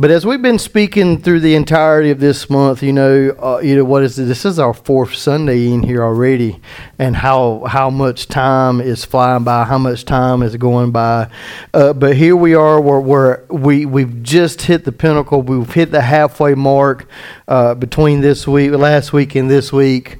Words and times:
But 0.00 0.10
as 0.10 0.24
we've 0.24 0.40
been 0.40 0.58
speaking 0.58 1.20
through 1.20 1.40
the 1.40 1.54
entirety 1.54 2.10
of 2.10 2.20
this 2.20 2.48
month, 2.48 2.82
you 2.82 2.90
know, 2.90 3.36
uh, 3.38 3.60
you 3.62 3.76
know 3.76 3.84
what 3.84 4.02
is? 4.02 4.16
This 4.16 4.46
is 4.46 4.58
our 4.58 4.72
fourth 4.72 5.14
Sunday 5.14 5.70
in 5.70 5.82
here 5.82 6.02
already, 6.02 6.58
and 6.98 7.14
how 7.14 7.64
how 7.66 7.90
much 7.90 8.26
time 8.26 8.80
is 8.80 9.04
flying 9.04 9.44
by, 9.44 9.64
how 9.64 9.76
much 9.76 10.06
time 10.06 10.42
is 10.42 10.56
going 10.56 10.90
by. 10.90 11.30
Uh, 11.74 11.92
but 11.92 12.16
here 12.16 12.34
we 12.34 12.54
are, 12.54 12.80
where, 12.80 12.98
where 12.98 13.44
we 13.50 13.84
we've 13.84 14.22
just 14.22 14.62
hit 14.62 14.86
the 14.86 14.92
pinnacle. 14.92 15.42
We've 15.42 15.70
hit 15.70 15.90
the 15.90 16.00
halfway 16.00 16.54
mark 16.54 17.06
uh, 17.46 17.74
between 17.74 18.22
this 18.22 18.48
week, 18.48 18.70
last 18.70 19.12
week, 19.12 19.34
and 19.34 19.50
this 19.50 19.70
week 19.70 20.16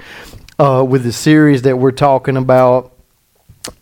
uh, 0.59 0.85
with 0.87 1.05
the 1.05 1.13
series 1.13 1.63
that 1.63 1.79
we're 1.79 1.91
talking 1.91 2.37
about 2.37 2.93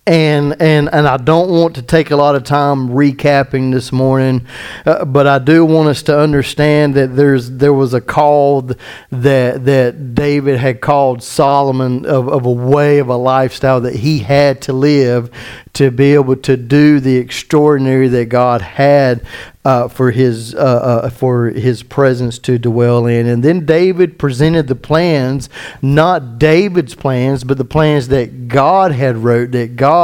and 0.09 0.61
and 0.61 0.89
and 0.91 1.07
I 1.07 1.19
don't 1.19 1.51
want 1.51 1.75
to 1.75 1.83
take 1.83 2.11
a 2.11 2.17
lot 2.17 2.35
of 2.35 2.43
time 2.43 2.89
recapping 2.89 3.73
this 3.73 3.93
morning, 3.93 4.47
uh, 4.87 5.05
but 5.05 5.27
I 5.27 5.39
do 5.39 5.67
want 5.67 5.91
us 5.91 6.03
to 6.05 6.19
understand 6.19 6.95
that 6.95 7.15
there's 7.15 7.51
there 7.51 7.75
was 7.75 7.93
a 7.93 8.01
call 8.01 8.63
that 8.63 9.65
that 9.65 10.15
David 10.15 10.59
had 10.59 10.81
called 10.81 11.23
Solomon 11.23 12.07
of, 12.07 12.27
of 12.27 12.47
a 12.47 12.51
way 12.51 12.99
of 12.99 13.09
a 13.09 13.17
lifestyle 13.17 13.83
that 13.83 13.97
he 13.97 14.21
had 14.21 14.63
to 14.63 14.73
live 14.73 15.31
to 15.75 15.91
be 15.91 16.15
able 16.15 16.37
to 16.37 16.57
do 16.57 17.01
the 17.01 17.17
extraordinary 17.17 18.09
that 18.09 18.27
God 18.31 18.63
had 18.63 19.25
uh, 19.65 19.87
for 19.87 20.11
his 20.11 20.55
uh, 20.55 20.59
uh, 20.59 21.11
for 21.11 21.51
his 21.51 21.83
presence 21.83 22.39
to 22.39 22.59
dwell 22.59 23.05
in. 23.05 23.27
And 23.27 23.43
then 23.43 23.67
David 23.67 24.19
presented 24.19 24.67
the 24.67 24.75
plans, 24.75 25.51
not 25.83 26.39
David's 26.39 26.95
plans, 26.95 27.45
but 27.45 27.59
the 27.59 27.67
plans 27.67 28.09
that 28.09 28.49
God 28.49 28.93
had 28.93 29.19
wrote, 29.19 29.51
that 29.51 29.77
God 29.77 29.98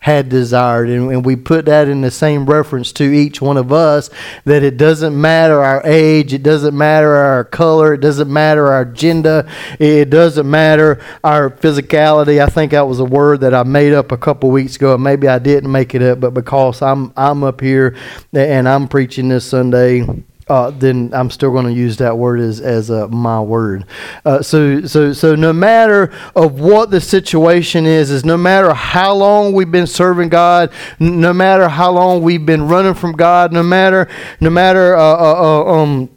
had 0.00 0.28
desired. 0.28 0.88
And, 0.88 1.10
and 1.10 1.24
we 1.24 1.36
put 1.36 1.66
that 1.66 1.88
in 1.88 2.00
the 2.00 2.10
same 2.10 2.46
reference 2.46 2.92
to 2.92 3.04
each 3.04 3.40
one 3.40 3.56
of 3.56 3.72
us 3.72 4.10
that 4.44 4.62
it 4.62 4.76
doesn't 4.76 5.18
matter 5.18 5.60
our 5.62 5.82
age, 5.84 6.32
it 6.32 6.42
doesn't 6.42 6.76
matter 6.76 7.14
our 7.14 7.44
color, 7.44 7.94
it 7.94 8.00
doesn't 8.00 8.32
matter 8.32 8.72
our 8.72 8.84
gender, 8.84 9.48
it 9.78 10.10
doesn't 10.10 10.48
matter 10.48 11.02
our 11.24 11.50
physicality. 11.50 12.42
I 12.42 12.46
think 12.46 12.72
that 12.72 12.86
was 12.86 13.00
a 13.00 13.04
word 13.04 13.40
that 13.40 13.54
I 13.54 13.62
made 13.62 13.92
up 13.92 14.12
a 14.12 14.16
couple 14.16 14.50
weeks 14.50 14.76
ago. 14.76 14.94
And 14.94 15.02
maybe 15.02 15.28
I 15.28 15.38
didn't 15.38 15.70
make 15.70 15.94
it 15.94 16.02
up, 16.02 16.20
but 16.20 16.34
because 16.34 16.82
I'm 16.82 17.12
I'm 17.16 17.44
up 17.44 17.60
here 17.60 17.96
and 18.32 18.68
I'm 18.68 18.88
preaching 18.88 19.28
this 19.28 19.44
Sunday, 19.44 20.04
uh, 20.50 20.70
then 20.70 21.10
I'm 21.14 21.30
still 21.30 21.52
going 21.52 21.66
to 21.66 21.72
use 21.72 21.98
that 21.98 22.18
word 22.18 22.40
as 22.40 22.60
as 22.60 22.90
uh, 22.90 23.06
my 23.06 23.40
word. 23.40 23.84
Uh, 24.24 24.42
so 24.42 24.84
so 24.84 25.12
so 25.12 25.36
no 25.36 25.52
matter 25.52 26.12
of 26.34 26.58
what 26.58 26.90
the 26.90 27.00
situation 27.00 27.86
is, 27.86 28.10
is 28.10 28.24
no 28.24 28.36
matter 28.36 28.74
how 28.74 29.14
long 29.14 29.52
we've 29.52 29.70
been 29.70 29.86
serving 29.86 30.28
God, 30.28 30.72
no 30.98 31.32
matter 31.32 31.68
how 31.68 31.92
long 31.92 32.22
we've 32.22 32.44
been 32.44 32.66
running 32.66 32.94
from 32.94 33.12
God, 33.12 33.52
no 33.52 33.62
matter 33.62 34.08
no 34.40 34.50
matter 34.50 34.96
uh, 34.96 35.00
uh, 35.00 35.64
um 35.72 36.10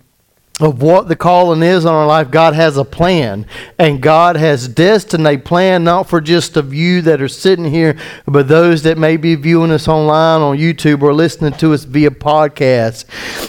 of 0.60 0.84
what 0.84 1.08
the 1.08 1.16
calling 1.16 1.64
is 1.64 1.84
on 1.84 1.96
our 1.96 2.06
life, 2.06 2.30
God 2.30 2.54
has 2.54 2.78
a 2.78 2.86
plan. 2.86 3.48
And 3.80 4.00
God 4.00 4.36
has 4.36 4.68
destined 4.68 5.26
a 5.26 5.36
plan 5.38 5.84
not 5.84 6.08
for 6.08 6.22
just 6.22 6.56
of 6.58 6.72
you 6.72 7.02
that 7.02 7.24
are 7.24 7.28
sitting 7.28 7.66
here, 7.66 7.98
but 8.28 8.48
those 8.48 8.84
that 8.84 9.00
may 9.00 9.18
be 9.18 9.34
viewing 9.34 9.72
us 9.72 9.88
online 9.88 10.42
on 10.42 10.58
YouTube 10.60 11.02
or 11.02 11.12
listening 11.12 11.54
to 11.54 11.74
us 11.74 11.86
via 11.86 12.12
podcast. 12.12 13.06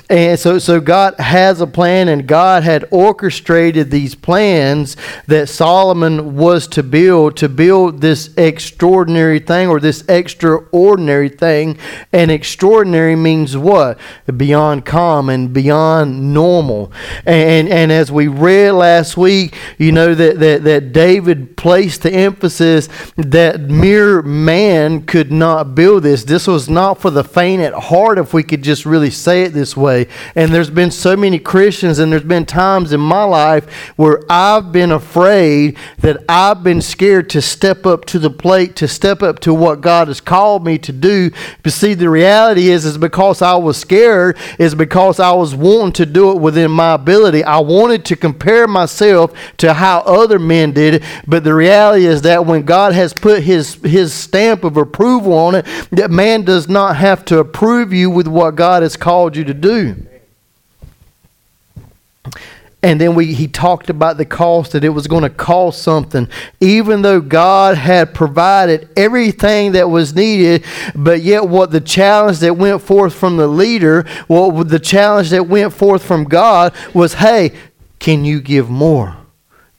And 0.09 0.39
so, 0.41 0.59
so 0.59 0.81
God 0.81 1.21
has 1.21 1.61
a 1.61 1.67
plan, 1.67 2.09
and 2.09 2.27
God 2.27 2.63
had 2.63 2.87
orchestrated 2.91 3.91
these 3.91 4.15
plans 4.15 4.97
that 5.27 5.51
Solomon 5.51 6.37
was 6.37 6.67
to 6.69 6.83
build, 6.83 7.37
to 7.37 7.51
build 7.51 8.01
this 8.01 8.35
extraordinary 8.39 9.41
thing 9.41 9.69
or 9.69 9.79
this 9.79 10.09
extraordinary 10.09 11.29
thing. 11.29 11.77
And 12.15 12.31
extraordinary 12.31 13.15
means 13.15 13.59
what? 13.59 13.99
Beyond 14.35 14.87
common, 14.87 15.49
beyond 15.49 16.33
normal. 16.33 16.93
And, 17.27 17.69
and 17.69 17.91
as 17.93 18.11
we 18.11 18.29
read 18.29 18.73
last 18.73 19.17
week, 19.17 19.57
you 19.79 19.93
know 19.93 20.15
that, 20.15 20.39
that, 20.41 20.65
that 20.65 20.93
David 20.93 21.57
placed 21.57 22.03
the 22.03 22.13
emphasis 22.13 22.89
that 23.17 23.61
mere 23.61 24.23
man 24.23 25.03
could 25.05 25.33
not 25.33 25.75
build 25.75 26.03
this. 26.03 26.25
This 26.25 26.47
was 26.47 26.69
not 26.69 27.01
for 27.01 27.11
the 27.11 27.25
faint 27.25 27.63
at 27.63 27.75
heart, 27.75 28.19
if 28.19 28.35
we 28.35 28.43
could 28.43 28.63
just 28.63 28.85
really 28.85 29.11
say 29.11 29.43
it 29.43 29.51
this 29.51 29.77
way. 29.77 30.07
And 30.35 30.53
there's 30.53 30.71
been 30.71 30.91
so 30.91 31.17
many 31.17 31.39
Christians, 31.39 31.99
and 31.99 32.13
there's 32.13 32.23
been 32.23 32.47
times 32.47 32.93
in 32.93 33.01
my 33.01 33.25
life 33.25 33.71
where 33.97 34.21
I've 34.29 34.73
been 34.73 34.91
afraid 34.91 35.77
that 35.99 36.23
I've 36.29 36.63
been 36.63 36.83
scared 36.83 37.31
to 37.31 37.43
step 37.43 37.87
up 37.87 38.05
to 38.07 38.19
the 38.19 38.31
plate, 38.31 38.77
to 38.77 38.89
step 38.89 39.23
up 39.23 39.39
to 39.41 39.55
what 39.55 39.81
God 39.81 40.09
has 40.09 40.21
called 40.21 40.65
me 40.65 40.79
to 40.79 40.93
do. 40.93 41.31
But 41.63 41.73
see, 41.73 41.95
the 41.95 42.11
reality 42.11 42.71
is, 42.71 42.85
is 42.85 42.99
because 42.99 43.41
I 43.41 43.55
was 43.55 43.77
scared, 43.77 44.37
is 44.59 44.75
because 44.75 45.21
I 45.21 45.33
was 45.33 45.55
wanting 45.55 45.93
to 45.95 46.07
do 46.07 46.31
it 46.33 46.41
within 46.41 46.71
my 46.71 46.84
my 46.85 46.95
ability. 46.95 47.43
I 47.43 47.59
wanted 47.61 48.05
to 48.07 48.17
compare 48.17 48.67
myself 48.67 49.33
to 49.59 49.73
how 49.73 50.01
other 50.01 50.39
men 50.39 50.73
did 50.73 50.95
it, 50.95 51.03
but 51.27 51.43
the 51.43 51.55
reality 51.55 52.05
is 52.05 52.23
that 52.23 52.45
when 52.45 52.63
God 52.63 52.93
has 52.93 53.15
put 53.15 53.43
his, 53.43 53.75
his 53.77 54.13
stamp 54.13 54.65
of 54.65 54.77
approval 54.77 55.33
on 55.33 55.55
it, 55.55 55.67
that 55.93 56.11
man 56.11 56.43
does 56.45 56.69
not 56.69 56.97
have 56.97 57.25
to 57.27 57.39
approve 57.39 57.93
you 57.93 58.11
with 58.11 58.29
what 58.29 58.55
God 58.55 58.83
has 58.83 58.97
called 58.97 59.37
you 59.37 59.45
to 59.45 59.55
do. 59.55 59.97
And 62.85 63.01
then 63.01 63.15
we, 63.15 63.33
he 63.33 63.49
talked 63.49 63.89
about 63.89 64.19
the 64.19 64.27
cost, 64.27 64.73
that 64.73 64.85
it 64.85 64.91
was 64.91 65.07
going 65.07 65.23
to 65.23 65.31
cost 65.31 65.81
something. 65.81 66.29
Even 66.61 67.01
though 67.01 67.19
God 67.19 67.79
had 67.79 68.13
provided 68.13 68.91
everything 68.95 69.73
that 69.73 69.89
was 69.89 70.15
needed, 70.15 70.67
but 70.95 71.23
yet 71.23 71.49
what 71.49 71.71
the 71.71 71.81
challenge 71.81 72.41
that 72.41 72.59
went 72.59 72.83
forth 72.83 73.15
from 73.15 73.39
the 73.39 73.49
leader, 73.49 74.05
what 74.27 74.69
the 74.69 74.79
challenge 74.79 75.31
that 75.31 75.49
went 75.49 75.73
forth 75.73 76.05
from 76.05 76.25
God 76.25 76.75
was, 76.93 77.15
hey, 77.15 77.55
can 78.01 78.27
you 78.27 78.43
give 78.43 78.69
more? 78.69 79.17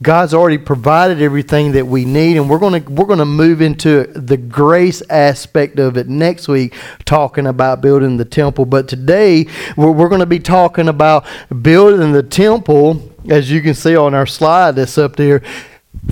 God's 0.02 0.34
already 0.34 0.58
provided 0.58 1.22
everything 1.22 1.72
that 1.72 1.88
we 1.88 2.04
need, 2.04 2.36
and 2.36 2.50
we're 2.50 2.60
going 2.60 2.84
to 2.84 2.92
we're 2.92 3.06
going 3.06 3.20
to 3.20 3.26
move 3.26 3.62
into 3.62 4.04
the 4.08 4.36
grace 4.36 5.02
aspect 5.10 5.80
of 5.80 5.96
it 5.96 6.10
next 6.10 6.50
week, 6.50 6.74
talking 7.06 7.48
about 7.48 7.80
building 7.80 8.18
the 8.18 8.26
temple. 8.26 8.66
But 8.66 8.90
today 8.90 9.48
we're, 9.78 9.92
we're 9.92 10.10
going 10.10 10.20
to 10.20 10.26
be 10.26 10.40
talking 10.40 10.90
about 10.90 11.26
building 11.62 12.12
the 12.12 12.24
temple, 12.24 13.10
as 13.30 13.50
you 13.50 13.62
can 13.62 13.74
see 13.74 13.96
on 13.96 14.14
our 14.14 14.26
slide 14.26 14.72
that's 14.72 14.98
up 14.98 15.16
there 15.16 15.42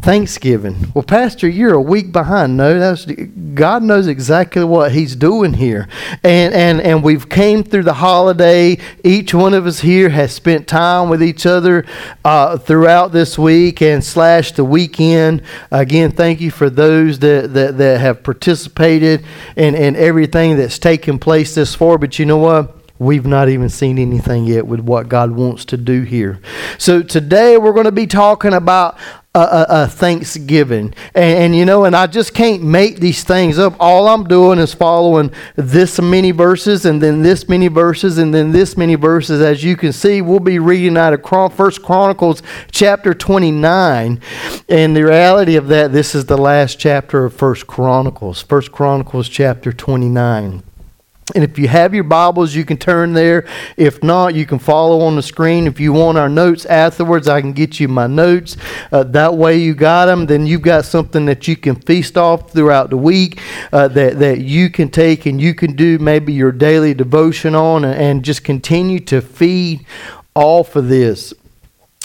Thanksgiving. 0.01 0.91
Well, 0.93 1.03
Pastor, 1.03 1.47
you're 1.47 1.73
a 1.73 1.81
week 1.81 2.11
behind. 2.11 2.57
No, 2.57 2.77
that's 2.77 3.05
God 3.05 3.83
knows 3.83 4.07
exactly 4.07 4.63
what 4.63 4.91
He's 4.91 5.15
doing 5.15 5.53
here, 5.53 5.87
and 6.23 6.53
and 6.53 6.81
and 6.81 7.03
we've 7.03 7.29
came 7.29 7.63
through 7.63 7.83
the 7.83 7.93
holiday. 7.93 8.77
Each 9.03 9.33
one 9.33 9.53
of 9.53 9.65
us 9.65 9.79
here 9.79 10.09
has 10.09 10.33
spent 10.33 10.67
time 10.67 11.09
with 11.09 11.23
each 11.23 11.45
other 11.45 11.85
uh, 12.25 12.57
throughout 12.57 13.11
this 13.13 13.37
week 13.37 13.81
and 13.81 14.03
slash 14.03 14.51
the 14.51 14.65
weekend. 14.65 15.41
Again, 15.71 16.11
thank 16.11 16.41
you 16.41 16.51
for 16.51 16.69
those 16.69 17.19
that 17.19 17.53
that, 17.53 17.77
that 17.77 18.01
have 18.01 18.23
participated 18.23 19.23
in 19.55 19.75
in 19.75 19.95
everything 19.95 20.57
that's 20.57 20.79
taken 20.79 21.17
place 21.17 21.55
this 21.55 21.75
far. 21.75 21.97
But 21.97 22.19
you 22.19 22.25
know 22.25 22.37
what? 22.37 22.75
We've 22.99 23.25
not 23.25 23.49
even 23.49 23.69
seen 23.69 23.97
anything 23.97 24.45
yet 24.45 24.67
with 24.67 24.79
what 24.79 25.09
God 25.09 25.31
wants 25.31 25.65
to 25.65 25.77
do 25.77 26.03
here. 26.03 26.39
So 26.77 27.01
today 27.01 27.57
we're 27.57 27.73
going 27.73 27.85
to 27.85 27.91
be 27.91 28.07
talking 28.07 28.53
about 28.53 28.97
a, 29.35 29.39
a, 29.39 29.65
a 29.69 29.87
Thanksgiving. 29.87 30.93
And, 31.15 31.37
and, 31.39 31.55
you 31.55 31.65
know, 31.65 31.85
and 31.85 31.95
I 31.95 32.05
just 32.05 32.35
can't 32.35 32.61
make 32.61 32.99
these 32.99 33.23
things 33.23 33.57
up. 33.57 33.75
All 33.79 34.07
I'm 34.07 34.25
doing 34.25 34.59
is 34.59 34.73
following 34.75 35.31
this 35.55 35.99
many 35.99 36.29
verses 36.29 36.85
and 36.85 37.01
then 37.01 37.23
this 37.23 37.49
many 37.49 37.67
verses 37.67 38.19
and 38.19 38.33
then 38.33 38.51
this 38.51 38.77
many 38.77 38.93
verses. 38.93 39.41
As 39.41 39.63
you 39.63 39.75
can 39.75 39.91
see, 39.91 40.21
we'll 40.21 40.39
be 40.39 40.59
reading 40.59 40.97
out 40.97 41.13
of 41.13 41.53
First 41.53 41.81
Chronicles 41.81 42.43
chapter 42.71 43.15
29. 43.15 44.21
And 44.69 44.95
the 44.95 45.03
reality 45.03 45.55
of 45.55 45.67
that, 45.69 45.91
this 45.91 46.13
is 46.13 46.25
the 46.25 46.37
last 46.37 46.77
chapter 46.77 47.25
of 47.25 47.33
First 47.33 47.65
Chronicles. 47.65 48.41
First 48.41 48.71
Chronicles 48.71 49.29
chapter 49.29 49.73
29. 49.73 50.61
And 51.35 51.43
if 51.43 51.57
you 51.57 51.69
have 51.69 51.93
your 51.93 52.03
Bibles, 52.03 52.53
you 52.53 52.65
can 52.65 52.77
turn 52.77 53.13
there. 53.13 53.47
If 53.77 54.03
not, 54.03 54.35
you 54.35 54.45
can 54.45 54.59
follow 54.59 55.01
on 55.01 55.15
the 55.15 55.21
screen. 55.21 55.67
If 55.67 55.79
you 55.79 55.93
want 55.93 56.17
our 56.17 56.27
notes 56.27 56.65
afterwards, 56.65 57.29
I 57.29 57.39
can 57.39 57.53
get 57.53 57.79
you 57.79 57.87
my 57.87 58.07
notes. 58.07 58.57
Uh, 58.91 59.03
that 59.03 59.33
way, 59.33 59.57
you 59.57 59.73
got 59.73 60.07
them. 60.07 60.25
Then 60.25 60.45
you've 60.45 60.61
got 60.61 60.83
something 60.83 61.25
that 61.25 61.47
you 61.47 61.55
can 61.55 61.75
feast 61.75 62.17
off 62.17 62.51
throughout 62.51 62.89
the 62.89 62.97
week 62.97 63.41
uh, 63.71 63.87
that, 63.89 64.19
that 64.19 64.41
you 64.41 64.69
can 64.69 64.89
take 64.89 65.25
and 65.25 65.39
you 65.39 65.55
can 65.55 65.75
do 65.75 65.97
maybe 65.97 66.33
your 66.33 66.51
daily 66.51 66.93
devotion 66.93 67.55
on 67.55 67.85
and, 67.85 67.95
and 67.95 68.25
just 68.25 68.43
continue 68.43 68.99
to 68.99 69.21
feed 69.21 69.85
off 70.35 70.75
of 70.75 70.89
this. 70.89 71.33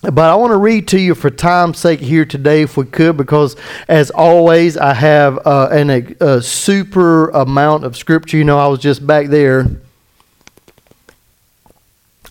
But 0.02 0.30
I 0.30 0.36
want 0.36 0.52
to 0.52 0.56
read 0.56 0.86
to 0.88 1.00
you 1.00 1.16
for 1.16 1.28
time's 1.28 1.78
sake 1.78 1.98
here 1.98 2.24
today, 2.24 2.62
if 2.62 2.76
we 2.76 2.84
could, 2.84 3.16
because 3.16 3.56
as 3.88 4.10
always, 4.10 4.76
I 4.76 4.94
have 4.94 5.44
uh, 5.44 5.68
an, 5.72 5.90
a, 5.90 6.14
a 6.20 6.42
super 6.42 7.30
amount 7.30 7.84
of 7.84 7.96
scripture. 7.96 8.36
You 8.36 8.44
know, 8.44 8.58
I 8.58 8.68
was 8.68 8.78
just 8.78 9.04
back 9.04 9.26
there, 9.26 9.66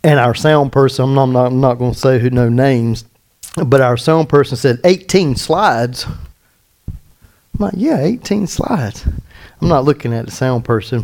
and 0.02 0.19
our 0.19 0.34
sound 0.34 0.72
person, 0.72 1.04
I'm 1.04 1.14
not, 1.14 1.24
I'm 1.24 1.34
not, 1.34 1.46
I'm 1.48 1.60
not 1.60 1.74
going 1.74 1.94
to 1.94 2.00
say 2.00 2.19
who 2.19 2.30
no 2.30 2.48
names, 2.48 3.04
but 3.66 3.81
our 3.81 3.98
sound 3.98 4.30
person 4.30 4.56
said 4.56 4.80
18 4.86 5.36
slides. 5.36 6.06
I'm 6.88 6.96
like, 7.58 7.74
yeah, 7.75 8.00
18 8.00 8.48
slides. 8.48 9.06
I'm 9.62 9.68
not 9.68 9.84
looking 9.84 10.13
at 10.13 10.25
the 10.25 10.31
sound 10.31 10.63
person. 10.63 11.04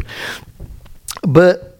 But 1.23 1.72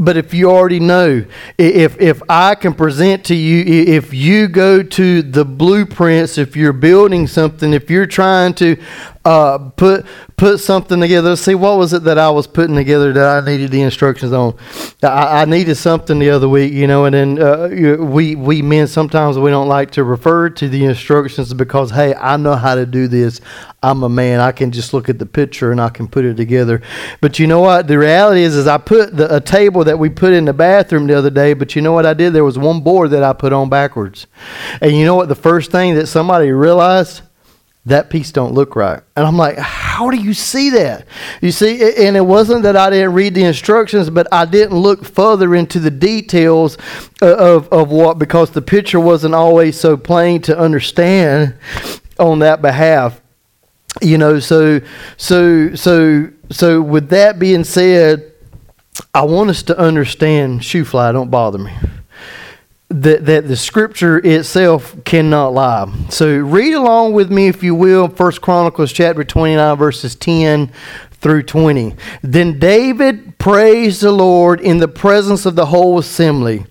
But 0.00 0.16
if 0.16 0.32
you 0.32 0.50
already 0.50 0.80
know, 0.80 1.26
if 1.58 2.00
if 2.00 2.22
I 2.26 2.54
can 2.54 2.72
present 2.72 3.22
to 3.26 3.34
you, 3.34 3.84
if 3.84 4.14
you 4.14 4.48
go 4.48 4.82
to 4.82 5.20
the 5.20 5.44
blueprints, 5.44 6.38
if 6.38 6.56
you're 6.56 6.72
building 6.72 7.26
something, 7.26 7.74
if 7.74 7.90
you're 7.90 8.06
trying 8.06 8.54
to 8.54 8.78
uh, 9.24 9.58
put 9.76 10.06
put 10.36 10.58
something 10.58 10.98
together. 10.98 11.36
See, 11.36 11.54
what 11.54 11.76
was 11.76 11.92
it 11.92 12.04
that 12.04 12.16
I 12.16 12.30
was 12.30 12.46
putting 12.46 12.74
together 12.74 13.12
that 13.12 13.42
I 13.42 13.46
needed 13.46 13.70
the 13.70 13.82
instructions 13.82 14.32
on? 14.32 14.56
I, 15.02 15.42
I 15.42 15.44
needed 15.44 15.74
something 15.74 16.18
the 16.18 16.30
other 16.30 16.48
week, 16.48 16.72
you 16.72 16.86
know, 16.86 17.04
and 17.04 17.14
then 17.14 17.42
uh, 17.42 17.68
we 18.00 18.34
we 18.34 18.62
men 18.62 18.86
sometimes 18.86 19.38
we 19.38 19.50
don't 19.50 19.68
like 19.68 19.90
to 19.92 20.04
refer 20.04 20.48
to 20.50 20.68
the 20.68 20.86
instructions 20.86 21.52
because 21.52 21.90
hey, 21.90 22.14
I 22.14 22.38
know 22.38 22.54
how 22.54 22.74
to 22.74 22.86
do 22.86 23.08
this. 23.08 23.42
I'm 23.82 24.02
a 24.02 24.08
man. 24.08 24.40
I 24.40 24.52
can 24.52 24.72
just 24.72 24.94
look 24.94 25.08
at 25.10 25.18
the 25.18 25.26
picture 25.26 25.70
and 25.70 25.80
I 25.80 25.90
can 25.90 26.08
put 26.08 26.24
it 26.24 26.36
together. 26.36 26.80
But 27.20 27.38
you 27.38 27.46
know 27.46 27.60
what? 27.60 27.88
The 27.88 27.98
reality 27.98 28.42
is, 28.42 28.54
is 28.54 28.66
I 28.66 28.76
put 28.78 29.16
the, 29.16 29.34
a 29.34 29.40
table 29.40 29.84
that 29.84 29.98
we 29.98 30.10
put 30.10 30.32
in 30.32 30.46
the 30.46 30.52
bathroom 30.52 31.06
the 31.06 31.16
other 31.16 31.30
day. 31.30 31.52
But 31.52 31.76
you 31.76 31.82
know 31.82 31.92
what 31.92 32.06
I 32.06 32.14
did? 32.14 32.32
There 32.32 32.44
was 32.44 32.58
one 32.58 32.80
board 32.80 33.10
that 33.10 33.22
I 33.22 33.34
put 33.34 33.52
on 33.52 33.68
backwards, 33.68 34.26
and 34.80 34.92
you 34.92 35.04
know 35.04 35.14
what? 35.14 35.28
The 35.28 35.34
first 35.34 35.70
thing 35.70 35.94
that 35.96 36.06
somebody 36.06 36.50
realized 36.52 37.22
that 37.90 38.10
piece 38.10 38.32
don't 38.32 38.54
look 38.54 38.74
right. 38.74 39.02
And 39.16 39.26
I'm 39.26 39.36
like, 39.36 39.58
how 39.58 40.10
do 40.10 40.16
you 40.16 40.34
see 40.34 40.70
that? 40.70 41.06
You 41.40 41.52
see, 41.52 41.82
and 42.06 42.16
it 42.16 42.24
wasn't 42.24 42.62
that 42.62 42.76
I 42.76 42.90
didn't 42.90 43.12
read 43.12 43.34
the 43.34 43.44
instructions, 43.44 44.10
but 44.10 44.26
I 44.32 44.44
didn't 44.46 44.76
look 44.76 45.04
further 45.04 45.54
into 45.54 45.78
the 45.78 45.90
details 45.90 46.78
uh, 47.22 47.36
of, 47.36 47.68
of 47.68 47.90
what, 47.90 48.18
because 48.18 48.50
the 48.50 48.62
picture 48.62 48.98
wasn't 48.98 49.34
always 49.34 49.78
so 49.78 49.96
plain 49.96 50.42
to 50.42 50.58
understand 50.58 51.54
on 52.18 52.40
that 52.40 52.62
behalf. 52.62 53.20
You 54.00 54.18
know, 54.18 54.38
so, 54.38 54.80
so, 55.16 55.74
so, 55.74 56.30
so 56.50 56.80
with 56.80 57.10
that 57.10 57.38
being 57.38 57.64
said, 57.64 58.32
I 59.14 59.22
want 59.22 59.50
us 59.50 59.62
to 59.64 59.78
understand 59.78 60.64
shoo 60.64 60.84
fly, 60.84 61.12
don't 61.12 61.30
bother 61.30 61.58
me 61.58 61.72
that, 62.90 63.24
that 63.26 63.46
the 63.46 63.56
scripture 63.56 64.18
itself 64.18 64.96
cannot 65.04 65.54
lie. 65.54 65.92
So 66.10 66.36
read 66.38 66.74
along 66.74 67.12
with 67.12 67.30
me, 67.30 67.46
if 67.46 67.62
you 67.62 67.74
will, 67.74 68.08
First 68.08 68.40
Chronicles 68.40 68.92
chapter 68.92 69.22
29, 69.22 69.76
verses 69.76 70.16
10 70.16 70.72
through 71.12 71.44
20. 71.44 71.94
Then 72.22 72.58
David 72.58 73.38
praised 73.38 74.02
the 74.02 74.10
Lord 74.10 74.60
in 74.60 74.78
the 74.78 74.88
presence 74.88 75.46
of 75.46 75.54
the 75.54 75.66
whole 75.66 75.98
assembly. 75.98 76.66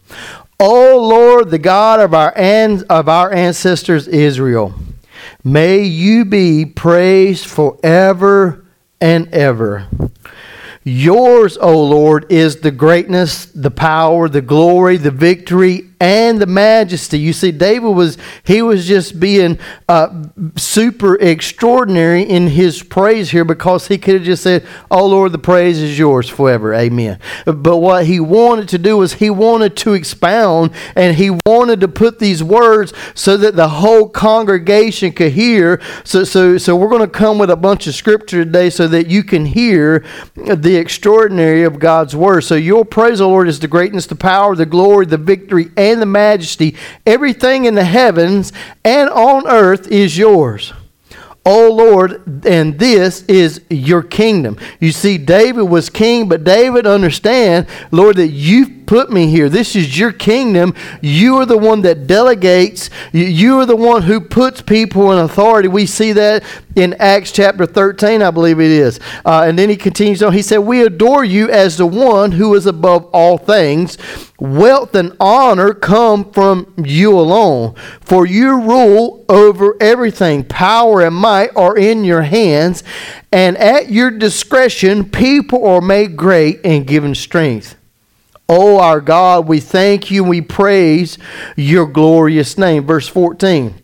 O 0.60 0.98
Lord, 1.02 1.52
the 1.52 1.60
God 1.60 2.02
of 2.02 2.14
our, 2.14 2.38
an- 2.38 2.84
of 2.90 3.08
our 3.08 3.32
ancestors 3.32 4.08
Israel, 4.08 4.74
may 5.42 5.84
you 5.84 6.26
be 6.26 6.66
praised 6.66 7.46
forever 7.46 8.66
and 9.00 9.34
ever. 9.34 9.88
Yours, 10.84 11.58
O 11.58 11.82
Lord, 11.82 12.30
is 12.30 12.58
the 12.58 12.72
greatness, 12.72 13.46
the 13.46 13.72
power, 13.72 14.28
the 14.28 14.42
glory, 14.42 14.98
the 14.98 15.12
victory, 15.12 15.89
and 16.00 16.42
the 16.42 16.46
majesty. 16.46 17.20
You 17.20 17.34
see, 17.34 17.52
David 17.52 17.90
was 17.90 18.18
he 18.44 18.62
was 18.62 18.88
just 18.88 19.20
being 19.20 19.60
uh, 19.88 20.24
super 20.56 21.16
extraordinary 21.16 22.24
in 22.24 22.48
his 22.48 22.82
praise 22.84 23.32
here 23.32 23.46
because 23.46 23.88
he 23.88 23.98
could 23.98 24.16
have 24.16 24.24
just 24.24 24.44
said, 24.44 24.66
"Oh 24.90 25.06
Lord, 25.08 25.32
the 25.32 25.40
praise 25.40 25.80
is 25.80 25.98
yours 25.98 26.30
forever, 26.30 26.74
Amen." 26.74 27.20
But 27.46 27.78
what 27.78 28.06
he 28.06 28.20
wanted 28.20 28.70
to 28.70 28.78
do 28.78 28.98
was 28.98 29.14
he 29.14 29.30
wanted 29.30 29.76
to 29.78 29.94
expound 29.94 30.72
and 30.96 31.16
he 31.18 31.38
wanted 31.46 31.82
to 31.82 31.88
put 31.88 32.20
these 32.20 32.44
words 32.44 32.94
so 33.14 33.38
that 33.38 33.56
the 33.56 33.68
whole 33.68 34.08
congregation 34.10 35.12
could 35.12 35.34
hear. 35.34 35.82
So, 36.04 36.24
so, 36.24 36.58
so 36.58 36.76
we're 36.76 36.90
going 36.90 37.02
to 37.02 37.08
come 37.08 37.38
with 37.38 37.50
a 37.50 37.56
bunch 37.56 37.88
of 37.88 37.96
scripture 37.96 38.44
today 38.44 38.70
so 38.70 38.88
that 38.88 39.08
you 39.08 39.24
can 39.24 39.46
hear 39.46 40.04
the 40.36 40.76
extraordinary 40.76 41.64
of 41.64 41.80
God's 41.80 42.16
word. 42.16 42.42
So 42.42 42.56
your 42.56 42.86
praise, 42.86 43.22
O 43.22 43.30
Lord, 43.30 43.48
is 43.48 43.60
the 43.60 43.68
greatness, 43.68 44.06
the 44.08 44.16
power, 44.16 44.56
the 44.56 44.66
glory, 44.66 45.06
the 45.06 45.18
victory, 45.18 45.72
and 45.76 45.89
and 45.92 46.02
the 46.02 46.06
majesty. 46.06 46.76
Everything 47.06 47.66
in 47.66 47.76
the 47.76 47.84
heavens 47.84 48.54
and 48.84 49.10
on 49.10 49.48
earth 49.48 49.88
is 49.88 50.18
yours. 50.18 50.74
O 51.46 51.72
Lord, 51.72 52.46
and 52.46 52.78
this 52.78 53.24
is 53.24 53.62
your 53.70 54.04
kingdom. 54.04 54.58
You 54.80 54.92
see, 54.92 55.18
David 55.18 55.64
was 55.64 55.90
king, 55.90 56.30
but 56.30 56.44
David 56.44 56.86
understand, 56.86 57.66
Lord, 57.92 58.18
that 58.18 58.28
you 58.28 58.79
put 58.90 59.12
me 59.12 59.28
here. 59.28 59.50
This 59.50 59.76
is 59.76 60.00
your 60.00 60.12
kingdom. 60.12 60.74
You 61.00 61.36
are 61.36 61.46
the 61.46 61.60
one 61.60 61.82
that 61.84 62.08
delegates. 62.08 62.90
You 63.14 63.60
are 63.60 63.68
the 63.68 63.76
one 63.76 64.02
who 64.02 64.20
puts 64.20 64.64
people 64.64 65.12
in 65.12 65.20
authority. 65.20 65.68
We 65.68 65.86
see 65.86 66.12
that 66.14 66.44
in 66.76 66.96
Acts 66.96 67.32
chapter 67.32 67.68
13, 67.68 68.24
I 68.24 68.32
believe 68.32 68.60
it 68.60 68.72
is. 68.72 69.00
Uh, 69.24 69.44
and 69.46 69.60
then 69.60 69.70
he 69.70 69.76
continues 69.76 70.24
on. 70.24 70.34
He 70.34 70.42
said, 70.42 70.58
We 70.58 70.82
adore 70.82 71.24
you 71.24 71.52
as 71.52 71.78
the 71.78 71.86
one 71.86 72.32
who 72.32 72.56
is 72.56 72.66
above 72.66 73.06
all 73.14 73.38
things. 73.38 74.00
Wealth 74.40 74.96
and 74.96 75.16
honor 75.20 75.76
come 75.76 76.32
from 76.32 76.74
you 76.84 77.12
alone. 77.12 77.76
For 78.02 78.26
you 78.26 78.60
rule 78.60 79.24
over 79.30 79.78
everything. 79.80 80.46
Power 80.46 81.02
and 81.02 81.16
might 81.16 81.56
are 81.56 81.78
in 81.78 82.04
your 82.06 82.24
hands. 82.24 82.84
And 83.32 83.56
at 83.60 83.92
your 83.92 84.10
discretion, 84.10 85.08
people 85.12 85.68
are 85.68 85.80
made 85.80 86.18
great 86.18 86.62
and 86.66 86.88
given 86.88 87.14
strength. 87.14 87.76
Oh, 88.50 88.80
our 88.80 89.00
God, 89.00 89.48
we 89.48 89.60
thank 89.60 90.10
you 90.10 90.24
we 90.24 90.42
praise 90.42 91.20
your 91.56 91.86
glorious 91.86 92.58
name. 92.58 92.88
Verse 92.88 93.08
14. 93.08 93.76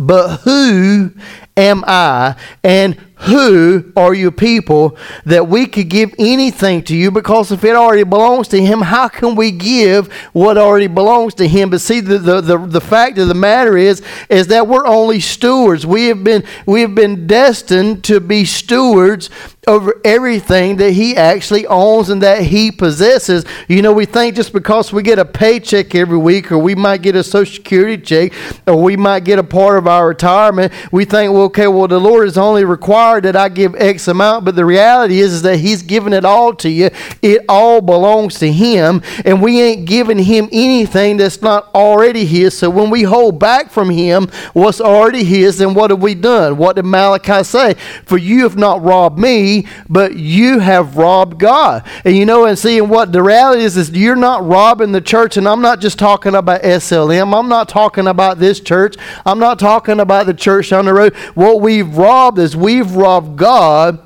But 0.00 0.38
who 0.38 1.12
am 1.56 1.84
I 1.86 2.34
and 2.64 2.96
who 3.16 3.92
are 3.96 4.12
you 4.12 4.30
people 4.32 4.98
that 5.24 5.48
we 5.48 5.66
could 5.66 5.88
give 5.88 6.12
anything 6.18 6.82
to 6.82 6.96
you 6.96 7.12
because 7.12 7.52
if 7.52 7.62
it 7.62 7.76
already 7.76 8.02
belongs 8.02 8.48
to 8.48 8.60
him 8.60 8.80
how 8.80 9.08
can 9.08 9.36
we 9.36 9.52
give 9.52 10.12
what 10.32 10.58
already 10.58 10.88
belongs 10.88 11.32
to 11.32 11.46
him 11.46 11.70
but 11.70 11.80
see 11.80 12.00
the, 12.00 12.18
the, 12.18 12.40
the, 12.40 12.58
the 12.58 12.80
fact 12.80 13.16
of 13.18 13.28
the 13.28 13.34
matter 13.34 13.76
is 13.76 14.02
is 14.28 14.48
that 14.48 14.66
we're 14.66 14.86
only 14.86 15.20
stewards 15.20 15.86
we 15.86 16.06
have 16.06 16.24
been 16.24 16.42
we 16.66 16.80
have 16.80 16.94
been 16.94 17.26
destined 17.26 18.02
to 18.02 18.18
be 18.18 18.44
stewards 18.44 19.30
over 19.66 20.00
everything 20.04 20.76
that 20.76 20.92
he 20.92 21.16
actually 21.16 21.66
owns 21.66 22.10
and 22.10 22.22
that 22.22 22.42
he 22.42 22.70
possesses 22.70 23.44
you 23.68 23.82
know 23.82 23.92
we 23.92 24.04
think 24.04 24.34
just 24.34 24.52
because 24.52 24.92
we 24.92 25.02
get 25.02 25.18
a 25.18 25.24
paycheck 25.24 25.94
every 25.94 26.18
week 26.18 26.52
or 26.52 26.58
we 26.58 26.74
might 26.74 27.02
get 27.02 27.16
a 27.16 27.24
social 27.24 27.54
security 27.54 28.00
check 28.00 28.32
or 28.66 28.80
we 28.80 28.96
might 28.96 29.24
get 29.24 29.38
a 29.38 29.44
part 29.44 29.78
of 29.78 29.86
our 29.86 30.08
retirement 30.08 30.72
we 30.92 31.04
think 31.04 31.32
well 31.32 31.42
okay 31.42 31.66
well 31.66 31.88
the 31.88 31.98
lord 31.98 32.28
is 32.28 32.36
only 32.36 32.64
required 32.64 33.24
that 33.24 33.36
I 33.36 33.48
give 33.48 33.74
X 33.76 34.08
amount, 34.08 34.44
but 34.44 34.56
the 34.56 34.64
reality 34.64 35.20
is, 35.20 35.32
is 35.32 35.42
that 35.42 35.58
He's 35.58 35.82
given 35.82 36.12
it 36.12 36.24
all 36.24 36.54
to 36.56 36.68
you. 36.68 36.90
It 37.22 37.44
all 37.48 37.80
belongs 37.80 38.38
to 38.40 38.50
Him, 38.50 39.02
and 39.24 39.42
we 39.42 39.60
ain't 39.60 39.86
giving 39.86 40.18
Him 40.18 40.48
anything 40.52 41.16
that's 41.16 41.42
not 41.42 41.68
already 41.74 42.24
His. 42.24 42.56
So 42.56 42.70
when 42.70 42.90
we 42.90 43.02
hold 43.02 43.38
back 43.38 43.70
from 43.70 43.90
Him 43.90 44.28
what's 44.52 44.80
already 44.80 45.24
His, 45.24 45.58
then 45.58 45.74
what 45.74 45.90
have 45.90 46.02
we 46.02 46.14
done? 46.14 46.56
What 46.56 46.76
did 46.76 46.84
Malachi 46.84 47.44
say? 47.44 47.74
For 48.04 48.18
you 48.18 48.42
have 48.42 48.56
not 48.56 48.82
robbed 48.82 49.18
me, 49.18 49.53
but 49.88 50.16
you 50.16 50.58
have 50.58 50.96
robbed 50.96 51.38
God. 51.38 51.86
And 52.04 52.16
you 52.16 52.26
know, 52.26 52.44
and 52.44 52.58
seeing 52.58 52.88
what 52.88 53.12
the 53.12 53.22
reality 53.22 53.62
is, 53.62 53.76
is 53.76 53.90
you're 53.90 54.16
not 54.16 54.44
robbing 54.44 54.92
the 54.92 55.00
church, 55.00 55.36
and 55.36 55.48
I'm 55.48 55.60
not 55.60 55.80
just 55.80 55.98
talking 55.98 56.34
about 56.34 56.62
SLM. 56.62 57.38
I'm 57.38 57.48
not 57.48 57.68
talking 57.68 58.06
about 58.06 58.38
this 58.38 58.60
church. 58.60 58.96
I'm 59.24 59.38
not 59.38 59.58
talking 59.58 60.00
about 60.00 60.26
the 60.26 60.34
church 60.34 60.72
on 60.72 60.84
the 60.84 60.94
road. 60.94 61.14
What 61.34 61.60
we've 61.60 61.96
robbed 61.96 62.38
is 62.38 62.56
we've 62.56 62.94
robbed 62.94 63.36
God 63.36 64.00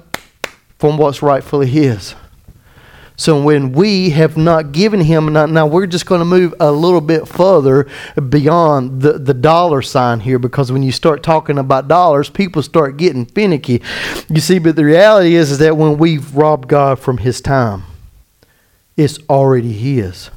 from 0.78 0.96
what's 0.98 1.22
rightfully 1.22 1.66
His. 1.66 2.14
So 3.18 3.42
when 3.42 3.72
we 3.72 4.10
have 4.10 4.37
not 4.37 4.70
given 4.70 5.00
him, 5.00 5.32
now, 5.32 5.44
now 5.44 5.66
we're 5.66 5.88
just 5.88 6.06
going 6.06 6.20
to 6.20 6.25
move 6.25 6.54
a 6.60 6.70
little 6.70 7.00
bit 7.00 7.26
further 7.26 7.88
beyond 8.28 9.02
the, 9.02 9.14
the 9.14 9.34
dollar 9.34 9.82
sign 9.82 10.20
here 10.20 10.38
because 10.38 10.70
when 10.70 10.84
you 10.84 10.92
start 10.92 11.25
talking 11.25 11.58
about 11.58 11.88
dollars, 11.88 12.30
people 12.30 12.62
start 12.62 12.96
getting 12.96 13.26
finicky. 13.26 13.82
You 14.28 14.40
see, 14.40 14.60
but 14.60 14.76
the 14.76 14.84
reality 14.84 15.34
is, 15.34 15.50
is 15.50 15.58
that 15.58 15.76
when 15.76 15.98
we've 15.98 16.32
robbed 16.32 16.68
God 16.68 17.00
from 17.00 17.18
his 17.18 17.40
time, 17.40 17.82
it's 18.96 19.18
already 19.28 19.72
his. 19.72 20.30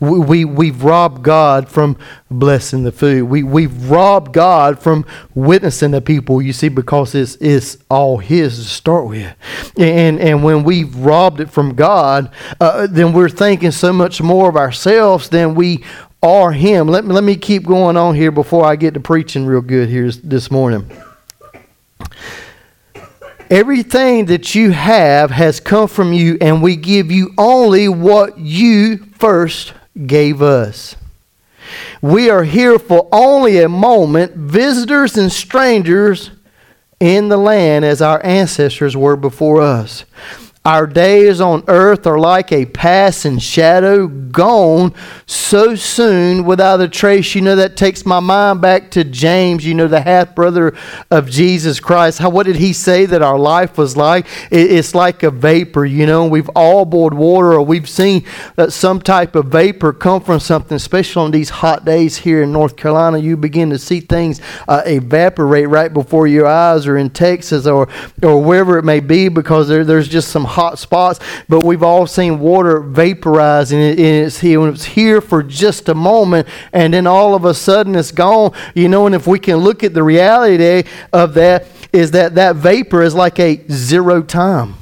We, 0.00 0.18
we, 0.18 0.44
we've 0.44 0.82
robbed 0.82 1.22
God 1.22 1.68
from 1.68 1.96
blessing 2.30 2.84
the 2.84 2.92
food. 2.92 3.24
We, 3.24 3.42
we've 3.42 3.90
robbed 3.90 4.32
God 4.32 4.78
from 4.78 5.06
witnessing 5.34 5.90
the 5.90 6.00
people, 6.00 6.40
you 6.42 6.52
see, 6.52 6.68
because 6.68 7.14
it's, 7.14 7.36
it's 7.36 7.78
all 7.88 8.18
His 8.18 8.56
to 8.56 8.64
start 8.64 9.06
with. 9.08 9.34
And, 9.76 10.20
and 10.20 10.42
when 10.44 10.64
we've 10.64 10.94
robbed 10.96 11.40
it 11.40 11.50
from 11.50 11.74
God, 11.74 12.32
uh, 12.60 12.86
then 12.88 13.12
we're 13.12 13.28
thinking 13.28 13.70
so 13.70 13.92
much 13.92 14.20
more 14.20 14.48
of 14.48 14.56
ourselves 14.56 15.28
than 15.28 15.54
we 15.54 15.84
are 16.22 16.52
Him. 16.52 16.88
Let 16.88 17.04
me, 17.04 17.14
let 17.14 17.24
me 17.24 17.36
keep 17.36 17.64
going 17.64 17.96
on 17.96 18.14
here 18.14 18.30
before 18.30 18.64
I 18.64 18.76
get 18.76 18.94
to 18.94 19.00
preaching 19.00 19.46
real 19.46 19.60
good 19.60 19.88
here 19.88 20.10
this 20.10 20.50
morning. 20.50 20.90
Everything 23.50 24.26
that 24.26 24.54
you 24.54 24.72
have 24.72 25.30
has 25.30 25.58
come 25.58 25.88
from 25.88 26.12
you, 26.12 26.36
and 26.40 26.62
we 26.62 26.76
give 26.76 27.10
you 27.10 27.32
only 27.38 27.88
what 27.88 28.38
you 28.38 28.98
first 29.18 29.72
gave 30.06 30.42
us. 30.42 30.96
We 32.00 32.30
are 32.30 32.44
here 32.44 32.78
for 32.78 33.08
only 33.12 33.60
a 33.60 33.68
moment, 33.68 34.34
visitors 34.34 35.16
and 35.16 35.30
strangers 35.30 36.30
in 37.00 37.28
the 37.28 37.36
land 37.36 37.84
as 37.84 38.00
our 38.00 38.24
ancestors 38.24 38.96
were 38.96 39.16
before 39.16 39.60
us. 39.60 40.04
Our 40.68 40.86
days 40.86 41.40
on 41.40 41.64
earth 41.66 42.06
are 42.06 42.18
like 42.18 42.52
a 42.52 42.66
passing 42.66 43.38
shadow, 43.38 44.06
gone 44.06 44.92
so 45.24 45.74
soon 45.74 46.44
without 46.44 46.82
a 46.82 46.88
trace. 46.88 47.34
You 47.34 47.40
know, 47.40 47.56
that 47.56 47.74
takes 47.74 48.04
my 48.04 48.20
mind 48.20 48.60
back 48.60 48.90
to 48.90 49.02
James, 49.02 49.64
you 49.64 49.72
know, 49.72 49.88
the 49.88 50.02
half 50.02 50.34
brother 50.34 50.74
of 51.10 51.30
Jesus 51.30 51.80
Christ. 51.80 52.18
How, 52.18 52.28
what 52.28 52.44
did 52.44 52.56
he 52.56 52.74
say 52.74 53.06
that 53.06 53.22
our 53.22 53.38
life 53.38 53.78
was 53.78 53.96
like? 53.96 54.26
It, 54.50 54.70
it's 54.72 54.94
like 54.94 55.22
a 55.22 55.30
vapor, 55.30 55.86
you 55.86 56.04
know. 56.04 56.26
We've 56.26 56.50
all 56.54 56.84
boiled 56.84 57.14
water 57.14 57.54
or 57.54 57.62
we've 57.62 57.88
seen 57.88 58.26
that 58.56 58.70
some 58.74 59.00
type 59.00 59.36
of 59.36 59.46
vapor 59.46 59.94
come 59.94 60.20
from 60.20 60.38
something, 60.38 60.76
especially 60.76 61.24
on 61.24 61.30
these 61.30 61.48
hot 61.48 61.86
days 61.86 62.18
here 62.18 62.42
in 62.42 62.52
North 62.52 62.76
Carolina. 62.76 63.16
You 63.16 63.38
begin 63.38 63.70
to 63.70 63.78
see 63.78 64.00
things 64.00 64.42
uh, 64.68 64.82
evaporate 64.84 65.70
right 65.70 65.94
before 65.94 66.26
your 66.26 66.46
eyes 66.46 66.86
or 66.86 66.98
in 66.98 67.08
Texas 67.08 67.66
or, 67.66 67.88
or 68.22 68.42
wherever 68.42 68.76
it 68.76 68.84
may 68.84 69.00
be 69.00 69.30
because 69.30 69.68
there, 69.68 69.82
there's 69.82 70.08
just 70.08 70.28
some 70.28 70.44
hot 70.58 70.78
spots. 70.78 71.20
But 71.48 71.64
we've 71.64 71.84
all 71.84 72.06
seen 72.08 72.40
water 72.40 72.80
vaporize 72.80 73.70
and, 73.70 73.80
it, 73.80 73.98
and 73.98 74.26
it's 74.26 74.40
here. 74.40 74.60
When 74.60 74.70
it's 74.70 74.84
here 74.84 75.20
for 75.20 75.44
just 75.44 75.88
a 75.88 75.94
moment 75.94 76.48
and 76.72 76.92
then 76.92 77.06
all 77.06 77.36
of 77.36 77.44
a 77.44 77.54
sudden 77.54 77.94
it's 77.94 78.10
gone, 78.10 78.52
you 78.74 78.88
know, 78.88 79.06
and 79.06 79.14
if 79.14 79.28
we 79.28 79.38
can 79.38 79.58
look 79.58 79.84
at 79.84 79.94
the 79.94 80.02
reality 80.02 80.88
of 81.12 81.34
that, 81.34 81.66
is 81.92 82.10
that 82.10 82.34
that 82.34 82.56
vapor 82.56 83.02
is 83.02 83.14
like 83.14 83.38
a 83.38 83.64
zero 83.70 84.20
time. 84.22 84.74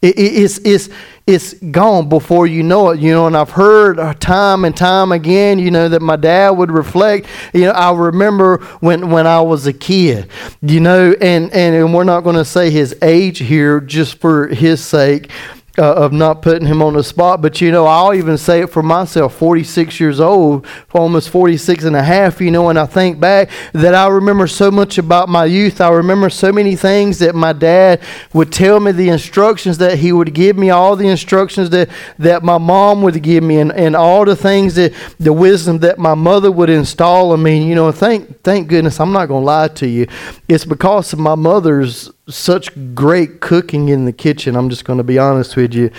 It, 0.00 0.18
it, 0.18 0.42
it's, 0.42 0.58
it's, 0.58 0.88
it's 1.26 1.54
gone 1.54 2.08
before 2.08 2.46
you 2.46 2.62
know 2.62 2.90
it, 2.90 3.00
you 3.00 3.12
know. 3.12 3.26
And 3.26 3.36
I've 3.36 3.50
heard 3.50 3.98
uh, 3.98 4.14
time 4.14 4.64
and 4.64 4.76
time 4.76 5.12
again, 5.12 5.58
you 5.58 5.70
know, 5.70 5.88
that 5.88 6.02
my 6.02 6.16
dad 6.16 6.50
would 6.50 6.70
reflect. 6.70 7.26
You 7.52 7.66
know, 7.66 7.70
I 7.72 7.92
remember 7.92 8.58
when 8.80 9.10
when 9.10 9.26
I 9.26 9.40
was 9.40 9.66
a 9.66 9.72
kid, 9.72 10.28
you 10.60 10.80
know, 10.80 11.14
and 11.20 11.52
and, 11.52 11.74
and 11.74 11.94
we're 11.94 12.04
not 12.04 12.22
going 12.22 12.36
to 12.36 12.44
say 12.44 12.70
his 12.70 12.96
age 13.02 13.38
here 13.38 13.80
just 13.80 14.18
for 14.18 14.48
his 14.48 14.84
sake, 14.84 15.30
uh, 15.78 15.94
of 15.94 16.12
not 16.12 16.42
putting 16.42 16.66
him 16.66 16.82
on 16.82 16.94
the 16.94 17.02
spot. 17.02 17.40
But 17.40 17.60
you 17.60 17.70
know, 17.70 17.86
I'll 17.86 18.14
even 18.14 18.36
say 18.36 18.60
it 18.60 18.70
for 18.70 18.82
myself 18.82 19.34
46 19.34 19.98
years 20.00 20.20
old, 20.20 20.66
almost 20.92 21.30
46 21.30 21.84
and 21.84 21.96
a 21.96 22.02
half, 22.02 22.40
you 22.40 22.50
know, 22.50 22.68
and 22.68 22.78
I 22.78 22.86
think 22.86 23.18
back 23.18 23.50
that 23.72 23.94
I 23.94 24.08
remember 24.08 24.46
so 24.46 24.70
much 24.70 24.98
about 24.98 25.28
my 25.28 25.44
youth. 25.44 25.80
I 25.80 25.88
remember 25.90 26.28
so 26.30 26.52
many 26.52 26.76
things 26.76 27.18
that 27.20 27.34
my 27.34 27.52
dad 27.52 28.00
would 28.32 28.52
tell 28.52 28.80
me, 28.80 28.92
the 28.92 29.08
instructions 29.08 29.78
that 29.78 29.98
he 29.98 30.12
would 30.12 30.34
give 30.34 30.56
me, 30.56 30.70
all 30.70 30.96
the 30.96 31.08
instructions 31.08 31.70
that, 31.70 31.88
that 32.18 32.42
my 32.42 32.58
mom 32.58 33.02
would 33.02 33.22
give 33.22 33.42
me, 33.42 33.58
and, 33.58 33.72
and 33.72 33.96
all 33.96 34.24
the 34.24 34.36
things 34.36 34.74
that 34.74 34.92
the 35.18 35.32
wisdom 35.32 35.78
that 35.78 35.98
my 35.98 36.14
mother 36.14 36.52
would 36.52 36.70
install 36.70 37.32
in 37.32 37.42
me. 37.42 37.66
You 37.66 37.74
know, 37.74 37.90
thank, 37.92 38.42
thank 38.42 38.68
goodness, 38.68 39.00
I'm 39.00 39.12
not 39.12 39.26
going 39.26 39.42
to 39.42 39.46
lie 39.46 39.68
to 39.68 39.88
you. 39.88 40.06
It's 40.48 40.64
because 40.64 41.12
of 41.12 41.18
my 41.18 41.34
mother's 41.34 42.10
such 42.28 42.94
great 42.94 43.40
cooking 43.40 43.88
in 43.88 44.04
the 44.04 44.12
kitchen. 44.12 44.56
I'm 44.56 44.70
just 44.70 44.84
going 44.84 44.98
to 44.98 45.04
be 45.04 45.18
honest 45.18 45.56
with 45.56 45.74
you. 45.74 45.90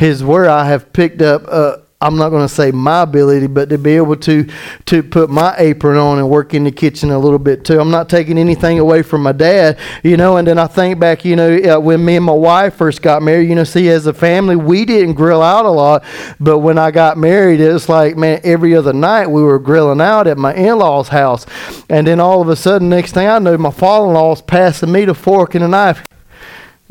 Is 0.00 0.22
where 0.22 0.48
I 0.48 0.66
have 0.66 0.92
picked 0.92 1.22
up 1.22 1.42
uh, 1.48 1.78
I'm 2.02 2.16
not 2.16 2.30
going 2.30 2.46
to 2.46 2.52
say 2.52 2.72
my 2.72 3.02
ability, 3.02 3.46
but 3.46 3.68
to 3.70 3.78
be 3.78 3.92
able 3.92 4.16
to 4.16 4.48
to 4.86 5.02
put 5.02 5.30
my 5.30 5.54
apron 5.56 5.96
on 5.96 6.18
and 6.18 6.28
work 6.28 6.52
in 6.52 6.64
the 6.64 6.72
kitchen 6.72 7.10
a 7.10 7.18
little 7.18 7.38
bit 7.38 7.64
too. 7.64 7.80
I'm 7.80 7.90
not 7.90 8.08
taking 8.08 8.38
anything 8.38 8.78
away 8.80 9.02
from 9.02 9.22
my 9.22 9.32
dad, 9.32 9.78
you 10.02 10.16
know. 10.16 10.36
And 10.36 10.46
then 10.46 10.58
I 10.58 10.66
think 10.66 10.98
back, 10.98 11.24
you 11.24 11.36
know, 11.36 11.56
uh, 11.56 11.80
when 11.80 12.04
me 12.04 12.16
and 12.16 12.24
my 12.24 12.32
wife 12.32 12.74
first 12.74 13.02
got 13.02 13.22
married, 13.22 13.48
you 13.48 13.54
know, 13.54 13.64
see, 13.64 13.88
as 13.88 14.06
a 14.06 14.12
family, 14.12 14.56
we 14.56 14.84
didn't 14.84 15.14
grill 15.14 15.42
out 15.42 15.64
a 15.64 15.70
lot, 15.70 16.04
but 16.40 16.58
when 16.58 16.76
I 16.76 16.90
got 16.90 17.16
married, 17.16 17.60
it 17.60 17.72
was 17.72 17.88
like, 17.88 18.16
man, 18.16 18.40
every 18.42 18.74
other 18.74 18.92
night 18.92 19.28
we 19.28 19.42
were 19.42 19.58
grilling 19.58 20.00
out 20.00 20.26
at 20.26 20.36
my 20.36 20.54
in-laws' 20.54 21.08
house, 21.08 21.46
and 21.88 22.06
then 22.06 22.18
all 22.18 22.42
of 22.42 22.48
a 22.48 22.56
sudden, 22.56 22.88
next 22.88 23.12
thing 23.12 23.28
I 23.28 23.38
know, 23.38 23.56
my 23.56 23.70
father-in-law's 23.70 24.42
passing 24.42 24.90
me 24.90 25.04
the 25.04 25.14
fork 25.14 25.54
and 25.54 25.64
a 25.64 25.68
knife. 25.68 26.04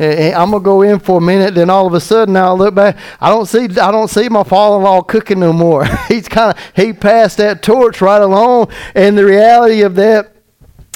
Eh, 0.01 0.31
eh, 0.31 0.33
I'm 0.35 0.49
gonna 0.49 0.63
go 0.63 0.81
in 0.81 0.97
for 0.97 1.19
a 1.19 1.21
minute. 1.21 1.53
Then 1.53 1.69
all 1.69 1.85
of 1.85 1.93
a 1.93 1.99
sudden, 2.01 2.33
now 2.33 2.49
I 2.49 2.53
look 2.53 2.73
back. 2.73 2.97
I 3.19 3.29
don't 3.29 3.45
see. 3.45 3.65
I 3.65 3.91
don't 3.91 4.07
see 4.07 4.29
my 4.29 4.43
father-in-law 4.43 5.03
cooking 5.03 5.39
no 5.39 5.53
more. 5.53 5.85
He's 6.07 6.27
kind 6.27 6.57
of 6.57 6.63
he 6.75 6.91
passed 6.91 7.37
that 7.37 7.61
torch 7.61 8.01
right 8.01 8.21
along. 8.21 8.71
And 8.95 9.15
the 9.15 9.23
reality 9.23 9.83
of 9.83 9.93
that 9.95 10.33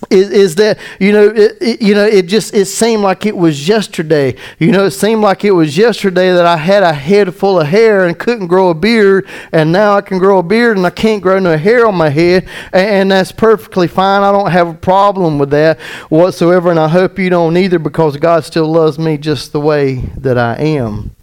is, 0.09 0.29
is 0.29 0.55
that 0.55 0.77
you 0.99 1.13
know 1.13 1.29
it, 1.29 1.57
it, 1.61 1.81
you 1.81 1.95
know 1.95 2.05
it 2.05 2.23
just 2.23 2.53
it 2.53 2.65
seemed 2.65 3.01
like 3.01 3.25
it 3.25 3.35
was 3.35 3.67
yesterday. 3.67 4.35
You 4.59 4.71
know 4.71 4.85
it 4.85 4.91
seemed 4.91 5.21
like 5.21 5.45
it 5.45 5.51
was 5.51 5.77
yesterday 5.77 6.33
that 6.33 6.45
i 6.45 6.57
had 6.57 6.83
a 6.83 6.93
head 6.93 7.33
full 7.33 7.59
of 7.59 7.67
hair 7.67 8.05
and 8.05 8.17
couldn't 8.17 8.47
grow 8.47 8.69
a 8.69 8.73
beard 8.73 9.27
and 9.51 9.71
now 9.71 9.95
i 9.95 10.01
can 10.01 10.19
grow 10.19 10.39
a 10.39 10.43
beard 10.43 10.77
and 10.77 10.85
i 10.85 10.89
can't 10.89 11.21
grow 11.21 11.39
no 11.39 11.57
hair 11.57 11.87
on 11.87 11.95
my 11.95 12.09
head 12.09 12.47
and, 12.73 12.87
and 12.87 13.11
that's 13.11 13.31
perfectly 13.31 13.87
fine. 13.87 14.21
I 14.21 14.31
don't 14.31 14.51
have 14.51 14.67
a 14.67 14.73
problem 14.73 15.39
with 15.39 15.49
that 15.51 15.79
whatsoever 16.09 16.69
and 16.69 16.79
i 16.79 16.87
hope 16.87 17.17
you 17.17 17.29
don't 17.29 17.55
either 17.57 17.79
because 17.79 18.17
god 18.17 18.43
still 18.43 18.67
loves 18.67 18.99
me 18.99 19.17
just 19.17 19.53
the 19.53 19.61
way 19.61 19.95
that 20.17 20.37
i 20.37 20.55
am 20.57 21.15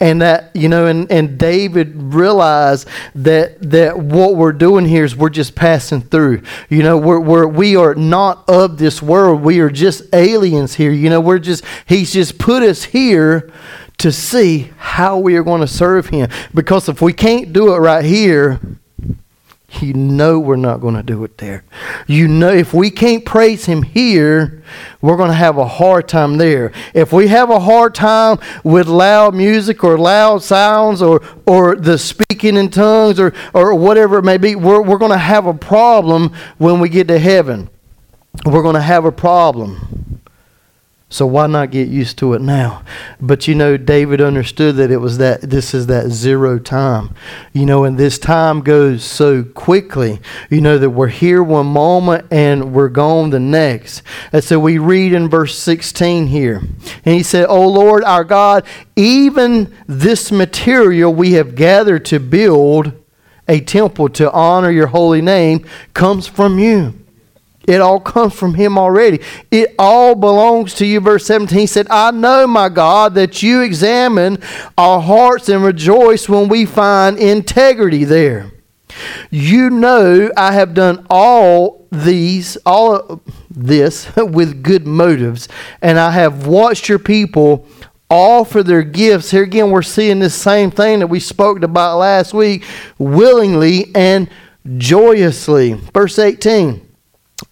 and 0.00 0.22
that 0.22 0.54
you 0.54 0.68
know 0.68 0.86
and, 0.86 1.10
and 1.10 1.38
david 1.38 1.94
realized 1.96 2.88
that 3.14 3.60
that 3.70 3.98
what 3.98 4.36
we're 4.36 4.52
doing 4.52 4.84
here 4.84 5.04
is 5.04 5.16
we're 5.16 5.28
just 5.28 5.54
passing 5.54 6.00
through. 6.00 6.42
You 6.68 6.82
know 6.82 6.98
we're, 6.98 7.20
we're 7.20 7.46
we 7.46 7.76
are 7.76 7.94
not 7.94 8.48
of 8.48 8.78
this 8.78 9.02
world. 9.02 9.42
We 9.42 9.60
are 9.60 9.70
just 9.70 10.02
aliens 10.14 10.74
here. 10.74 10.90
You 10.90 11.10
know 11.10 11.20
we're 11.20 11.38
just 11.38 11.64
he's 11.86 12.12
just 12.12 12.38
put 12.38 12.62
us 12.62 12.84
here 12.84 13.52
to 13.98 14.12
see 14.12 14.70
how 14.76 15.18
we 15.18 15.36
are 15.36 15.42
going 15.42 15.62
to 15.62 15.66
serve 15.66 16.08
him. 16.08 16.28
Because 16.54 16.88
if 16.88 17.00
we 17.00 17.12
can't 17.12 17.52
do 17.52 17.74
it 17.74 17.78
right 17.78 18.04
here 18.04 18.60
you 19.82 19.94
know 19.94 20.38
we're 20.38 20.56
not 20.56 20.80
going 20.80 20.94
to 20.94 21.02
do 21.02 21.24
it 21.24 21.38
there. 21.38 21.64
You 22.06 22.28
know, 22.28 22.50
if 22.50 22.72
we 22.72 22.90
can't 22.90 23.24
praise 23.24 23.66
Him 23.66 23.82
here, 23.82 24.62
we're 25.00 25.16
going 25.16 25.30
to 25.30 25.34
have 25.34 25.58
a 25.58 25.66
hard 25.66 26.08
time 26.08 26.38
there. 26.38 26.72
If 26.94 27.12
we 27.12 27.28
have 27.28 27.50
a 27.50 27.60
hard 27.60 27.94
time 27.94 28.38
with 28.64 28.88
loud 28.88 29.34
music 29.34 29.84
or 29.84 29.98
loud 29.98 30.42
sounds 30.42 31.02
or, 31.02 31.22
or 31.46 31.76
the 31.76 31.98
speaking 31.98 32.56
in 32.56 32.70
tongues 32.70 33.18
or, 33.20 33.32
or 33.54 33.74
whatever 33.74 34.18
it 34.18 34.24
may 34.24 34.38
be, 34.38 34.54
we're, 34.54 34.82
we're 34.82 34.98
going 34.98 35.12
to 35.12 35.18
have 35.18 35.46
a 35.46 35.54
problem 35.54 36.32
when 36.58 36.80
we 36.80 36.88
get 36.88 37.08
to 37.08 37.18
heaven. 37.18 37.68
We're 38.44 38.62
going 38.62 38.74
to 38.74 38.82
have 38.82 39.04
a 39.04 39.12
problem. 39.12 40.05
So 41.08 41.24
why 41.24 41.46
not 41.46 41.70
get 41.70 41.86
used 41.86 42.18
to 42.18 42.34
it 42.34 42.40
now? 42.40 42.82
But 43.20 43.46
you 43.46 43.54
know, 43.54 43.76
David 43.76 44.20
understood 44.20 44.74
that 44.76 44.90
it 44.90 44.96
was 44.96 45.18
that 45.18 45.40
this 45.40 45.72
is 45.72 45.86
that 45.86 46.10
zero 46.10 46.58
time. 46.58 47.14
You 47.52 47.64
know, 47.64 47.84
and 47.84 47.96
this 47.96 48.18
time 48.18 48.60
goes 48.60 49.04
so 49.04 49.44
quickly. 49.44 50.20
You 50.50 50.60
know 50.60 50.78
that 50.78 50.90
we're 50.90 51.06
here 51.06 51.44
one 51.44 51.68
moment 51.68 52.26
and 52.32 52.72
we're 52.72 52.88
gone 52.88 53.30
the 53.30 53.38
next. 53.38 54.02
And 54.32 54.42
so 54.42 54.58
we 54.58 54.78
read 54.78 55.12
in 55.12 55.28
verse 55.28 55.56
16 55.56 56.26
here. 56.26 56.56
And 57.04 57.14
he 57.14 57.22
said, 57.22 57.46
"O 57.48 57.68
Lord 57.68 58.02
our 58.02 58.24
God, 58.24 58.64
even 58.96 59.72
this 59.86 60.32
material 60.32 61.14
we 61.14 61.34
have 61.34 61.54
gathered 61.54 62.04
to 62.06 62.18
build 62.18 62.92
a 63.46 63.60
temple 63.60 64.08
to 64.08 64.32
honor 64.32 64.72
your 64.72 64.88
holy 64.88 65.22
name 65.22 65.64
comes 65.94 66.26
from 66.26 66.58
you." 66.58 66.94
It 67.66 67.80
all 67.80 68.00
comes 68.00 68.34
from 68.34 68.54
him 68.54 68.78
already. 68.78 69.20
It 69.50 69.74
all 69.78 70.14
belongs 70.14 70.74
to 70.74 70.86
you. 70.86 71.00
Verse 71.00 71.26
17 71.26 71.58
he 71.58 71.66
said, 71.66 71.86
I 71.90 72.10
know, 72.10 72.46
my 72.46 72.68
God, 72.68 73.14
that 73.14 73.42
you 73.42 73.62
examine 73.62 74.38
our 74.78 75.00
hearts 75.00 75.48
and 75.48 75.64
rejoice 75.64 76.28
when 76.28 76.48
we 76.48 76.64
find 76.64 77.18
integrity 77.18 78.04
there. 78.04 78.50
You 79.30 79.70
know 79.70 80.30
I 80.36 80.52
have 80.52 80.74
done 80.74 81.06
all 81.10 81.86
these, 81.90 82.56
all 82.64 83.20
this 83.50 84.10
with 84.16 84.62
good 84.62 84.86
motives, 84.86 85.48
and 85.82 85.98
I 85.98 86.10
have 86.12 86.46
watched 86.46 86.88
your 86.88 86.98
people 86.98 87.66
offer 88.08 88.62
their 88.62 88.82
gifts. 88.82 89.30
Here 89.30 89.42
again, 89.42 89.70
we're 89.70 89.82
seeing 89.82 90.20
this 90.20 90.34
same 90.34 90.70
thing 90.70 91.00
that 91.00 91.08
we 91.08 91.20
spoke 91.20 91.62
about 91.62 91.98
last 91.98 92.32
week 92.32 92.64
willingly 92.98 93.90
and 93.94 94.30
joyously. 94.78 95.74
Verse 95.74 96.18
18. 96.18 96.85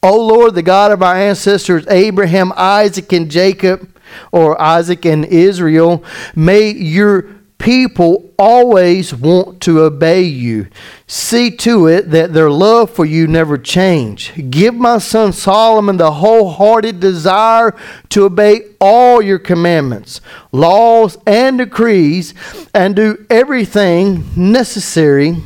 O 0.03 0.27
Lord, 0.27 0.55
the 0.55 0.63
God 0.63 0.93
of 0.93 1.03
our 1.03 1.15
ancestors, 1.15 1.87
Abraham, 1.89 2.53
Isaac, 2.57 3.13
and 3.13 3.31
Jacob, 3.31 3.89
or 4.33 4.61
Isaac 4.61 5.05
and 5.05 5.25
Israel, 5.25 6.05
may 6.35 6.71
your 6.71 7.35
people 7.59 8.31
always 8.39 9.15
want 9.15 9.61
to 9.63 9.81
obey 9.81 10.23
you. 10.23 10.67
See 11.07 11.51
to 11.59 11.87
it 11.87 12.11
that 12.11 12.33
their 12.33 12.51
love 12.51 12.91
for 12.91 13.05
you 13.05 13.27
never 13.27 13.57
change. 13.57 14.51
Give 14.51 14.75
my 14.75 14.99
son 14.99 15.33
Solomon 15.33 15.97
the 15.97 16.13
wholehearted 16.13 17.01
desire 17.01 17.75
to 18.11 18.25
obey 18.25 18.63
all 18.81 19.23
your 19.23 19.39
commandments, 19.39 20.21
laws, 20.53 21.17
and 21.27 21.59
decrees, 21.59 22.35
and 22.75 22.95
do 22.97 23.25
everything 23.31 24.25
necessary 24.37 25.37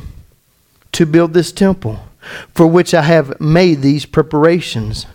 to 0.92 1.06
build 1.06 1.34
this 1.34 1.52
temple 1.52 2.00
for 2.54 2.66
which 2.66 2.94
I 2.94 3.02
have 3.02 3.40
made 3.40 3.82
these 3.82 4.06
preparations. 4.06 5.06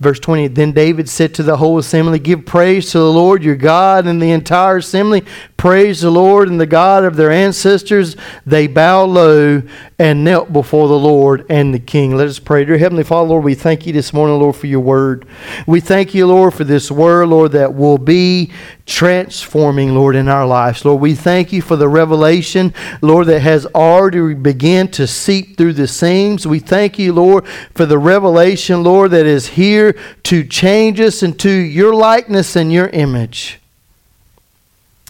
Verse 0.00 0.18
20 0.18 0.48
Then 0.48 0.72
David 0.72 1.08
said 1.08 1.34
to 1.34 1.42
the 1.42 1.56
whole 1.56 1.78
assembly, 1.78 2.18
Give 2.18 2.44
praise 2.44 2.90
to 2.92 2.98
the 2.98 3.12
Lord 3.12 3.42
your 3.44 3.56
God, 3.56 4.06
and 4.06 4.20
the 4.20 4.32
entire 4.32 4.78
assembly 4.78 5.24
praised 5.56 6.02
the 6.02 6.10
Lord 6.10 6.48
and 6.48 6.60
the 6.60 6.66
God 6.66 7.04
of 7.04 7.16
their 7.16 7.30
ancestors, 7.30 8.16
they 8.44 8.66
bowed 8.66 9.08
low 9.08 9.62
and 9.98 10.22
knelt 10.22 10.52
before 10.52 10.88
the 10.88 10.98
Lord 10.98 11.46
and 11.48 11.72
the 11.72 11.78
King. 11.78 12.16
Let 12.16 12.28
us 12.28 12.38
pray. 12.38 12.66
Dear 12.66 12.76
Heavenly 12.76 13.02
Father, 13.02 13.30
Lord, 13.30 13.44
we 13.44 13.54
thank 13.54 13.86
you 13.86 13.92
this 13.94 14.12
morning, 14.12 14.38
Lord, 14.38 14.56
for 14.56 14.66
your 14.66 14.80
word. 14.80 15.26
We 15.66 15.80
thank 15.80 16.14
you, 16.14 16.26
Lord, 16.26 16.52
for 16.52 16.64
this 16.64 16.90
word, 16.90 17.28
Lord, 17.28 17.52
that 17.52 17.74
will 17.74 17.96
be 17.96 18.52
transforming, 18.86 19.94
Lord, 19.94 20.14
in 20.14 20.28
our 20.28 20.46
lives. 20.46 20.84
Lord, 20.84 21.00
we 21.00 21.14
thank 21.14 21.52
you 21.52 21.62
for 21.62 21.76
the 21.76 21.88
revelation, 21.88 22.74
Lord, 23.00 23.26
that 23.28 23.40
has 23.40 23.66
already 23.66 24.34
begun 24.34 24.88
to 24.88 25.06
seep 25.06 25.56
through 25.56 25.72
the 25.74 25.88
seams. 25.88 26.46
We 26.46 26.58
thank 26.58 26.98
you, 26.98 27.12
Lord, 27.12 27.46
for 27.74 27.86
the 27.86 27.98
revelation, 27.98 28.82
Lord, 28.82 29.12
that 29.12 29.26
is 29.26 29.48
here 29.48 29.96
to 30.24 30.44
change 30.44 31.00
us 31.00 31.22
into 31.22 31.50
your 31.50 31.94
likeness 31.94 32.56
and 32.56 32.72
your 32.72 32.88
image. 32.88 33.60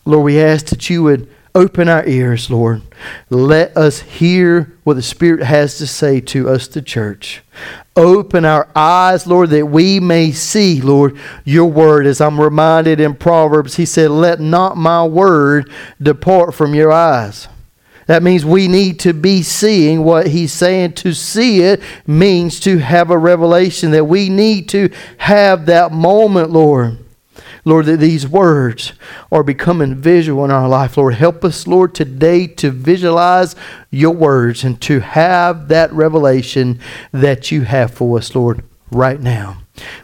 Lord, 0.05 0.25
we 0.25 0.41
ask 0.41 0.67
that 0.67 0.89
you 0.89 1.03
would 1.03 1.29
open 1.55 1.89
our 1.89 2.07
ears, 2.07 2.51
Lord. 2.51 2.83
Let 3.31 3.77
us 3.77 4.01
hear 4.01 4.73
what 4.85 4.95
the 4.95 5.03
Spirit 5.03 5.43
has 5.43 5.79
to 5.79 5.87
say 5.87 6.21
to 6.21 6.49
us, 6.49 6.69
the 6.69 6.83
church. 6.83 7.43
Open 7.97 8.45
our 8.45 8.69
eyes, 8.75 9.27
Lord, 9.27 9.51
that 9.51 9.67
we 9.67 10.01
may 10.01 10.33
see, 10.33 10.81
Lord, 10.81 11.17
your 11.45 11.67
word. 11.71 12.07
As 12.07 12.21
I'm 12.21 12.41
reminded 12.41 12.99
in 12.99 13.15
Proverbs, 13.15 13.77
he 13.77 13.87
said, 13.87 14.11
Let 14.11 14.41
not 14.41 14.77
my 14.77 15.05
word 15.05 15.71
depart 16.03 16.55
from 16.55 16.75
your 16.75 16.91
eyes. 16.91 17.47
That 18.07 18.23
means 18.23 18.45
we 18.45 18.69
need 18.69 19.01
to 19.01 19.15
be 19.15 19.43
seeing 19.43 20.05
what 20.05 20.27
he's 20.27 20.53
saying. 20.53 20.95
To 20.95 21.15
see 21.15 21.61
it 21.61 21.81
means 22.07 22.61
to 22.61 22.79
have 22.79 23.11
a 23.11 23.19
revelation, 23.19 23.93
that 23.93 24.05
we 24.05 24.29
need 24.29 24.69
to 24.71 24.91
have 25.19 25.67
that 25.67 25.93
moment, 25.93 26.51
Lord 26.51 27.04
Lord, 27.65 27.87
that 27.87 27.99
these 27.99 28.29
words 28.29 28.93
are 29.33 29.43
becoming 29.43 29.95
visual 29.95 30.45
in 30.45 30.51
our 30.51 30.69
life. 30.69 30.97
Lord, 30.97 31.15
help 31.15 31.45
us, 31.45 31.67
Lord, 31.67 31.95
today 31.95 32.47
to 32.47 32.71
visualize 32.71 33.57
your 33.91 34.15
words 34.15 34.65
and 34.65 34.81
to 34.83 35.01
have 35.01 35.69
that 35.69 35.93
revelation 35.93 36.79
that 37.13 37.51
you 37.51 37.63
have 37.63 37.93
for 37.93 38.19
us, 38.19 38.35
Lord, 38.35 38.65
right 38.91 39.21
now. 39.21 39.59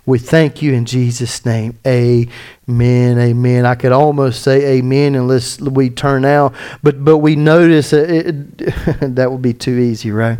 We 0.04 0.18
thank 0.18 0.62
you 0.62 0.72
in 0.72 0.84
Jesus' 0.84 1.44
name. 1.46 1.78
Amen. 1.86 3.18
Amen. 3.18 3.66
I 3.66 3.74
could 3.74 3.92
almost 3.92 4.42
say 4.42 4.78
amen 4.78 5.14
unless 5.14 5.60
we 5.60 5.90
turn 5.90 6.24
out, 6.24 6.54
but 6.82 7.04
but 7.04 7.18
we 7.18 7.36
notice 7.36 7.92
it, 7.92 8.58
that 9.16 9.30
would 9.30 9.42
be 9.42 9.54
too 9.54 9.78
easy, 9.78 10.10
right? 10.10 10.38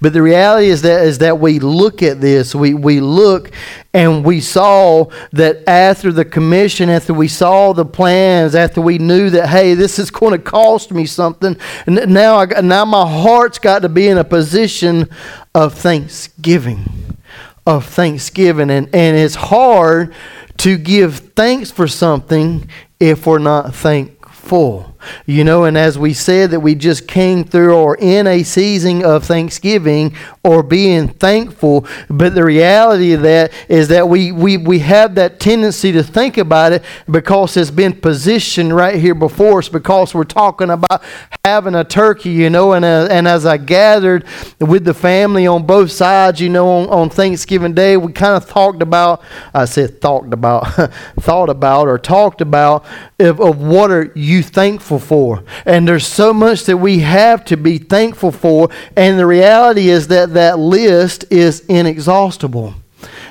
But 0.00 0.12
the 0.12 0.22
reality 0.22 0.66
is 0.66 0.82
that 0.82 1.06
is 1.06 1.18
that 1.18 1.38
we 1.38 1.60
look 1.60 2.02
at 2.02 2.20
this, 2.20 2.54
we, 2.54 2.74
we 2.74 3.00
look 3.00 3.52
and 3.94 4.24
we 4.24 4.40
saw 4.40 5.06
that 5.32 5.68
after 5.68 6.10
the 6.10 6.24
commission, 6.24 6.88
after 6.88 7.14
we 7.14 7.28
saw 7.28 7.72
the 7.72 7.84
plans, 7.84 8.56
after 8.56 8.80
we 8.80 8.98
knew 8.98 9.30
that, 9.30 9.48
hey, 9.48 9.74
this 9.74 9.98
is 10.00 10.10
going 10.10 10.32
to 10.32 10.38
cost 10.38 10.90
me 10.90 11.06
something, 11.06 11.56
now, 11.86 12.38
I, 12.38 12.60
now 12.60 12.84
my 12.84 13.08
heart's 13.08 13.60
got 13.60 13.82
to 13.82 13.88
be 13.88 14.08
in 14.08 14.18
a 14.18 14.24
position 14.24 15.08
of 15.54 15.74
thanksgiving. 15.74 17.16
Of 17.64 17.86
thanksgiving. 17.86 18.70
And, 18.70 18.92
and 18.92 19.16
it's 19.16 19.36
hard 19.36 20.12
to 20.58 20.76
give 20.76 21.18
thanks 21.36 21.70
for 21.70 21.86
something 21.86 22.68
if 22.98 23.26
we're 23.26 23.38
not 23.38 23.74
thankful. 23.74 24.91
You 25.26 25.44
know, 25.44 25.64
and 25.64 25.76
as 25.76 25.98
we 25.98 26.12
said 26.14 26.50
that 26.50 26.60
we 26.60 26.74
just 26.74 27.06
came 27.06 27.44
through 27.44 27.74
or 27.76 27.96
in 27.96 28.26
a 28.26 28.42
season 28.42 29.04
of 29.04 29.24
thanksgiving 29.24 30.14
or 30.44 30.62
being 30.62 31.08
thankful, 31.08 31.86
but 32.08 32.34
the 32.34 32.44
reality 32.44 33.12
of 33.12 33.22
that 33.22 33.52
is 33.68 33.88
that 33.88 34.08
we, 34.08 34.32
we, 34.32 34.56
we 34.56 34.78
have 34.80 35.14
that 35.14 35.40
tendency 35.40 35.92
to 35.92 36.02
think 36.02 36.38
about 36.38 36.72
it 36.72 36.82
because 37.10 37.56
it's 37.56 37.70
been 37.70 37.92
positioned 37.92 38.74
right 38.74 38.96
here 38.96 39.14
before 39.14 39.58
us 39.58 39.68
because 39.68 40.14
we're 40.14 40.24
talking 40.24 40.70
about 40.70 41.02
having 41.44 41.74
a 41.74 41.84
turkey, 41.84 42.30
you 42.30 42.50
know, 42.50 42.72
and, 42.72 42.84
uh, 42.84 43.08
and 43.10 43.26
as 43.26 43.46
I 43.46 43.56
gathered 43.56 44.24
with 44.60 44.84
the 44.84 44.94
family 44.94 45.46
on 45.46 45.66
both 45.66 45.90
sides, 45.90 46.40
you 46.40 46.48
know, 46.48 46.68
on, 46.68 46.88
on 46.88 47.10
Thanksgiving 47.10 47.74
Day, 47.74 47.96
we 47.96 48.12
kind 48.12 48.36
of 48.36 48.48
talked 48.48 48.82
about, 48.82 49.22
I 49.54 49.64
said 49.64 50.00
talked 50.00 50.32
about, 50.32 50.66
thought 51.20 51.50
about 51.50 51.88
or 51.88 51.98
talked 51.98 52.40
about 52.40 52.84
of, 53.18 53.40
of 53.40 53.60
what 53.60 53.90
are 53.90 54.12
you 54.14 54.42
thankful 54.42 54.91
thankful 54.98 54.98
for. 54.98 55.44
And 55.64 55.86
there's 55.86 56.06
so 56.06 56.32
much 56.32 56.64
that 56.64 56.76
we 56.76 57.00
have 57.00 57.44
to 57.46 57.56
be 57.56 57.78
thankful 57.78 58.32
for. 58.32 58.68
And 58.96 59.18
the 59.18 59.26
reality 59.26 59.88
is 59.88 60.08
that 60.08 60.34
that 60.34 60.58
list 60.58 61.24
is 61.30 61.60
inexhaustible. 61.68 62.74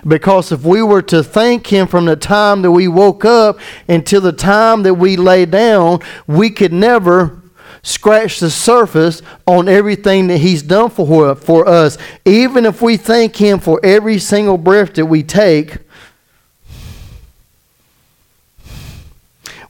Because 0.08 0.52
if 0.52 0.64
we 0.64 0.82
were 0.82 1.04
to 1.04 1.24
thank 1.24 1.68
Him 1.68 1.88
from 1.88 2.06
the 2.06 2.16
time 2.16 2.64
that 2.64 2.72
we 2.72 2.88
woke 2.88 3.24
up 3.24 3.60
until 3.88 4.22
the 4.22 4.32
time 4.32 4.84
that 4.84 4.96
we 4.96 5.16
lay 5.16 5.46
down, 5.46 6.00
we 6.26 6.50
could 6.50 6.74
never 6.74 7.40
scratch 7.84 8.40
the 8.40 8.50
surface 8.50 9.22
on 9.46 9.68
everything 9.68 10.28
that 10.28 10.40
He's 10.40 10.64
done 10.64 10.90
for, 10.90 11.36
for 11.36 11.68
us. 11.68 11.98
Even 12.26 12.66
if 12.66 12.82
we 12.82 12.98
thank 12.98 13.36
Him 13.36 13.60
for 13.60 13.80
every 13.84 14.18
single 14.18 14.58
breath 14.58 14.96
that 14.96 15.06
we 15.06 15.22
take, 15.22 15.78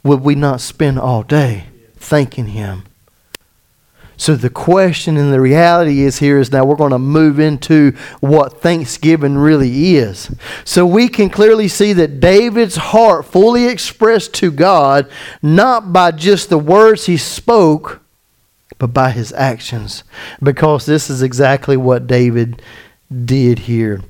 would 0.03 0.21
we 0.21 0.33
not 0.33 0.61
spend 0.61 0.97
all 0.97 1.23
day 1.23 1.65
thanking 2.01 2.47
Him. 2.47 2.83
So 4.21 4.35
the 4.35 4.51
question 4.51 5.17
and 5.17 5.33
the 5.33 5.41
reality 5.41 6.01
is 6.01 6.19
here 6.19 6.37
is 6.37 6.51
now 6.51 6.63
we're 6.63 6.75
going 6.75 6.91
to 6.91 6.99
move 6.99 7.39
into 7.39 7.93
what 8.19 8.61
thanksgiving 8.61 9.35
really 9.35 9.95
is. 9.95 10.29
So 10.63 10.85
we 10.85 11.07
can 11.07 11.31
clearly 11.31 11.67
see 11.67 11.93
that 11.93 12.19
David's 12.19 12.75
heart 12.75 13.25
fully 13.25 13.65
expressed 13.65 14.35
to 14.35 14.51
God 14.51 15.09
not 15.41 15.91
by 15.91 16.11
just 16.11 16.49
the 16.49 16.59
words 16.59 17.07
he 17.07 17.17
spoke, 17.17 18.03
but 18.77 18.93
by 18.93 19.09
his 19.09 19.33
actions. 19.33 20.03
Because 20.39 20.85
this 20.85 21.09
is 21.09 21.23
exactly 21.23 21.75
what 21.75 22.05
David 22.05 22.61
did 23.25 23.57
here. 23.57 24.03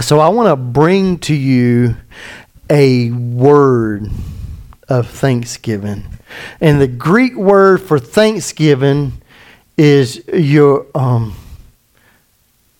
So 0.00 0.18
I 0.18 0.28
want 0.30 0.48
to 0.48 0.56
bring 0.56 1.18
to 1.18 1.34
you 1.34 1.96
a 2.70 3.10
word 3.10 4.06
of 4.88 5.08
thanksgiving. 5.08 6.04
And 6.60 6.80
the 6.80 6.86
Greek 6.86 7.34
word 7.34 7.80
for 7.82 7.98
thanksgiving 7.98 9.12
is 9.76 10.22
your 10.28 10.86
um, 10.94 11.34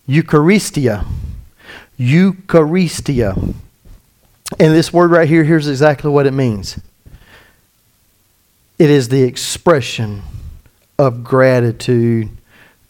Eucharistia. 0.07 1.05
Eucharistia. 1.99 3.35
And 4.59 4.73
this 4.73 4.93
word 4.93 5.11
right 5.11 5.27
here, 5.27 5.43
here's 5.43 5.67
exactly 5.67 6.11
what 6.11 6.25
it 6.25 6.33
means 6.33 6.79
it 8.79 8.89
is 8.89 9.09
the 9.09 9.23
expression 9.23 10.23
of 10.97 11.23
gratitude 11.23 12.29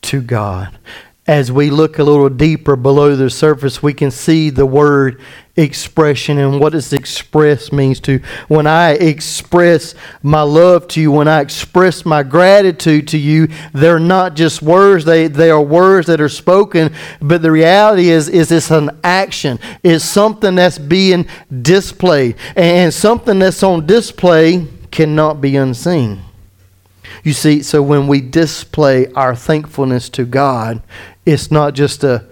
to 0.02 0.22
God 0.22 0.78
as 1.26 1.52
we 1.52 1.70
look 1.70 2.00
a 2.00 2.04
little 2.04 2.30
deeper 2.30 2.76
below 2.76 3.16
the 3.16 3.30
surface, 3.30 3.82
we 3.82 3.94
can 3.94 4.12
see 4.12 4.50
the 4.50 4.66
word 4.66 5.22
expression 5.56 6.40
and 6.40 6.60
what 6.60 6.72
does 6.72 6.94
express 6.94 7.72
means 7.72 8.00
to. 8.00 8.20
When 8.48 8.66
i 8.66 8.92
express 8.92 9.94
my 10.24 10.42
love 10.42 10.88
to 10.90 11.02
you 11.02 11.12
when 11.12 11.28
i 11.28 11.42
express 11.42 12.06
my 12.06 12.24
gratitude 12.24 13.08
to 13.10 13.20
you 13.20 13.48
they're 13.72 14.00
not 14.00 14.36
just 14.36 14.64
words 14.64 15.06
they, 15.06 15.28
they 15.28 15.52
are 15.52 15.62
words 15.62 16.08
that 16.08 16.20
are 16.20 16.30
spoken 16.30 16.92
but 17.22 17.44
the 17.44 17.52
reality 17.52 18.10
is 18.10 18.30
is 18.30 18.52
it's 18.52 18.72
an 18.72 18.90
action. 19.04 19.60
It's 19.84 20.04
something 20.04 20.56
that's 20.56 20.78
being 20.78 21.28
displayed. 21.62 22.36
And 22.56 22.94
something 22.94 23.40
that's 23.40 23.64
on 23.64 23.86
display 23.86 24.68
cannot 24.92 25.42
be 25.42 25.56
unseen. 25.56 26.22
You 27.24 27.34
see, 27.34 27.62
so 27.62 27.82
when 27.82 28.08
we 28.08 28.22
display 28.22 29.08
our 29.14 29.36
thankfulness 29.36 30.10
to 30.10 30.26
God, 30.26 30.82
it's 31.26 31.52
not 31.52 31.74
just 31.74 32.04
a 32.04 32.26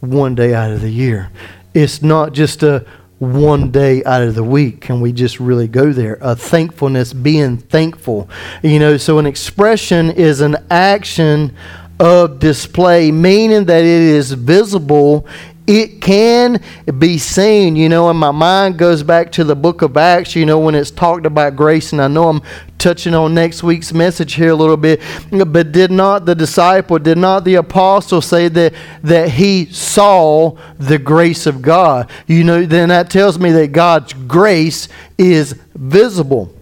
one 0.00 0.34
day 0.34 0.54
out 0.54 0.70
of 0.70 0.80
the 0.80 0.90
year. 0.90 1.30
It's 1.76 2.00
not 2.00 2.32
just 2.32 2.62
a 2.62 2.86
one 3.18 3.70
day 3.70 4.02
out 4.04 4.22
of 4.22 4.34
the 4.34 4.42
week. 4.42 4.80
Can 4.80 5.02
we 5.02 5.12
just 5.12 5.38
really 5.38 5.68
go 5.68 5.92
there? 5.92 6.16
A 6.22 6.34
thankfulness, 6.34 7.12
being 7.12 7.58
thankful. 7.58 8.30
You 8.62 8.78
know, 8.78 8.96
so 8.96 9.18
an 9.18 9.26
expression 9.26 10.10
is 10.10 10.40
an 10.40 10.56
action 10.70 11.54
of 12.00 12.38
display, 12.38 13.10
meaning 13.12 13.66
that 13.66 13.80
it 13.80 13.86
is 13.86 14.32
visible 14.32 15.26
it 15.66 16.00
can 16.00 16.62
be 16.98 17.18
seen, 17.18 17.74
you 17.74 17.88
know, 17.88 18.08
and 18.08 18.18
my 18.18 18.30
mind 18.30 18.78
goes 18.78 19.02
back 19.02 19.32
to 19.32 19.44
the 19.44 19.56
book 19.56 19.82
of 19.82 19.96
Acts, 19.96 20.36
you 20.36 20.46
know, 20.46 20.60
when 20.60 20.74
it's 20.74 20.90
talked 20.90 21.26
about 21.26 21.56
grace, 21.56 21.92
and 21.92 22.00
I 22.00 22.08
know 22.08 22.28
I'm 22.28 22.42
touching 22.78 23.14
on 23.14 23.34
next 23.34 23.62
week's 23.62 23.92
message 23.92 24.34
here 24.34 24.50
a 24.50 24.54
little 24.54 24.76
bit, 24.76 25.00
but 25.30 25.72
did 25.72 25.90
not 25.90 26.24
the 26.24 26.34
disciple, 26.34 26.98
did 26.98 27.18
not 27.18 27.44
the 27.44 27.56
apostle 27.56 28.22
say 28.22 28.48
that, 28.48 28.74
that 29.02 29.30
he 29.30 29.66
saw 29.66 30.56
the 30.78 30.98
grace 30.98 31.46
of 31.46 31.62
God? 31.62 32.08
You 32.26 32.44
know, 32.44 32.64
then 32.64 32.90
that 32.90 33.10
tells 33.10 33.38
me 33.38 33.50
that 33.52 33.72
God's 33.72 34.12
grace 34.12 34.88
is 35.18 35.54
visible 35.74 36.55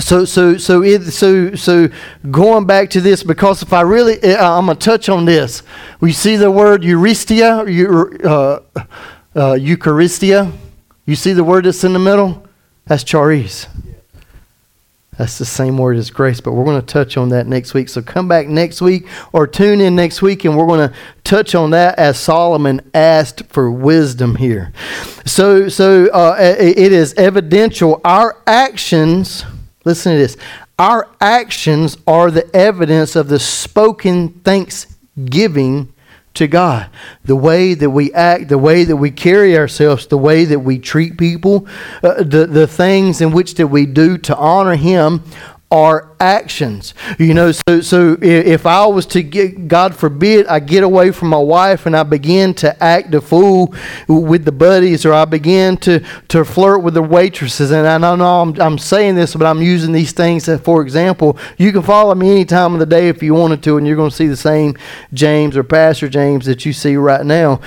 so 0.00 0.24
so 0.24 0.56
so 0.56 0.82
it, 0.82 1.02
so 1.10 1.54
so 1.54 1.88
going 2.30 2.66
back 2.66 2.90
to 2.90 3.00
this 3.00 3.22
because 3.22 3.62
if 3.62 3.72
I 3.72 3.82
really 3.82 4.20
uh, 4.22 4.58
I'm 4.58 4.66
gonna 4.66 4.78
touch 4.78 5.08
on 5.08 5.24
this. 5.24 5.62
We 6.00 6.12
see 6.12 6.36
the 6.36 6.50
word 6.50 6.82
Eucharistia, 6.82 8.24
uh, 8.24 8.60
uh, 9.34 9.54
Eucharistia. 9.54 10.52
You 11.06 11.16
see 11.16 11.32
the 11.32 11.44
word 11.44 11.64
that's 11.64 11.84
in 11.84 11.92
the 11.92 11.98
middle. 11.98 12.46
That's 12.86 13.04
charis. 13.04 13.66
That's 15.18 15.38
the 15.38 15.44
same 15.44 15.78
word 15.78 15.96
as 15.96 16.10
grace, 16.10 16.40
but 16.40 16.52
we're 16.52 16.64
going 16.64 16.80
to 16.80 16.86
touch 16.86 17.16
on 17.16 17.28
that 17.28 17.46
next 17.46 17.72
week. 17.72 17.88
So 17.88 18.02
come 18.02 18.26
back 18.26 18.48
next 18.48 18.80
week 18.80 19.06
or 19.32 19.46
tune 19.46 19.80
in 19.80 19.94
next 19.94 20.22
week 20.22 20.44
and 20.44 20.56
we're 20.56 20.66
going 20.66 20.88
to 20.88 20.94
touch 21.22 21.54
on 21.54 21.70
that 21.70 21.98
as 21.98 22.18
Solomon 22.18 22.80
asked 22.94 23.46
for 23.46 23.70
wisdom 23.70 24.34
here. 24.36 24.72
So, 25.24 25.68
so 25.68 26.06
uh, 26.06 26.36
it 26.58 26.92
is 26.92 27.14
evidential. 27.14 28.00
Our 28.04 28.42
actions, 28.46 29.44
listen 29.84 30.12
to 30.12 30.18
this, 30.18 30.36
our 30.78 31.08
actions 31.20 31.96
are 32.06 32.30
the 32.30 32.54
evidence 32.54 33.16
of 33.16 33.28
the 33.28 33.38
spoken 33.38 34.30
thanksgiving 34.40 35.92
to 36.34 36.48
God. 36.48 36.90
The 37.24 37.36
way 37.36 37.74
that 37.74 37.90
we 37.90 38.12
act, 38.12 38.48
the 38.48 38.58
way 38.58 38.84
that 38.84 38.96
we 38.96 39.10
carry 39.10 39.56
ourselves, 39.56 40.08
the 40.08 40.18
way 40.18 40.44
that 40.44 40.58
we 40.58 40.78
treat 40.78 41.16
people, 41.16 41.68
uh, 42.02 42.22
the, 42.24 42.46
the 42.46 42.66
things 42.66 43.20
in 43.20 43.30
which 43.30 43.54
that 43.54 43.68
we 43.68 43.86
do 43.86 44.18
to 44.18 44.36
honor 44.36 44.74
Him 44.74 45.22
are 45.74 46.12
actions. 46.20 46.94
You 47.18 47.34
know, 47.34 47.50
so 47.50 47.80
so 47.80 48.16
if 48.22 48.64
I 48.64 48.86
was 48.86 49.06
to 49.06 49.24
get, 49.24 49.66
God 49.66 49.94
forbid, 49.94 50.46
I 50.46 50.60
get 50.60 50.84
away 50.84 51.10
from 51.10 51.28
my 51.28 51.38
wife 51.38 51.84
and 51.84 51.96
I 51.96 52.04
begin 52.04 52.54
to 52.54 52.82
act 52.82 53.12
a 53.12 53.20
fool 53.20 53.74
with 54.06 54.44
the 54.44 54.52
buddies, 54.52 55.04
or 55.04 55.12
I 55.12 55.24
begin 55.24 55.76
to 55.78 55.98
to 56.28 56.44
flirt 56.44 56.84
with 56.84 56.94
the 56.94 57.02
waitresses, 57.02 57.72
and 57.72 57.86
I 57.86 57.98
know 57.98 58.42
I'm, 58.42 58.60
I'm 58.60 58.78
saying 58.78 59.16
this, 59.16 59.34
but 59.34 59.46
I'm 59.46 59.60
using 59.60 59.92
these 59.92 60.12
things 60.12 60.48
as, 60.48 60.60
for 60.60 60.80
example. 60.80 61.36
You 61.58 61.72
can 61.72 61.82
follow 61.82 62.14
me 62.14 62.30
any 62.30 62.44
time 62.44 62.74
of 62.74 62.78
the 62.78 62.86
day 62.86 63.08
if 63.08 63.20
you 63.20 63.34
wanted 63.34 63.62
to, 63.64 63.76
and 63.76 63.86
you're 63.86 63.96
going 63.96 64.10
to 64.10 64.16
see 64.16 64.28
the 64.28 64.36
same 64.36 64.76
James 65.12 65.56
or 65.56 65.64
Pastor 65.64 66.08
James 66.08 66.46
that 66.46 66.64
you 66.64 66.72
see 66.72 66.94
right 66.96 67.26
now. 67.26 67.60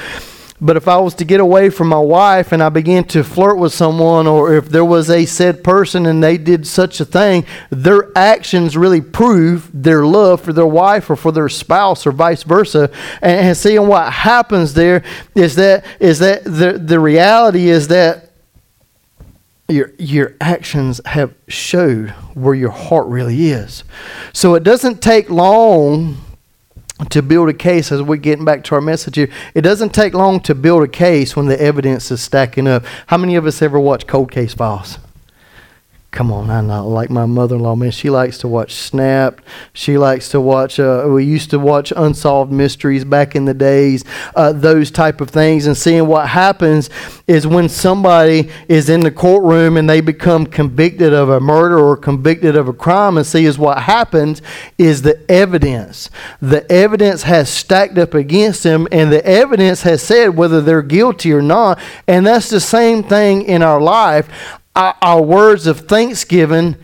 But 0.60 0.76
if 0.76 0.88
I 0.88 0.98
was 0.98 1.14
to 1.16 1.26
get 1.26 1.40
away 1.40 1.70
from 1.70 1.88
my 1.88 2.00
wife 2.00 2.52
and 2.52 2.64
I 2.64 2.70
began 2.70 3.04
to 3.06 3.24
flirt 3.24 3.60
with 3.60 3.74
someone, 3.74 4.26
or 4.26 4.56
if 4.56 4.70
there 4.70 4.84
was 4.84 5.08
a 5.08 5.26
said 5.26 5.64
person 5.64 6.08
and 6.08 6.24
they 6.24 6.38
did 6.38 6.66
such 6.66 7.00
a 7.00 7.06
thing, 7.06 7.46
their 7.70 8.12
actions 8.18 8.76
really 8.76 9.02
prove 9.02 9.70
their 9.72 10.04
love 10.04 10.42
for 10.42 10.54
their 10.54 10.66
wife 10.66 11.12
or 11.12 11.16
for 11.16 11.32
their 11.32 11.48
spouse 11.48 12.08
or 12.08 12.12
vice 12.12 12.42
versa. 12.42 12.90
And, 13.22 13.48
and 13.48 13.58
seeing 13.58 13.88
what 13.88 14.12
happens 14.12 14.74
there 14.74 15.04
is 15.36 15.56
that 15.58 15.86
is 16.00 16.20
that 16.20 16.44
the, 16.44 16.82
the 16.84 17.00
reality 17.00 17.70
is 17.70 17.90
that 17.90 18.32
your 19.68 19.92
your 20.00 20.36
actions 20.42 21.02
have 21.06 21.36
showed 21.48 22.12
where 22.34 22.56
your 22.56 22.72
heart 22.72 23.06
really 23.08 23.50
is. 23.50 23.84
So 24.34 24.56
it 24.56 24.64
doesn't 24.64 25.04
take 25.04 25.30
long 25.30 26.18
to 27.10 27.22
build 27.22 27.50
a 27.50 27.54
case 27.54 27.92
as 27.92 28.02
we're 28.02 28.18
getting 28.18 28.46
back 28.46 28.64
to 28.66 28.76
our 28.76 28.82
message 28.82 29.16
here. 29.16 29.30
It 29.54 29.62
doesn't 29.62 29.94
take 29.94 30.14
long 30.14 30.40
to 30.42 30.56
build 30.56 30.84
a 30.84 30.88
case 30.88 31.36
when 31.36 31.46
the 31.46 31.60
evidence 31.62 32.10
is 32.12 32.22
stacking 32.22 32.68
up. 32.68 32.86
How 33.08 33.18
many 33.18 33.36
of 33.36 33.46
us 33.46 33.62
ever 33.62 33.80
watch 33.80 34.08
cold 34.08 34.32
case 34.32 34.54
files 34.54 34.98
Come 36.12 36.32
on, 36.32 36.50
I 36.50 36.62
know. 36.62 36.88
Like 36.88 37.10
my 37.10 37.26
mother-in-law, 37.26 37.76
man, 37.76 37.92
she 37.92 38.10
likes 38.10 38.38
to 38.40 38.48
watch 38.48 38.74
Snap. 38.74 39.42
She 39.74 39.98
likes 39.98 40.30
to 40.30 40.40
watch. 40.40 40.80
Uh, 40.80 41.06
we 41.10 41.26
used 41.26 41.50
to 41.50 41.60
watch 41.60 41.92
Unsolved 41.96 42.52
Mysteries 42.52 43.04
back 43.04 43.36
in 43.36 43.44
the 43.44 43.54
days. 43.54 44.06
Uh, 44.34 44.54
those 44.54 44.90
type 44.90 45.20
of 45.20 45.30
things, 45.30 45.68
and 45.68 45.78
seeing 45.78 46.08
what 46.08 46.30
happens 46.30 46.90
is 47.28 47.46
when 47.46 47.68
somebody 47.68 48.50
is 48.70 48.90
in 48.90 49.02
the 49.02 49.12
courtroom 49.12 49.76
and 49.76 49.90
they 49.90 50.00
become 50.00 50.46
convicted 50.48 51.14
of 51.14 51.30
a 51.30 51.42
murder 51.42 51.78
or 51.78 51.98
convicted 51.98 52.56
of 52.56 52.70
a 52.70 52.74
crime, 52.74 53.18
and 53.18 53.28
see 53.28 53.46
is 53.46 53.60
what 53.60 53.80
happens 53.84 54.42
is 54.78 55.02
the 55.02 55.30
evidence. 55.30 56.10
The 56.42 56.70
evidence 56.72 57.24
has 57.24 57.50
stacked 57.50 57.98
up 57.98 58.14
against 58.14 58.64
them, 58.64 58.88
and 58.94 59.12
the 59.12 59.24
evidence 59.26 59.82
has 59.82 60.02
said 60.02 60.38
whether 60.38 60.62
they're 60.62 60.82
guilty 60.82 61.34
or 61.34 61.42
not. 61.42 61.80
And 62.08 62.26
that's 62.26 62.50
the 62.50 62.62
same 62.62 63.04
thing 63.04 63.44
in 63.44 63.62
our 63.62 63.82
life 63.82 64.30
our, 64.78 64.96
our 65.02 65.22
words 65.22 65.68
of 65.68 65.82
thanksgiving 65.82 66.76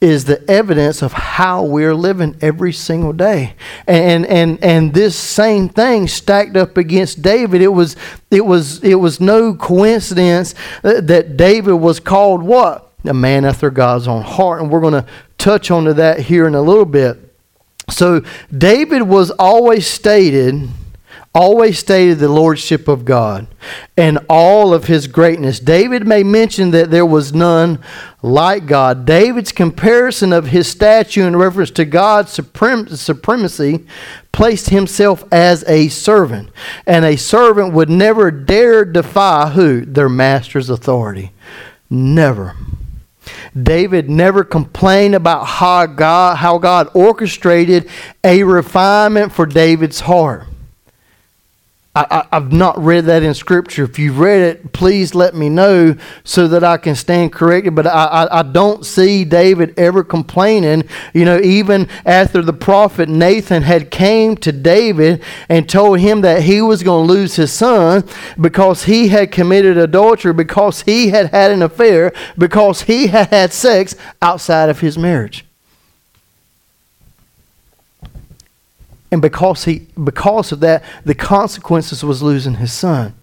is 0.00 0.24
the 0.24 0.50
evidence 0.50 1.00
of 1.00 1.12
how 1.12 1.62
we're 1.62 1.94
living 1.94 2.36
every 2.40 2.72
single 2.72 3.12
day. 3.12 3.54
And 3.86 4.26
and 4.26 4.62
and 4.62 4.92
this 4.92 5.16
same 5.16 5.68
thing 5.68 6.08
stacked 6.08 6.56
up 6.56 6.76
against 6.76 7.22
David, 7.22 7.62
it 7.62 7.68
was 7.68 7.94
it 8.28 8.44
was 8.44 8.82
it 8.82 8.96
was 8.96 9.20
no 9.20 9.54
coincidence 9.54 10.56
that 10.82 11.36
David 11.36 11.74
was 11.74 12.00
called 12.00 12.42
what? 12.42 12.92
A 13.04 13.14
man 13.14 13.44
after 13.44 13.70
God's 13.70 14.08
own 14.08 14.22
heart. 14.22 14.60
And 14.60 14.70
we're 14.70 14.80
going 14.80 15.04
to 15.04 15.06
touch 15.38 15.70
on 15.70 15.84
to 15.84 15.94
that 15.94 16.20
here 16.20 16.48
in 16.48 16.56
a 16.56 16.62
little 16.62 16.84
bit. 16.84 17.18
So 17.88 18.22
David 18.56 19.02
was 19.02 19.30
always 19.30 19.86
stated 19.86 20.68
always 21.34 21.78
stated 21.78 22.18
the 22.18 22.28
lordship 22.28 22.88
of 22.88 23.04
God 23.04 23.46
and 23.96 24.18
all 24.28 24.74
of 24.74 24.84
his 24.84 25.06
greatness. 25.06 25.60
David 25.60 26.06
may 26.06 26.22
mention 26.22 26.72
that 26.72 26.90
there 26.90 27.06
was 27.06 27.32
none 27.32 27.78
like 28.20 28.66
God. 28.66 29.06
David's 29.06 29.52
comparison 29.52 30.32
of 30.32 30.48
his 30.48 30.68
statue 30.68 31.26
in 31.26 31.36
reference 31.36 31.70
to 31.72 31.84
God's 31.84 32.36
suprem- 32.36 32.94
supremacy 32.96 33.86
placed 34.30 34.70
himself 34.70 35.24
as 35.32 35.64
a 35.66 35.88
servant. 35.88 36.50
And 36.86 37.04
a 37.04 37.16
servant 37.16 37.72
would 37.72 37.88
never 37.90 38.30
dare 38.30 38.84
defy 38.84 39.50
who? 39.50 39.84
Their 39.84 40.10
master's 40.10 40.68
authority. 40.68 41.32
Never. 41.88 42.56
David 43.60 44.10
never 44.10 44.44
complained 44.44 45.14
about 45.14 45.44
how 45.44 45.86
God, 45.86 46.36
how 46.36 46.58
God 46.58 46.88
orchestrated 46.94 47.88
a 48.24 48.42
refinement 48.42 49.32
for 49.32 49.46
David's 49.46 50.00
heart. 50.00 50.46
I, 51.94 52.26
have 52.32 52.52
not 52.52 52.82
read 52.82 53.04
that 53.04 53.22
in 53.22 53.34
Scripture. 53.34 53.84
If 53.84 53.98
you've 53.98 54.18
read 54.18 54.40
it, 54.40 54.72
please 54.72 55.14
let 55.14 55.34
me 55.34 55.50
know 55.50 55.94
so 56.24 56.48
that 56.48 56.64
I 56.64 56.78
can 56.78 56.94
stand 56.94 57.34
corrected. 57.34 57.74
But 57.74 57.86
I, 57.86 58.04
I, 58.04 58.38
I, 58.38 58.42
don't 58.42 58.86
see 58.86 59.26
David 59.26 59.78
ever 59.78 60.02
complaining. 60.02 60.84
You 61.12 61.26
know, 61.26 61.38
even 61.38 61.88
after 62.06 62.40
the 62.40 62.54
prophet 62.54 63.10
Nathan 63.10 63.62
had 63.62 63.90
came 63.90 64.36
to 64.38 64.52
David 64.52 65.22
and 65.50 65.68
told 65.68 66.00
him 66.00 66.22
that 66.22 66.44
he 66.44 66.62
was 66.62 66.82
going 66.82 67.06
to 67.06 67.12
lose 67.12 67.36
his 67.36 67.52
son 67.52 68.08
because 68.40 68.84
he 68.84 69.08
had 69.08 69.30
committed 69.30 69.76
adultery, 69.76 70.32
because 70.32 70.80
he 70.82 71.10
had 71.10 71.26
had 71.28 71.50
an 71.50 71.60
affair, 71.60 72.14
because 72.38 72.82
he 72.82 73.08
had 73.08 73.28
had 73.28 73.52
sex 73.52 73.94
outside 74.22 74.70
of 74.70 74.80
his 74.80 74.96
marriage. 74.96 75.44
And 79.12 79.20
because 79.22 79.64
he 79.64 79.86
because 80.02 80.50
of 80.50 80.60
that, 80.60 80.82
the 81.04 81.14
consequences 81.14 82.02
was 82.02 82.22
losing 82.22 82.54
his 82.54 82.72
son. 82.72 83.14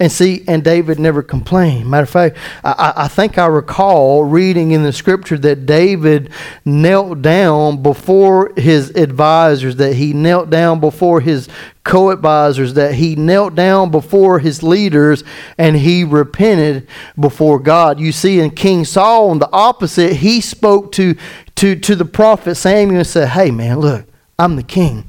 And 0.00 0.10
see, 0.10 0.42
and 0.48 0.64
David 0.64 0.98
never 0.98 1.22
complained. 1.22 1.88
Matter 1.88 2.04
of 2.04 2.10
fact, 2.10 2.36
I, 2.64 2.92
I 2.96 3.08
think 3.08 3.36
I 3.36 3.46
recall 3.46 4.24
reading 4.24 4.72
in 4.72 4.82
the 4.82 4.92
scripture 4.92 5.38
that 5.38 5.66
David 5.66 6.32
knelt 6.64 7.22
down 7.22 7.82
before 7.82 8.52
his 8.56 8.90
advisors, 8.96 9.76
that 9.76 9.94
he 9.94 10.14
knelt 10.14 10.48
down 10.48 10.80
before 10.80 11.20
his 11.20 11.48
co 11.84 12.10
advisors, 12.10 12.74
that 12.74 12.94
he 12.94 13.14
knelt 13.14 13.54
down 13.54 13.90
before 13.90 14.38
his 14.38 14.62
leaders, 14.62 15.22
and 15.58 15.76
he 15.76 16.04
repented 16.04 16.88
before 17.20 17.60
God. 17.60 18.00
You 18.00 18.12
see, 18.12 18.40
in 18.40 18.50
King 18.50 18.86
Saul, 18.86 19.30
on 19.30 19.40
the 19.40 19.52
opposite, 19.52 20.14
he 20.14 20.40
spoke 20.40 20.90
to, 20.92 21.14
to, 21.56 21.76
to 21.76 21.94
the 21.94 22.06
prophet 22.06 22.54
Samuel 22.54 23.00
and 23.00 23.06
said, 23.06 23.28
Hey, 23.28 23.50
man, 23.50 23.78
look, 23.78 24.06
I'm 24.42 24.56
the 24.56 24.64
king. 24.64 25.04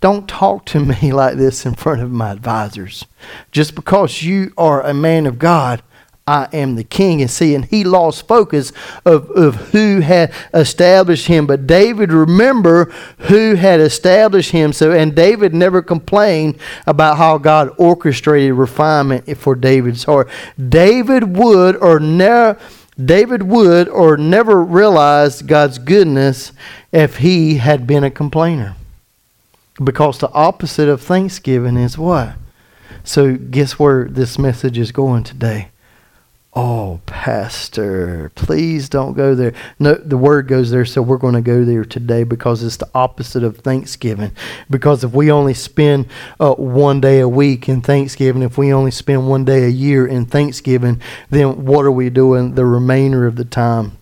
Don't 0.00 0.26
talk 0.26 0.64
to 0.66 0.80
me 1.02 1.12
like 1.12 1.36
this 1.36 1.66
in 1.66 1.74
front 1.74 2.00
of 2.00 2.10
my 2.10 2.30
advisors. 2.30 3.04
Just 3.52 3.74
because 3.74 4.22
you 4.22 4.52
are 4.56 4.80
a 4.80 4.94
man 4.94 5.26
of 5.26 5.38
God, 5.38 5.82
I 6.26 6.48
am 6.52 6.76
the 6.76 6.84
king. 6.84 7.20
And 7.20 7.30
see, 7.30 7.54
and 7.54 7.64
he 7.66 7.84
lost 7.84 8.26
focus 8.26 8.72
of, 9.04 9.28
of 9.32 9.56
who 9.72 10.00
had 10.00 10.32
established 10.54 11.26
him. 11.26 11.46
But 11.46 11.66
David 11.66 12.10
remember 12.12 12.84
who 13.18 13.54
had 13.54 13.80
established 13.80 14.52
him. 14.52 14.72
So 14.72 14.92
and 14.92 15.14
David 15.14 15.52
never 15.52 15.82
complained 15.82 16.56
about 16.86 17.18
how 17.18 17.36
God 17.36 17.70
orchestrated 17.76 18.54
refinement 18.54 19.36
for 19.36 19.54
David's 19.54 20.04
heart. 20.04 20.28
David 20.68 21.36
would 21.36 21.76
or 21.76 22.00
never 22.00 22.58
David 23.04 23.44
would 23.44 23.88
or 23.88 24.16
never 24.16 24.62
realize 24.62 25.42
God's 25.42 25.78
goodness 25.78 26.52
if 26.92 27.18
he 27.18 27.56
had 27.56 27.86
been 27.86 28.04
a 28.04 28.10
complainer. 28.10 28.76
Because 29.82 30.18
the 30.18 30.30
opposite 30.32 30.88
of 30.88 31.00
thanksgiving 31.00 31.76
is 31.76 31.96
what? 31.96 32.34
So, 33.02 33.36
guess 33.36 33.78
where 33.78 34.04
this 34.04 34.38
message 34.38 34.76
is 34.76 34.92
going 34.92 35.24
today? 35.24 35.69
Oh, 36.52 37.00
Pastor, 37.06 38.32
please 38.34 38.88
don't 38.88 39.12
go 39.12 39.36
there. 39.36 39.54
No, 39.78 39.94
the 39.94 40.16
word 40.16 40.48
goes 40.48 40.72
there, 40.72 40.84
so 40.84 41.00
we're 41.00 41.16
going 41.16 41.34
to 41.34 41.40
go 41.40 41.64
there 41.64 41.84
today 41.84 42.24
because 42.24 42.64
it's 42.64 42.76
the 42.76 42.90
opposite 42.92 43.44
of 43.44 43.58
Thanksgiving. 43.58 44.32
Because 44.68 45.04
if 45.04 45.12
we 45.12 45.30
only 45.30 45.54
spend 45.54 46.06
uh, 46.40 46.54
one 46.54 47.00
day 47.00 47.20
a 47.20 47.28
week 47.28 47.68
in 47.68 47.82
Thanksgiving, 47.82 48.42
if 48.42 48.58
we 48.58 48.72
only 48.72 48.90
spend 48.90 49.28
one 49.28 49.44
day 49.44 49.64
a 49.64 49.68
year 49.68 50.04
in 50.04 50.26
Thanksgiving, 50.26 51.00
then 51.28 51.64
what 51.66 51.84
are 51.84 51.92
we 51.92 52.10
doing 52.10 52.56
the 52.56 52.64
remainder 52.64 53.28
of 53.28 53.36
the 53.36 53.44
time? 53.44 53.99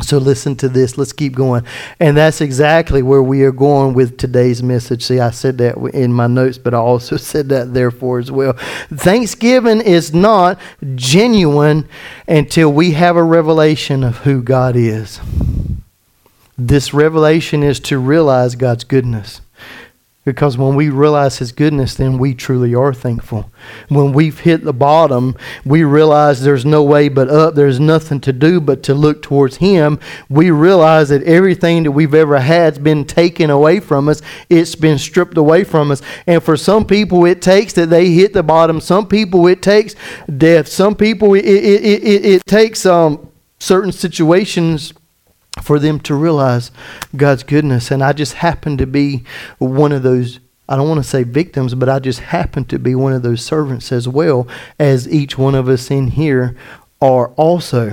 So 0.00 0.18
listen 0.18 0.54
to 0.56 0.68
this. 0.68 0.96
Let's 0.96 1.12
keep 1.12 1.34
going. 1.34 1.64
And 1.98 2.16
that's 2.16 2.40
exactly 2.40 3.02
where 3.02 3.22
we 3.22 3.42
are 3.42 3.52
going 3.52 3.94
with 3.94 4.16
today's 4.16 4.62
message. 4.62 5.04
See, 5.04 5.18
I 5.18 5.30
said 5.30 5.58
that 5.58 5.76
in 5.92 6.12
my 6.12 6.28
notes, 6.28 6.56
but 6.56 6.72
I 6.72 6.78
also 6.78 7.16
said 7.18 7.48
that 7.48 7.74
therefore 7.74 8.18
as 8.18 8.30
well. 8.30 8.52
Thanksgiving 8.92 9.80
is 9.80 10.14
not 10.14 10.58
genuine 10.94 11.88
until 12.28 12.72
we 12.72 12.92
have 12.92 13.16
a 13.16 13.24
revelation 13.24 14.04
of 14.04 14.18
who 14.18 14.42
God 14.42 14.76
is. 14.76 15.20
This 16.56 16.92
revelation 16.94 17.62
is 17.62 17.80
to 17.80 17.98
realize 17.98 18.54
God's 18.54 18.84
goodness. 18.84 19.40
Because 20.24 20.58
when 20.58 20.74
we 20.74 20.90
realize 20.90 21.38
His 21.38 21.52
goodness, 21.52 21.94
then 21.94 22.18
we 22.18 22.34
truly 22.34 22.74
are 22.74 22.92
thankful. 22.92 23.50
When 23.88 24.12
we've 24.12 24.40
hit 24.40 24.62
the 24.62 24.74
bottom, 24.74 25.34
we 25.64 25.84
realize 25.84 26.42
there's 26.42 26.66
no 26.66 26.82
way 26.82 27.08
but 27.08 27.30
up. 27.30 27.54
There's 27.54 27.80
nothing 27.80 28.20
to 28.20 28.32
do 28.32 28.60
but 28.60 28.82
to 28.82 28.94
look 28.94 29.22
towards 29.22 29.56
Him. 29.56 29.98
We 30.28 30.50
realize 30.50 31.08
that 31.08 31.22
everything 31.22 31.84
that 31.84 31.92
we've 31.92 32.12
ever 32.14 32.40
had 32.40 32.74
has 32.74 32.78
been 32.78 33.06
taken 33.06 33.48
away 33.48 33.80
from 33.80 34.08
us, 34.08 34.20
it's 34.50 34.74
been 34.74 34.98
stripped 34.98 35.38
away 35.38 35.64
from 35.64 35.90
us. 35.90 36.02
And 36.26 36.42
for 36.42 36.58
some 36.58 36.84
people, 36.84 37.24
it 37.24 37.40
takes 37.40 37.72
that 37.74 37.88
they 37.88 38.10
hit 38.10 38.34
the 38.34 38.42
bottom. 38.42 38.82
Some 38.82 39.06
people, 39.06 39.46
it 39.46 39.62
takes 39.62 39.94
death. 40.36 40.68
Some 40.68 40.94
people, 40.94 41.32
it, 41.34 41.46
it, 41.46 41.84
it, 41.84 42.24
it 42.26 42.42
takes 42.46 42.84
um, 42.84 43.30
certain 43.58 43.92
situations 43.92 44.92
for 45.62 45.78
them 45.78 46.00
to 46.00 46.14
realize 46.14 46.70
God's 47.16 47.42
goodness. 47.42 47.90
And 47.90 48.02
I 48.02 48.12
just 48.12 48.34
happen 48.34 48.76
to 48.78 48.86
be 48.86 49.24
one 49.58 49.92
of 49.92 50.02
those, 50.02 50.40
I 50.68 50.76
don't 50.76 50.88
want 50.88 51.02
to 51.02 51.08
say 51.08 51.22
victims, 51.22 51.74
but 51.74 51.88
I 51.88 51.98
just 51.98 52.20
happen 52.20 52.64
to 52.66 52.78
be 52.78 52.94
one 52.94 53.12
of 53.12 53.22
those 53.22 53.44
servants 53.44 53.92
as 53.92 54.08
well 54.08 54.46
as 54.78 55.08
each 55.08 55.38
one 55.38 55.54
of 55.54 55.68
us 55.68 55.90
in 55.90 56.08
here 56.08 56.56
are 57.00 57.28
also. 57.36 57.92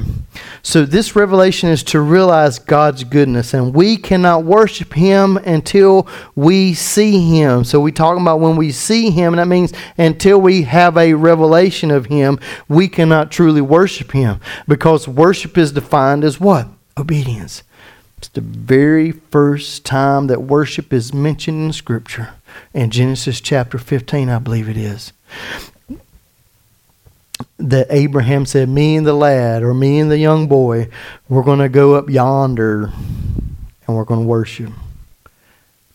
So 0.63 0.83
this 0.83 1.15
revelation 1.15 1.69
is 1.69 1.83
to 1.83 2.01
realize 2.01 2.57
God's 2.57 3.03
goodness 3.03 3.53
and 3.53 3.73
we 3.73 3.97
cannot 3.97 4.43
worship 4.45 4.93
him 4.93 5.37
until 5.37 6.07
we 6.33 6.73
see 6.73 7.37
him. 7.37 7.63
So 7.63 7.79
we 7.79 7.91
talking 7.91 8.23
about 8.23 8.39
when 8.39 8.55
we 8.55 8.71
see 8.71 9.11
him 9.11 9.33
and 9.33 9.39
that 9.39 9.47
means 9.47 9.73
until 9.97 10.41
we 10.41 10.63
have 10.63 10.97
a 10.97 11.13
revelation 11.13 11.91
of 11.91 12.07
him, 12.07 12.39
we 12.67 12.87
cannot 12.87 13.31
truly 13.31 13.61
worship 13.61 14.11
him 14.11 14.39
because 14.67 15.07
worship 15.07 15.55
is 15.55 15.71
defined 15.71 16.23
as 16.23 16.39
what? 16.39 16.67
Obedience. 16.97 17.63
It's 18.17 18.29
the 18.29 18.41
very 18.41 19.11
first 19.11 19.85
time 19.85 20.27
that 20.27 20.41
worship 20.41 20.93
is 20.93 21.13
mentioned 21.13 21.61
in 21.65 21.73
Scripture. 21.73 22.35
In 22.73 22.89
Genesis 22.89 23.41
chapter 23.41 23.77
15, 23.77 24.29
I 24.29 24.39
believe 24.39 24.69
it 24.69 24.77
is. 24.77 25.11
That 27.57 27.87
Abraham 27.89 28.45
said, 28.45 28.69
Me 28.69 28.95
and 28.95 29.05
the 29.05 29.13
lad, 29.13 29.61
or 29.61 29.73
me 29.73 29.99
and 29.99 30.09
the 30.09 30.17
young 30.17 30.47
boy, 30.47 30.87
we're 31.27 31.43
going 31.43 31.59
to 31.59 31.69
go 31.69 31.95
up 31.95 32.09
yonder 32.09 32.93
and 33.87 33.95
we're 33.95 34.05
going 34.05 34.21
to 34.21 34.27
worship. 34.27 34.71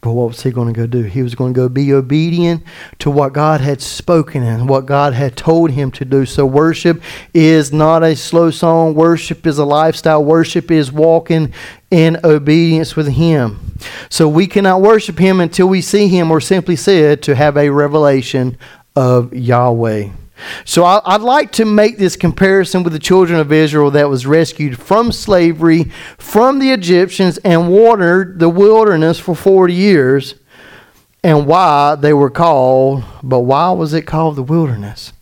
But 0.03 0.13
what 0.13 0.29
was 0.29 0.43
he 0.43 0.51
going 0.51 0.73
to 0.73 0.79
go 0.79 0.87
do? 0.87 1.03
He 1.03 1.23
was 1.23 1.35
going 1.35 1.53
to 1.53 1.61
go 1.61 1.69
be 1.69 1.93
obedient 1.93 2.63
to 3.01 3.11
what 3.11 3.35
God 3.35 3.61
had 3.61 3.83
spoken 3.83 4.43
and 4.43 4.67
what 4.67 4.87
God 4.87 5.13
had 5.13 5.37
told 5.37 5.73
him 5.73 5.91
to 5.93 6.07
do. 6.07 6.25
So 6.25 6.47
worship 6.47 7.03
is 7.35 7.71
not 7.71 8.03
a 8.03 8.17
slow 8.17 8.51
song. 8.51 8.95
Worship 8.95 9.47
is 9.47 9.59
a 9.59 9.65
lifestyle. 9.65 10.25
Worship 10.25 10.71
is 10.71 10.91
walking 10.91 11.53
in 11.91 12.19
obedience 12.25 12.97
with 12.97 13.09
him. 13.09 13.77
So 14.09 14.27
we 14.27 14.47
cannot 14.47 14.81
worship 14.81 15.19
him 15.19 15.39
until 15.39 15.69
we 15.69 15.83
see 15.83 16.09
him, 16.09 16.31
or 16.31 16.41
simply 16.41 16.77
said, 16.77 17.23
to 17.25 17.35
have 17.35 17.59
a 17.59 17.69
revelation 17.69 18.57
of 18.97 19.35
Yahweh. 19.35 20.11
So 20.65 20.85
I, 20.85 21.17
would 21.17 21.25
like 21.25 21.53
to 21.53 21.65
make 21.65 21.99
this 21.99 22.17
comparison 22.17 22.83
with 22.83 22.93
the 22.93 22.99
children 22.99 23.39
of 23.39 23.53
Israel 23.53 23.91
that 23.93 24.09
was 24.09 24.27
rescued 24.27 24.79
from 24.79 25.13
slavery 25.13 25.85
from 26.19 26.59
the 26.59 26.71
Egyptians 26.71 27.39
and 27.39 27.71
wandered 27.71 28.39
the 28.39 28.49
wilderness 28.49 29.19
for 29.19 29.35
40 29.35 29.75
years 29.75 30.35
and 31.23 31.47
why 31.47 31.97
they 31.97 32.13
were 32.13 32.31
called, 32.31 33.05
but 33.23 33.41
why 33.41 33.71
was 33.73 33.93
it 33.93 34.03
called 34.03 34.37
the 34.37 34.43
wilderness? 34.43 35.13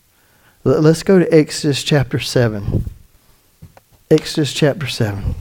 Let's 0.65 1.03
go 1.03 1.19
to 1.19 1.35
Exodus 1.35 1.83
chapter 1.83 2.19
7. 2.19 2.85
Exodus 4.11 4.53
chapter 4.53 4.87
7. 4.87 5.35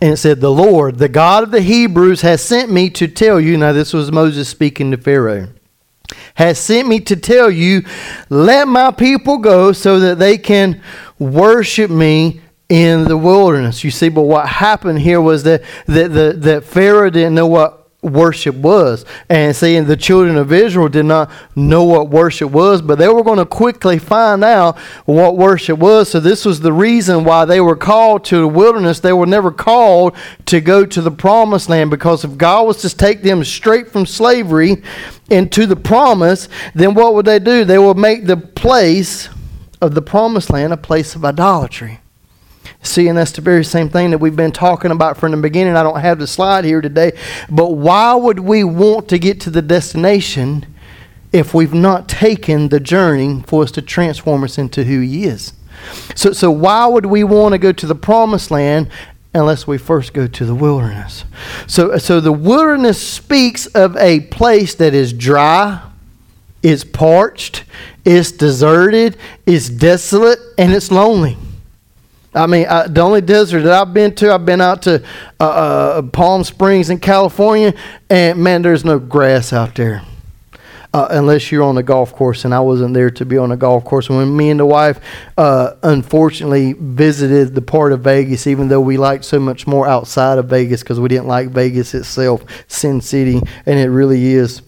And 0.00 0.12
it 0.12 0.16
said, 0.16 0.40
The 0.40 0.50
Lord, 0.50 0.98
the 0.98 1.08
God 1.08 1.42
of 1.42 1.50
the 1.50 1.60
Hebrews, 1.60 2.20
has 2.22 2.42
sent 2.42 2.70
me 2.70 2.90
to 2.90 3.08
tell 3.08 3.40
you. 3.40 3.56
Now, 3.56 3.72
this 3.72 3.92
was 3.92 4.12
Moses 4.12 4.48
speaking 4.48 4.90
to 4.90 4.96
Pharaoh. 4.96 5.48
Has 6.34 6.58
sent 6.58 6.88
me 6.88 7.00
to 7.00 7.16
tell 7.16 7.50
you, 7.50 7.82
let 8.28 8.68
my 8.68 8.90
people 8.90 9.38
go 9.38 9.72
so 9.72 10.00
that 10.00 10.18
they 10.18 10.38
can 10.38 10.82
worship 11.18 11.90
me 11.90 12.40
in 12.68 13.04
the 13.04 13.16
wilderness. 13.16 13.84
You 13.84 13.90
see, 13.90 14.08
but 14.08 14.22
what 14.22 14.48
happened 14.48 15.00
here 15.00 15.20
was 15.20 15.42
that, 15.44 15.62
that, 15.86 16.12
that, 16.12 16.42
that 16.42 16.64
Pharaoh 16.64 17.10
didn't 17.10 17.34
know 17.34 17.46
what 17.46 17.81
worship 18.02 18.56
was. 18.56 19.04
And 19.28 19.54
seeing 19.54 19.86
the 19.86 19.96
children 19.96 20.36
of 20.36 20.52
Israel 20.52 20.88
did 20.88 21.04
not 21.04 21.30
know 21.54 21.84
what 21.84 22.10
worship 22.10 22.50
was, 22.50 22.82
but 22.82 22.98
they 22.98 23.08
were 23.08 23.22
going 23.22 23.38
to 23.38 23.46
quickly 23.46 23.98
find 23.98 24.42
out 24.42 24.78
what 25.06 25.36
worship 25.36 25.78
was. 25.78 26.10
So 26.10 26.20
this 26.20 26.44
was 26.44 26.60
the 26.60 26.72
reason 26.72 27.24
why 27.24 27.44
they 27.44 27.60
were 27.60 27.76
called 27.76 28.24
to 28.26 28.40
the 28.40 28.48
wilderness. 28.48 29.00
They 29.00 29.12
were 29.12 29.26
never 29.26 29.50
called 29.50 30.16
to 30.46 30.60
go 30.60 30.84
to 30.84 31.00
the 31.00 31.10
promised 31.10 31.68
land 31.68 31.90
because 31.90 32.24
if 32.24 32.36
God 32.36 32.66
was 32.66 32.82
to 32.82 32.94
take 32.94 33.22
them 33.22 33.44
straight 33.44 33.88
from 33.88 34.04
slavery 34.04 34.82
into 35.30 35.66
the 35.66 35.76
promise, 35.76 36.48
then 36.74 36.94
what 36.94 37.14
would 37.14 37.26
they 37.26 37.38
do? 37.38 37.64
They 37.64 37.78
would 37.78 37.96
make 37.96 38.26
the 38.26 38.36
place 38.36 39.28
of 39.80 39.94
the 39.94 40.02
promised 40.02 40.50
land 40.50 40.72
a 40.72 40.76
place 40.76 41.14
of 41.14 41.24
idolatry. 41.24 42.01
See, 42.82 43.06
and 43.06 43.16
that's 43.16 43.30
the 43.30 43.40
very 43.40 43.64
same 43.64 43.88
thing 43.88 44.10
that 44.10 44.18
we've 44.18 44.34
been 44.34 44.50
talking 44.50 44.90
about 44.90 45.16
from 45.16 45.30
the 45.30 45.36
beginning. 45.36 45.76
I 45.76 45.84
don't 45.84 46.00
have 46.00 46.18
the 46.18 46.26
slide 46.26 46.64
here 46.64 46.80
today, 46.80 47.12
but 47.48 47.70
why 47.70 48.14
would 48.14 48.40
we 48.40 48.64
want 48.64 49.08
to 49.10 49.18
get 49.18 49.40
to 49.42 49.50
the 49.50 49.62
destination 49.62 50.66
if 51.32 51.54
we've 51.54 51.72
not 51.72 52.08
taken 52.08 52.68
the 52.68 52.80
journey 52.80 53.44
for 53.46 53.62
us 53.62 53.70
to 53.72 53.82
transform 53.82 54.42
us 54.42 54.58
into 54.58 54.82
who 54.82 55.00
He 55.00 55.24
is? 55.24 55.52
So, 56.16 56.32
so 56.32 56.50
why 56.50 56.86
would 56.86 57.06
we 57.06 57.22
want 57.22 57.52
to 57.52 57.58
go 57.58 57.70
to 57.70 57.86
the 57.86 57.94
promised 57.94 58.50
land 58.50 58.90
unless 59.32 59.64
we 59.64 59.78
first 59.78 60.12
go 60.12 60.26
to 60.26 60.44
the 60.44 60.54
wilderness? 60.54 61.24
So, 61.68 61.96
so 61.98 62.20
the 62.20 62.32
wilderness 62.32 63.00
speaks 63.00 63.66
of 63.66 63.96
a 63.96 64.20
place 64.20 64.74
that 64.74 64.92
is 64.92 65.12
dry, 65.12 65.88
is 66.64 66.84
parched, 66.84 67.62
is 68.04 68.32
deserted, 68.32 69.16
is 69.46 69.70
desolate, 69.70 70.40
and 70.58 70.72
it's 70.72 70.90
lonely. 70.90 71.36
I 72.34 72.46
mean, 72.46 72.66
I, 72.66 72.86
the 72.86 73.00
only 73.02 73.20
desert 73.20 73.62
that 73.62 73.72
I've 73.72 73.92
been 73.92 74.14
to, 74.16 74.32
I've 74.32 74.46
been 74.46 74.60
out 74.60 74.82
to 74.82 75.04
uh, 75.38 75.44
uh, 75.44 76.02
Palm 76.02 76.44
Springs 76.44 76.88
in 76.88 76.98
California, 76.98 77.74
and 78.08 78.42
man, 78.42 78.62
there's 78.62 78.84
no 78.84 78.98
grass 78.98 79.52
out 79.52 79.74
there. 79.74 80.02
Uh, 80.94 81.08
unless 81.10 81.50
you're 81.50 81.62
on 81.62 81.78
a 81.78 81.82
golf 81.82 82.12
course, 82.12 82.44
and 82.44 82.54
I 82.54 82.60
wasn't 82.60 82.92
there 82.92 83.10
to 83.12 83.24
be 83.24 83.38
on 83.38 83.50
a 83.50 83.56
golf 83.56 83.82
course. 83.82 84.10
When 84.10 84.36
me 84.36 84.50
and 84.50 84.60
the 84.60 84.66
wife, 84.66 85.00
uh, 85.38 85.72
unfortunately, 85.82 86.74
visited 86.74 87.54
the 87.54 87.62
part 87.62 87.92
of 87.92 88.00
Vegas, 88.00 88.46
even 88.46 88.68
though 88.68 88.80
we 88.80 88.98
liked 88.98 89.24
so 89.24 89.40
much 89.40 89.66
more 89.66 89.86
outside 89.86 90.36
of 90.36 90.46
Vegas 90.50 90.82
because 90.82 91.00
we 91.00 91.08
didn't 91.08 91.28
like 91.28 91.48
Vegas 91.48 91.94
itself, 91.94 92.44
Sin 92.68 93.00
City, 93.00 93.40
and 93.64 93.78
it 93.78 93.88
really 93.88 94.34
is 94.34 94.60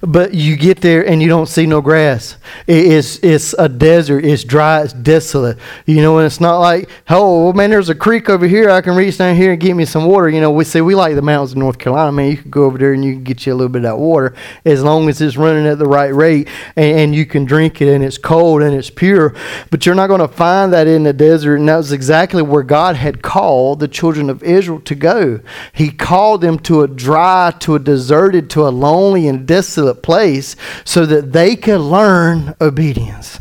but 0.00 0.34
you 0.34 0.56
get 0.56 0.80
there 0.80 1.06
and 1.06 1.22
you 1.22 1.28
don't 1.28 1.46
see 1.46 1.66
no 1.66 1.80
grass. 1.80 2.36
It's, 2.66 3.18
it's 3.22 3.54
a 3.58 3.68
desert. 3.68 4.24
It's 4.24 4.44
dry. 4.44 4.82
It's 4.82 4.92
desolate. 4.92 5.58
You 5.86 6.02
know, 6.02 6.18
and 6.18 6.26
it's 6.26 6.40
not 6.40 6.58
like, 6.58 6.88
oh, 7.08 7.52
man, 7.52 7.70
there's 7.70 7.88
a 7.88 7.94
creek 7.94 8.28
over 8.28 8.46
here. 8.46 8.70
I 8.70 8.80
can 8.80 8.94
reach 8.94 9.18
down 9.18 9.36
here 9.36 9.52
and 9.52 9.60
get 9.60 9.74
me 9.74 9.84
some 9.84 10.06
water. 10.06 10.28
You 10.28 10.40
know, 10.40 10.50
we 10.50 10.64
say 10.64 10.80
we 10.80 10.94
like 10.94 11.14
the 11.14 11.22
mountains 11.22 11.52
of 11.52 11.58
North 11.58 11.78
Carolina. 11.78 12.12
Man, 12.12 12.30
you 12.30 12.36
can 12.36 12.50
go 12.50 12.64
over 12.64 12.78
there 12.78 12.92
and 12.92 13.04
you 13.04 13.14
can 13.14 13.24
get 13.24 13.46
you 13.46 13.52
a 13.52 13.56
little 13.56 13.68
bit 13.68 13.78
of 13.78 13.82
that 13.84 13.98
water 13.98 14.34
as 14.64 14.82
long 14.82 15.08
as 15.08 15.20
it's 15.20 15.36
running 15.36 15.66
at 15.66 15.78
the 15.78 15.86
right 15.86 16.14
rate 16.14 16.48
and, 16.76 16.98
and 16.98 17.14
you 17.14 17.26
can 17.26 17.44
drink 17.44 17.80
it 17.80 17.92
and 17.92 18.04
it's 18.04 18.18
cold 18.18 18.62
and 18.62 18.74
it's 18.74 18.90
pure. 18.90 19.34
But 19.70 19.86
you're 19.86 19.94
not 19.94 20.08
going 20.08 20.20
to 20.20 20.28
find 20.28 20.72
that 20.72 20.86
in 20.86 21.04
the 21.04 21.12
desert. 21.12 21.56
And 21.56 21.68
that 21.68 21.76
was 21.76 21.92
exactly 21.92 22.42
where 22.42 22.62
God 22.62 22.96
had 22.96 23.22
called 23.22 23.80
the 23.80 23.88
children 23.88 24.28
of 24.28 24.42
Israel 24.42 24.80
to 24.80 24.94
go. 24.94 25.40
He 25.72 25.90
called 25.90 26.40
them 26.40 26.58
to 26.60 26.82
a 26.82 26.88
dry, 26.88 27.52
to 27.60 27.74
a 27.74 27.78
deserted, 27.78 28.50
to 28.50 28.66
a 28.66 28.70
lonely 28.70 29.28
and 29.28 29.46
desolate 29.46 29.61
place 30.02 30.56
so 30.84 31.06
that 31.06 31.32
they 31.32 31.56
could 31.56 31.80
learn 31.80 32.54
obedience. 32.60 33.40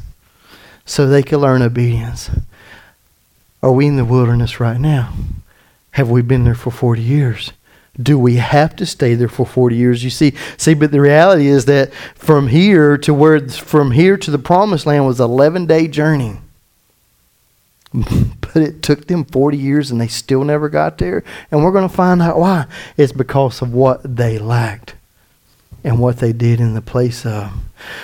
So 0.86 1.08
they 1.08 1.24
could 1.24 1.40
learn 1.40 1.62
obedience. 1.62 2.30
Are 3.64 3.72
we 3.72 3.88
in 3.88 3.96
the 3.96 4.06
wilderness 4.06 4.60
right 4.60 4.80
now? 4.80 5.14
Have 5.92 6.10
we 6.10 6.22
been 6.22 6.44
there 6.44 6.56
for 6.56 6.72
40 6.72 7.02
years? 7.02 7.54
Do 8.02 8.18
we 8.18 8.38
have 8.38 8.76
to 8.78 8.86
stay 8.86 9.16
there 9.16 9.28
for 9.28 9.46
40 9.46 9.76
years? 9.76 10.04
You 10.04 10.10
see, 10.10 10.34
see, 10.58 10.74
but 10.74 10.92
the 10.92 11.02
reality 11.02 11.48
is 11.48 11.66
that 11.66 11.94
from 12.16 12.48
here 12.48 12.98
to 13.00 13.14
where 13.14 13.40
from 13.50 13.92
here 13.92 14.18
to 14.18 14.32
the 14.32 14.40
promised 14.40 14.86
land 14.86 15.06
was 15.06 15.20
11 15.20 15.66
day 15.66 15.88
journey. 15.88 16.38
but 17.94 18.56
it 18.56 18.82
took 18.82 19.08
them 19.08 19.26
40 19.26 19.58
years 19.58 19.92
and 19.92 20.00
they 20.00 20.08
still 20.08 20.46
never 20.46 20.70
got 20.70 20.98
there. 20.98 21.24
And 21.52 21.64
we're 21.64 21.74
going 21.74 21.88
to 21.88 21.94
find 21.94 22.22
out 22.22 22.40
why. 22.40 22.66
It's 22.96 23.12
because 23.12 23.62
of 23.62 23.74
what 23.74 24.16
they 24.16 24.40
lacked 24.40 24.96
and 25.84 26.00
what 26.00 26.18
they 26.18 26.34
did 26.34 26.60
in 26.60 26.74
the 26.74 26.82
place 26.82 27.26
of. 27.26 27.52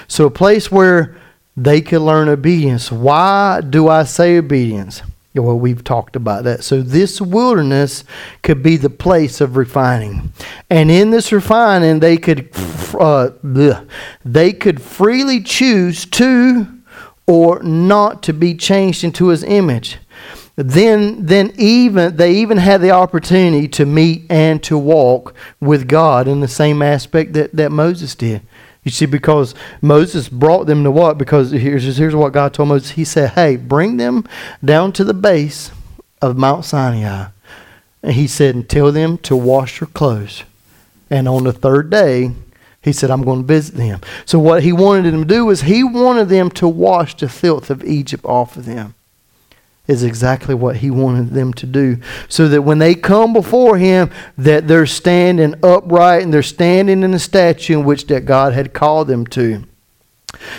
So, 0.08 0.26
a 0.26 0.32
place 0.32 0.72
where 0.72 1.16
they 1.56 1.82
could 1.82 2.02
learn 2.02 2.30
obedience. 2.30 2.92
Why 2.92 3.62
do 3.62 3.88
I 3.88 4.04
say 4.04 4.38
obedience? 4.38 5.02
Well, 5.34 5.60
we've 5.60 5.84
talked 5.84 6.16
about 6.16 6.46
that. 6.46 6.64
So, 6.64 6.82
this 6.82 7.22
wilderness 7.22 8.04
could 8.42 8.64
be 8.64 8.78
the 8.78 8.90
place 8.90 9.42
of 9.42 9.56
refining. 9.56 10.32
And 10.70 10.90
in 10.90 11.12
this 11.12 11.32
refining, 11.32 12.00
they 12.00 12.18
could, 12.18 12.50
uh, 13.00 13.30
they 14.26 14.54
could 14.54 14.82
freely 14.82 15.42
choose 15.42 16.06
to 16.06 16.68
or 17.28 17.62
not 17.62 18.24
to 18.24 18.34
be 18.34 18.56
changed 18.56 19.04
into 19.04 19.28
his 19.28 19.44
image. 19.44 19.98
Then 20.58 21.28
then 21.28 21.54
even 21.56 22.18
they 22.18 22.34
even 22.34 22.58
had 22.58 22.82
the 22.82 22.90
opportunity 22.90 23.68
to 23.68 23.86
meet 23.86 24.26
and 24.30 24.62
to 24.64 24.78
walk 24.78 25.36
with 25.60 25.88
God 25.88 26.28
in 26.28 26.40
the 26.40 26.48
same 26.48 26.82
aspect 26.82 27.34
that, 27.34 27.56
that 27.56 27.72
Moses 27.72 28.16
did. 28.16 28.42
You 28.84 28.90
see, 28.90 29.06
because 29.06 29.54
Moses 29.82 30.30
brought 30.30 30.66
them 30.66 30.84
to 30.84 30.92
what? 30.92 31.18
Because 31.18 31.52
here's, 31.52 31.98
here's 31.98 32.16
what 32.16 32.34
God 32.34 32.54
told 32.54 32.70
Moses. 32.70 32.92
He 32.92 33.04
said, 33.04 33.32
Hey, 33.32 33.56
bring 33.56 33.98
them 33.98 34.26
down 34.64 34.94
to 34.94 35.04
the 35.04 35.14
base 35.14 35.72
of 36.22 36.38
Mount 36.38 36.66
Sinai. 36.66 37.28
And 38.02 38.14
he 38.14 38.28
said, 38.28 38.56
and 38.56 38.68
tell 38.68 38.92
them 38.92 39.18
to 39.20 39.36
wash 39.36 39.80
their 39.80 39.88
clothes. 39.88 40.44
And 41.10 41.28
on 41.28 41.44
the 41.44 41.54
third 41.54 41.90
day, 41.90 42.32
he 42.82 42.94
said, 42.94 43.12
I'm 43.12 43.24
going 43.24 43.42
to 43.42 43.48
visit 43.48 43.76
them. 43.76 44.00
So 44.26 44.40
what 44.40 44.64
he 44.64 44.72
wanted 44.72 45.12
them 45.14 45.24
to 45.24 45.28
do 45.28 45.46
was 45.46 45.64
he 45.64 45.84
wanted 45.84 46.30
them 46.30 46.50
to 46.52 46.68
wash 46.68 47.16
the 47.18 47.28
filth 47.28 47.70
of 47.70 47.84
Egypt 47.84 48.24
off 48.24 48.56
of 48.56 48.66
them 48.66 48.96
is 49.88 50.04
exactly 50.04 50.54
what 50.54 50.78
he 50.78 50.92
wanted 50.92 51.30
them 51.30 51.54
to 51.54 51.66
do. 51.66 51.98
So 52.28 52.48
that 52.50 52.62
when 52.62 52.80
they 52.80 52.96
come 52.96 53.34
before 53.34 53.78
him 53.78 54.12
that 54.38 54.68
they're 54.68 54.86
standing 54.86 55.56
upright 55.64 56.24
and 56.24 56.34
they're 56.34 56.44
standing 56.44 57.04
in 57.04 57.12
the 57.12 57.20
statue 57.20 57.80
in 57.80 57.86
which 57.86 58.08
that 58.08 58.26
god 58.26 58.54
had 58.54 58.74
called 58.74 59.08
them 59.08 59.26
to. 59.28 59.64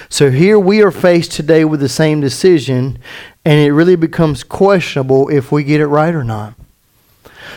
So 0.08 0.30
here 0.30 0.58
we 0.58 0.82
are 0.82 0.90
faced 0.90 1.32
today 1.32 1.64
with 1.64 1.80
the 1.80 1.88
same 1.88 2.20
decision 2.20 2.98
and 3.44 3.60
it 3.60 3.72
really 3.72 3.96
becomes 3.96 4.42
questionable 4.42 5.28
if 5.28 5.52
we 5.52 5.62
get 5.62 5.80
it 5.80 5.86
right 5.86 6.14
or 6.14 6.24
not 6.24 6.54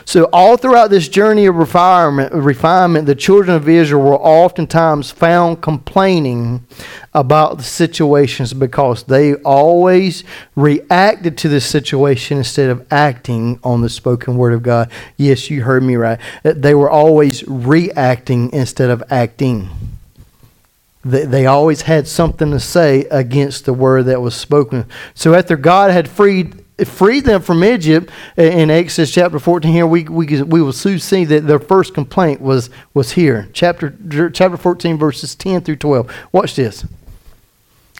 so, 0.05 0.25
all 0.33 0.57
throughout 0.57 0.89
this 0.89 1.07
journey 1.07 1.45
of 1.45 1.55
refinement, 1.55 2.33
refinement, 2.33 3.05
the 3.05 3.15
children 3.15 3.55
of 3.55 3.67
Israel 3.67 4.03
were 4.03 4.15
oftentimes 4.15 5.11
found 5.11 5.61
complaining 5.61 6.65
about 7.13 7.57
the 7.57 7.63
situations 7.63 8.53
because 8.53 9.03
they 9.03 9.35
always 9.35 10.23
reacted 10.55 11.37
to 11.39 11.49
the 11.49 11.61
situation 11.61 12.37
instead 12.37 12.69
of 12.69 12.85
acting 12.91 13.59
on 13.63 13.81
the 13.81 13.89
spoken 13.89 14.37
word 14.37 14.53
of 14.53 14.63
God. 14.63 14.89
Yes, 15.17 15.49
you 15.49 15.63
heard 15.63 15.83
me 15.83 15.95
right. 15.95 16.19
They 16.43 16.73
were 16.73 16.89
always 16.89 17.47
reacting 17.47 18.51
instead 18.53 18.89
of 18.89 19.03
acting. 19.09 19.69
They, 21.03 21.25
they 21.25 21.45
always 21.45 21.83
had 21.83 22.07
something 22.07 22.51
to 22.51 22.59
say 22.59 23.05
against 23.11 23.65
the 23.65 23.73
word 23.73 24.05
that 24.05 24.21
was 24.21 24.35
spoken. 24.35 24.85
So, 25.13 25.33
after 25.33 25.57
God 25.57 25.91
had 25.91 26.07
freed 26.07 26.60
freed 26.87 27.25
them 27.25 27.41
from 27.41 27.63
Egypt. 27.63 28.11
In 28.37 28.69
Exodus 28.69 29.11
chapter 29.11 29.39
14 29.39 29.71
here 29.71 29.87
we, 29.87 30.03
we, 30.03 30.41
we 30.43 30.61
will 30.61 30.73
soon 30.73 30.99
see 30.99 31.25
that 31.25 31.47
their 31.47 31.59
first 31.59 31.93
complaint 31.93 32.41
was, 32.41 32.69
was 32.93 33.11
here. 33.11 33.49
Chapter, 33.53 33.95
chapter 34.33 34.57
14 34.57 34.97
verses 34.97 35.35
10 35.35 35.61
through 35.61 35.77
12 35.77 36.11
watch 36.31 36.55
this 36.55 36.85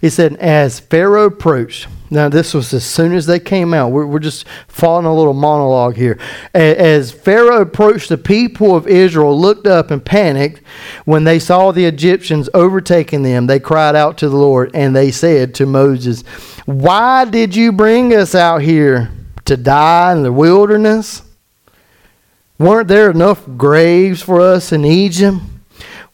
he 0.01 0.09
said 0.09 0.35
as 0.37 0.79
Pharaoh 0.79 1.27
approached 1.27 1.87
now 2.09 2.27
this 2.27 2.53
was 2.53 2.73
as 2.73 2.83
soon 2.83 3.13
as 3.13 3.25
they 3.25 3.39
came 3.39 3.73
out 3.73 3.91
we're, 3.91 4.05
we're 4.05 4.19
just 4.19 4.45
following 4.67 5.05
a 5.05 5.15
little 5.15 5.33
monologue 5.33 5.95
here 5.95 6.19
as 6.53 7.11
Pharaoh 7.11 7.61
approached 7.61 8.09
the 8.09 8.17
people 8.17 8.75
of 8.75 8.87
Israel 8.87 9.39
looked 9.39 9.67
up 9.67 9.91
and 9.91 10.03
panicked 10.03 10.61
when 11.05 11.23
they 11.23 11.39
saw 11.39 11.71
the 11.71 11.85
Egyptians 11.85 12.49
overtaking 12.53 13.23
them 13.23 13.47
they 13.47 13.59
cried 13.59 13.95
out 13.95 14.17
to 14.17 14.27
the 14.27 14.37
Lord 14.37 14.71
and 14.73 14.95
they 14.95 15.11
said 15.11 15.55
to 15.55 15.65
Moses 15.65 16.23
why 16.65 17.25
did 17.25 17.55
you 17.55 17.71
bring 17.71 18.13
us 18.13 18.35
out 18.35 18.61
here 18.61 19.11
to 19.45 19.57
die 19.57 20.13
in 20.13 20.23
the 20.23 20.31
wilderness? 20.31 21.23
Weren't 22.57 22.87
there 22.87 23.09
enough 23.09 23.43
graves 23.57 24.21
for 24.21 24.39
us 24.39 24.71
in 24.71 24.85
Egypt? 24.85 25.37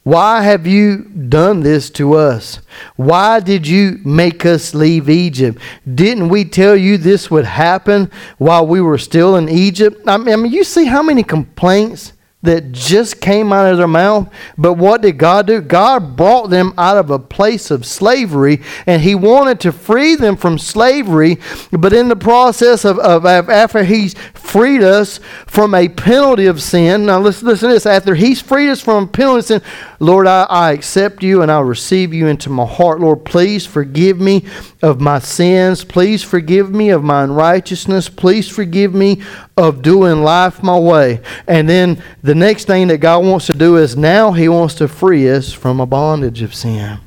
Why 0.08 0.42
have 0.42 0.66
you 0.66 1.00
done 1.00 1.64
this 1.64 1.90
to 1.90 2.14
us? 2.14 2.62
Why 2.96 3.42
did 3.42 3.68
you 3.68 4.00
make 4.06 4.46
us 4.46 4.74
leave 4.74 5.10
Egypt? 5.10 5.62
Didn't 5.96 6.30
we 6.30 6.46
tell 6.46 6.78
you 6.78 6.98
this 6.98 7.30
would 7.30 7.44
happen 7.44 8.10
while 8.38 8.66
we 8.66 8.80
were 8.80 8.98
still 8.98 9.36
in 9.36 9.50
Egypt? 9.50 10.08
I 10.08 10.16
mean, 10.16 10.50
you 10.50 10.64
see 10.64 10.86
how 10.86 11.04
many 11.04 11.24
complaints 11.24 12.14
that 12.48 12.72
just 12.72 13.20
came 13.20 13.52
out 13.52 13.70
of 13.70 13.78
their 13.78 13.88
mouth. 13.88 14.32
But 14.58 14.74
what 14.74 15.02
did 15.02 15.18
God 15.18 15.48
do? 15.48 15.60
God 15.60 16.16
brought 16.16 16.50
them 16.50 16.74
out 16.78 16.98
of 16.98 17.10
a 17.10 17.20
place 17.20 17.70
of 17.70 17.86
slavery 17.86 18.62
and 18.86 19.02
He 19.02 19.16
wanted 19.16 19.60
to 19.62 19.74
free 19.74 20.16
them 20.16 20.38
from 20.38 20.58
slavery. 20.58 21.40
But 21.72 21.92
in 21.92 22.08
the 22.08 22.16
process 22.16 22.86
of, 22.86 23.00
of, 23.00 23.26
of 23.26 23.50
after 23.50 23.84
He's 23.84 24.14
freed 24.34 24.82
us 24.82 25.20
from 25.46 25.76
a 25.76 25.90
penalty 25.90 26.46
of 26.46 26.62
sin, 26.62 27.06
now 27.06 27.20
listen, 27.20 27.48
listen 27.48 27.68
to 27.68 27.76
this. 27.76 27.86
After 27.86 28.16
He's 28.16 28.42
freed 28.42 28.70
us 28.70 28.82
from 28.82 29.04
a 29.04 29.08
penalty 29.08 29.40
of 29.40 29.46
sin, 29.46 29.62
Lord, 30.00 30.26
I, 30.26 30.44
I 30.44 30.72
accept 30.72 31.24
you 31.24 31.42
and 31.42 31.52
I 31.52 31.60
receive 31.60 32.14
you 32.14 32.28
into 32.28 32.50
my 32.50 32.66
heart. 32.66 33.02
Lord, 33.02 33.26
please 33.26 33.66
forgive 33.66 34.22
me 34.22 34.46
of 34.82 35.02
my 35.02 35.20
sins. 35.20 35.84
Please 35.84 36.24
forgive 36.24 36.72
me 36.72 36.92
of 36.92 37.04
my 37.04 37.24
unrighteousness. 37.24 38.08
Please 38.08 38.48
forgive 38.48 38.94
me 38.94 39.22
of 39.58 39.82
doing 39.82 40.22
life 40.22 40.62
my 40.62 40.78
way. 40.78 41.20
And 41.48 41.68
then 41.68 42.02
the 42.22 42.36
next 42.36 42.66
thing 42.66 42.88
that 42.90 43.00
God 43.00 43.26
wants 43.26 43.48
to 43.48 43.54
do 43.54 43.78
is 43.78 43.98
now 43.98 44.32
He 44.32 44.48
wants 44.48 44.76
to 44.76 44.88
free 44.88 45.30
us 45.30 45.52
from 45.52 45.80
a 45.80 45.86
bondage 45.86 46.42
of 46.42 46.54
sin. 46.54 47.00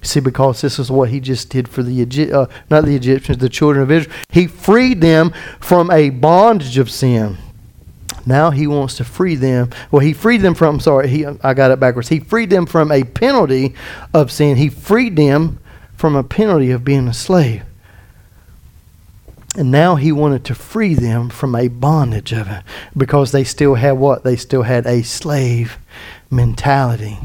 See, 0.00 0.20
because 0.20 0.60
this 0.60 0.78
is 0.78 0.90
what 0.90 1.08
he 1.08 1.18
just 1.18 1.50
did 1.50 1.68
for 1.68 1.82
the 1.82 2.32
uh, 2.32 2.46
not 2.70 2.84
the 2.84 2.94
Egyptians, 2.94 3.38
the 3.38 3.48
children 3.48 3.82
of 3.82 3.90
Israel. 3.90 4.16
He 4.30 4.46
freed 4.46 5.00
them 5.00 5.32
from 5.60 5.90
a 5.90 6.10
bondage 6.10 6.78
of 6.78 6.88
sin. 6.88 7.36
Now 8.24 8.50
he 8.50 8.66
wants 8.66 8.96
to 8.98 9.04
free 9.04 9.34
them. 9.34 9.70
Well, 9.90 10.00
he 10.00 10.12
freed 10.12 10.42
them 10.42 10.54
from. 10.54 10.78
Sorry, 10.80 11.08
he 11.08 11.26
I 11.26 11.52
got 11.52 11.72
it 11.72 11.80
backwards. 11.80 12.08
He 12.08 12.20
freed 12.20 12.50
them 12.50 12.64
from 12.64 12.92
a 12.92 13.02
penalty 13.02 13.74
of 14.14 14.30
sin. 14.30 14.56
He 14.56 14.68
freed 14.68 15.16
them 15.16 15.58
from 15.96 16.14
a 16.14 16.22
penalty 16.22 16.70
of 16.70 16.84
being 16.84 17.08
a 17.08 17.14
slave. 17.14 17.64
And 19.56 19.70
now 19.70 19.96
he 19.96 20.12
wanted 20.12 20.44
to 20.44 20.54
free 20.54 20.94
them 20.94 21.30
from 21.30 21.54
a 21.54 21.68
bondage 21.68 22.32
of 22.32 22.48
it 22.48 22.62
because 22.96 23.32
they 23.32 23.44
still 23.44 23.74
had 23.74 23.92
what? 23.92 24.22
They 24.22 24.36
still 24.36 24.62
had 24.62 24.86
a 24.86 25.02
slave 25.02 25.78
mentality 26.30 27.18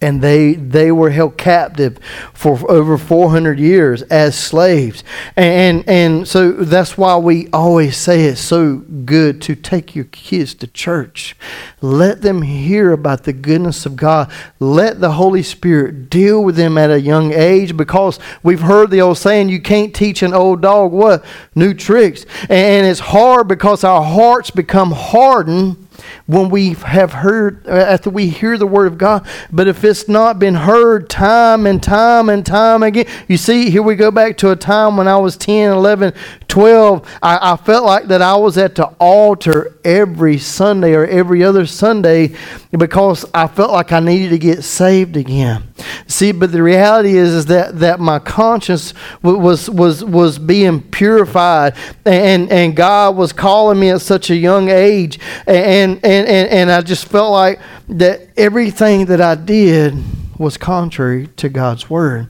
and 0.00 0.22
they 0.22 0.54
they 0.54 0.92
were 0.92 1.10
held 1.10 1.36
captive 1.36 1.98
for 2.32 2.58
over 2.70 2.96
400 2.96 3.58
years 3.58 4.02
as 4.02 4.38
slaves. 4.38 5.02
And 5.36 5.88
and 5.88 6.26
so 6.26 6.52
that's 6.52 6.96
why 6.96 7.16
we 7.16 7.48
always 7.52 7.96
say 7.96 8.24
it's 8.24 8.40
so 8.40 8.76
good 8.76 9.42
to 9.42 9.56
take 9.56 9.96
your 9.96 10.04
kids 10.06 10.54
to 10.54 10.66
church. 10.66 11.36
Let 11.80 12.22
them 12.22 12.42
hear 12.42 12.92
about 12.92 13.24
the 13.24 13.32
goodness 13.32 13.86
of 13.86 13.96
God. 13.96 14.30
Let 14.60 15.00
the 15.00 15.12
holy 15.12 15.42
spirit 15.42 16.10
deal 16.10 16.44
with 16.44 16.56
them 16.56 16.78
at 16.78 16.90
a 16.90 17.00
young 17.00 17.32
age 17.32 17.76
because 17.76 18.20
we've 18.42 18.60
heard 18.60 18.90
the 18.90 19.00
old 19.00 19.18
saying 19.18 19.48
you 19.48 19.60
can't 19.60 19.94
teach 19.94 20.22
an 20.22 20.34
old 20.34 20.62
dog 20.62 20.92
what? 20.92 21.24
New 21.54 21.74
tricks. 21.74 22.24
And 22.48 22.86
it's 22.86 23.00
hard 23.00 23.48
because 23.48 23.82
our 23.82 24.04
hearts 24.04 24.50
become 24.50 24.92
hardened 24.92 25.87
when 26.28 26.50
we 26.50 26.74
have 26.74 27.14
heard, 27.14 27.66
uh, 27.66 27.70
after 27.70 28.10
we 28.10 28.28
hear 28.28 28.58
the 28.58 28.66
Word 28.66 28.86
of 28.86 28.98
God. 28.98 29.26
But 29.50 29.66
if 29.66 29.82
it's 29.82 30.08
not 30.08 30.38
been 30.38 30.54
heard 30.54 31.08
time 31.08 31.66
and 31.66 31.82
time 31.82 32.28
and 32.28 32.44
time 32.44 32.82
again, 32.82 33.06
you 33.28 33.38
see, 33.38 33.70
here 33.70 33.82
we 33.82 33.96
go 33.96 34.10
back 34.10 34.36
to 34.38 34.50
a 34.50 34.56
time 34.56 34.98
when 34.98 35.08
I 35.08 35.16
was 35.16 35.38
10, 35.38 35.72
11, 35.72 36.12
12. 36.48 37.06
I, 37.22 37.52
I 37.52 37.56
felt 37.56 37.84
like 37.84 38.06
that 38.06 38.22
I 38.22 38.34
was 38.34 38.56
at 38.56 38.74
the 38.74 38.86
altar 38.98 39.78
every 39.84 40.38
Sunday 40.38 40.94
or 40.94 41.06
every 41.06 41.44
other 41.44 41.66
Sunday 41.66 42.34
because 42.70 43.26
I 43.34 43.46
felt 43.46 43.70
like 43.70 43.92
I 43.92 44.00
needed 44.00 44.30
to 44.30 44.38
get 44.38 44.64
saved 44.64 45.16
again. 45.16 45.62
See, 46.06 46.32
but 46.32 46.50
the 46.50 46.62
reality 46.62 47.16
is, 47.16 47.34
is 47.34 47.46
that, 47.46 47.78
that 47.80 48.00
my 48.00 48.18
conscience 48.18 48.94
was, 49.22 49.68
was, 49.68 50.02
was 50.02 50.38
being 50.38 50.80
purified 50.80 51.76
and, 52.06 52.50
and 52.50 52.74
God 52.74 53.14
was 53.14 53.32
calling 53.32 53.78
me 53.78 53.90
at 53.90 54.00
such 54.00 54.30
a 54.30 54.36
young 54.36 54.70
age. 54.70 55.20
And, 55.46 56.00
and, 56.02 56.26
and, 56.26 56.48
and 56.48 56.70
I 56.70 56.80
just 56.80 57.04
felt 57.04 57.30
like 57.30 57.60
that 57.90 58.28
everything 58.38 59.06
that 59.06 59.20
I 59.20 59.34
did 59.34 59.94
was 60.38 60.56
contrary 60.56 61.26
to 61.36 61.48
God's 61.50 61.90
word. 61.90 62.28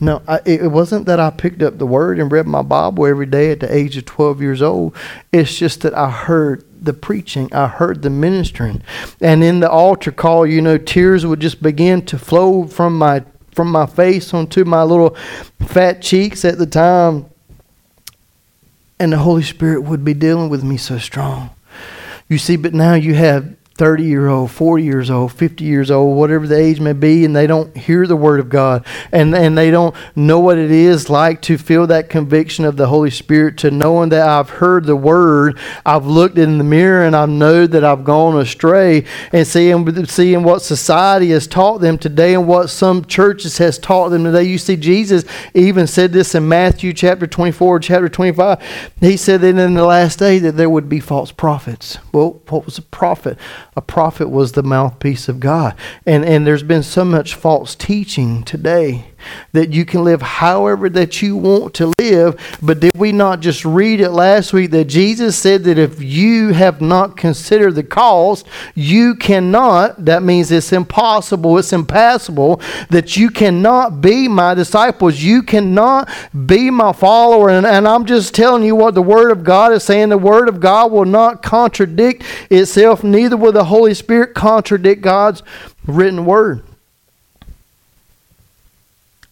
No, 0.00 0.22
I, 0.26 0.40
it 0.44 0.72
wasn't 0.72 1.06
that 1.06 1.20
I 1.20 1.30
picked 1.30 1.62
up 1.62 1.78
the 1.78 1.86
word 1.86 2.18
and 2.18 2.30
read 2.30 2.46
my 2.46 2.62
Bible 2.62 3.06
every 3.06 3.26
day 3.26 3.52
at 3.52 3.60
the 3.60 3.72
age 3.72 3.96
of 3.96 4.04
12 4.04 4.42
years 4.42 4.60
old. 4.60 4.94
It's 5.32 5.56
just 5.56 5.82
that 5.82 5.94
I 5.94 6.10
heard 6.10 6.64
the 6.84 6.92
preaching, 6.92 7.52
I 7.52 7.68
heard 7.68 8.02
the 8.02 8.10
ministering. 8.10 8.82
And 9.20 9.44
in 9.44 9.60
the 9.60 9.70
altar 9.70 10.12
call, 10.12 10.46
you 10.46 10.60
know, 10.60 10.78
tears 10.78 11.24
would 11.24 11.40
just 11.40 11.62
begin 11.62 12.04
to 12.06 12.18
flow 12.18 12.66
from 12.66 12.98
my 12.98 13.24
from 13.52 13.70
my 13.70 13.86
face 13.86 14.34
onto 14.34 14.64
my 14.64 14.82
little 14.82 15.16
fat 15.60 16.02
cheeks 16.02 16.44
at 16.44 16.58
the 16.58 16.66
time. 16.66 17.26
And 18.98 19.12
the 19.12 19.18
Holy 19.18 19.44
Spirit 19.44 19.82
would 19.82 20.04
be 20.04 20.14
dealing 20.14 20.48
with 20.48 20.64
me 20.64 20.76
so 20.76 20.98
strong. 20.98 21.50
You 22.28 22.38
see, 22.38 22.56
but 22.56 22.74
now 22.74 22.94
you 22.94 23.14
have 23.14 23.54
30 23.76 24.04
year 24.04 24.28
old, 24.28 24.52
40 24.52 24.84
years 24.84 25.10
old, 25.10 25.32
50 25.32 25.64
years 25.64 25.90
old, 25.90 26.16
whatever 26.16 26.46
the 26.46 26.56
age 26.56 26.78
may 26.78 26.92
be, 26.92 27.24
and 27.24 27.34
they 27.34 27.48
don't 27.48 27.76
hear 27.76 28.06
the 28.06 28.14
Word 28.14 28.38
of 28.38 28.48
God 28.48 28.86
and, 29.10 29.34
and 29.34 29.58
they 29.58 29.70
don't 29.70 29.94
know 30.14 30.38
what 30.38 30.58
it 30.58 30.70
is 30.70 31.10
like 31.10 31.42
to 31.42 31.58
feel 31.58 31.86
that 31.88 32.08
conviction 32.08 32.64
of 32.64 32.76
the 32.76 32.86
Holy 32.86 33.10
Spirit, 33.10 33.58
to 33.58 33.72
knowing 33.72 34.10
that 34.10 34.28
I've 34.28 34.50
heard 34.50 34.84
the 34.84 34.94
Word, 34.94 35.58
I've 35.84 36.06
looked 36.06 36.38
in 36.38 36.58
the 36.58 36.64
mirror 36.64 37.04
and 37.04 37.16
I 37.16 37.26
know 37.26 37.66
that 37.66 37.82
I've 37.82 38.04
gone 38.04 38.40
astray, 38.40 39.04
and 39.32 39.46
seeing, 39.46 40.06
seeing 40.06 40.44
what 40.44 40.62
society 40.62 41.30
has 41.30 41.48
taught 41.48 41.78
them 41.78 41.98
today 41.98 42.34
and 42.34 42.46
what 42.46 42.70
some 42.70 43.04
churches 43.04 43.58
has 43.58 43.78
taught 43.78 44.10
them 44.10 44.22
today. 44.22 44.44
You 44.44 44.58
see, 44.58 44.76
Jesus 44.76 45.24
even 45.52 45.88
said 45.88 46.12
this 46.12 46.34
in 46.36 46.48
Matthew 46.48 46.92
chapter 46.92 47.26
24, 47.26 47.80
chapter 47.80 48.08
25. 48.08 48.92
He 49.00 49.16
said 49.16 49.40
that 49.40 49.58
in 49.58 49.74
the 49.74 49.84
last 49.84 50.20
day 50.20 50.38
that 50.38 50.52
there 50.52 50.70
would 50.70 50.88
be 50.88 51.00
false 51.00 51.32
prophets. 51.32 51.98
Well, 52.12 52.40
what 52.48 52.64
was 52.64 52.78
a 52.78 52.82
prophet? 52.82 53.36
A 53.76 53.82
prophet 53.82 54.28
was 54.28 54.52
the 54.52 54.62
mouthpiece 54.62 55.28
of 55.28 55.40
God. 55.40 55.74
And, 56.06 56.24
and 56.24 56.46
there's 56.46 56.62
been 56.62 56.82
so 56.82 57.04
much 57.04 57.34
false 57.34 57.74
teaching 57.74 58.44
today 58.44 59.06
that 59.52 59.72
you 59.72 59.84
can 59.84 60.04
live 60.04 60.22
however 60.22 60.88
that 60.90 61.22
you 61.22 61.36
want 61.36 61.74
to 61.74 61.92
live. 61.98 62.58
But 62.62 62.80
did 62.80 62.96
we 62.96 63.12
not 63.12 63.40
just 63.40 63.64
read 63.64 64.00
it 64.00 64.10
last 64.10 64.52
week 64.52 64.70
that 64.72 64.86
Jesus 64.86 65.36
said 65.36 65.64
that 65.64 65.78
if 65.78 66.02
you 66.02 66.52
have 66.52 66.80
not 66.80 67.16
considered 67.16 67.74
the 67.74 67.82
cost, 67.82 68.46
you 68.74 69.14
cannot, 69.14 70.04
that 70.04 70.22
means 70.22 70.50
it's 70.50 70.72
impossible, 70.72 71.58
it's 71.58 71.72
impassable, 71.72 72.60
that 72.90 73.16
you 73.16 73.30
cannot 73.30 74.00
be 74.00 74.28
my 74.28 74.54
disciples. 74.54 75.22
You 75.22 75.42
cannot 75.42 76.08
be 76.46 76.70
my 76.70 76.92
follower. 76.92 77.50
And, 77.50 77.66
and 77.66 77.86
I'm 77.86 78.04
just 78.06 78.34
telling 78.34 78.64
you 78.64 78.76
what 78.76 78.94
the 78.94 79.02
Word 79.02 79.30
of 79.30 79.44
God 79.44 79.72
is 79.72 79.84
saying. 79.84 80.08
The 80.08 80.18
Word 80.18 80.48
of 80.48 80.60
God 80.60 80.92
will 80.92 81.04
not 81.04 81.42
contradict 81.42 82.22
itself, 82.50 83.04
neither 83.04 83.36
will 83.36 83.52
the 83.52 83.64
Holy 83.64 83.94
Spirit 83.94 84.34
contradict 84.34 85.02
God's 85.02 85.42
written 85.86 86.24
Word. 86.24 86.64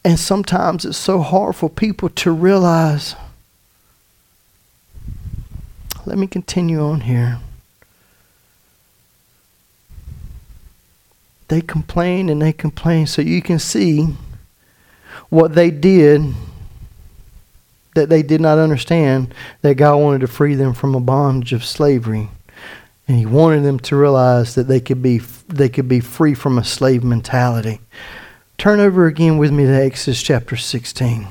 And 0.04 0.18
sometimes 0.18 0.84
it's 0.84 0.98
so 0.98 1.20
hard 1.20 1.54
for 1.54 1.70
people 1.70 2.08
to 2.08 2.32
realize. 2.32 3.14
Let 6.04 6.18
me 6.18 6.26
continue 6.26 6.82
on 6.82 7.02
here. 7.02 7.38
They 11.48 11.60
complain 11.60 12.28
and 12.28 12.42
they 12.42 12.52
complain. 12.52 13.06
So 13.06 13.22
you 13.22 13.42
can 13.42 13.58
see 13.58 14.08
what 15.28 15.54
they 15.54 15.70
did 15.70 16.34
that 17.94 18.08
they 18.08 18.22
did 18.22 18.40
not 18.40 18.58
understand 18.58 19.34
that 19.60 19.74
God 19.74 19.96
wanted 19.96 20.22
to 20.22 20.26
free 20.26 20.54
them 20.54 20.72
from 20.72 20.94
a 20.94 21.00
bondage 21.00 21.52
of 21.52 21.64
slavery. 21.64 22.28
And 23.06 23.18
he 23.18 23.26
wanted 23.26 23.62
them 23.64 23.78
to 23.80 23.96
realize 23.96 24.54
that 24.54 24.64
they 24.64 24.80
could 24.80 25.02
be 25.02 25.18
they 25.48 25.68
could 25.68 25.88
be 25.88 26.00
free 26.00 26.34
from 26.34 26.56
a 26.56 26.64
slave 26.64 27.04
mentality. 27.04 27.80
Turn 28.58 28.80
over 28.80 29.06
again 29.06 29.38
with 29.38 29.50
me 29.50 29.64
to 29.64 29.72
Exodus 29.72 30.22
chapter 30.22 30.56
16. 30.56 31.26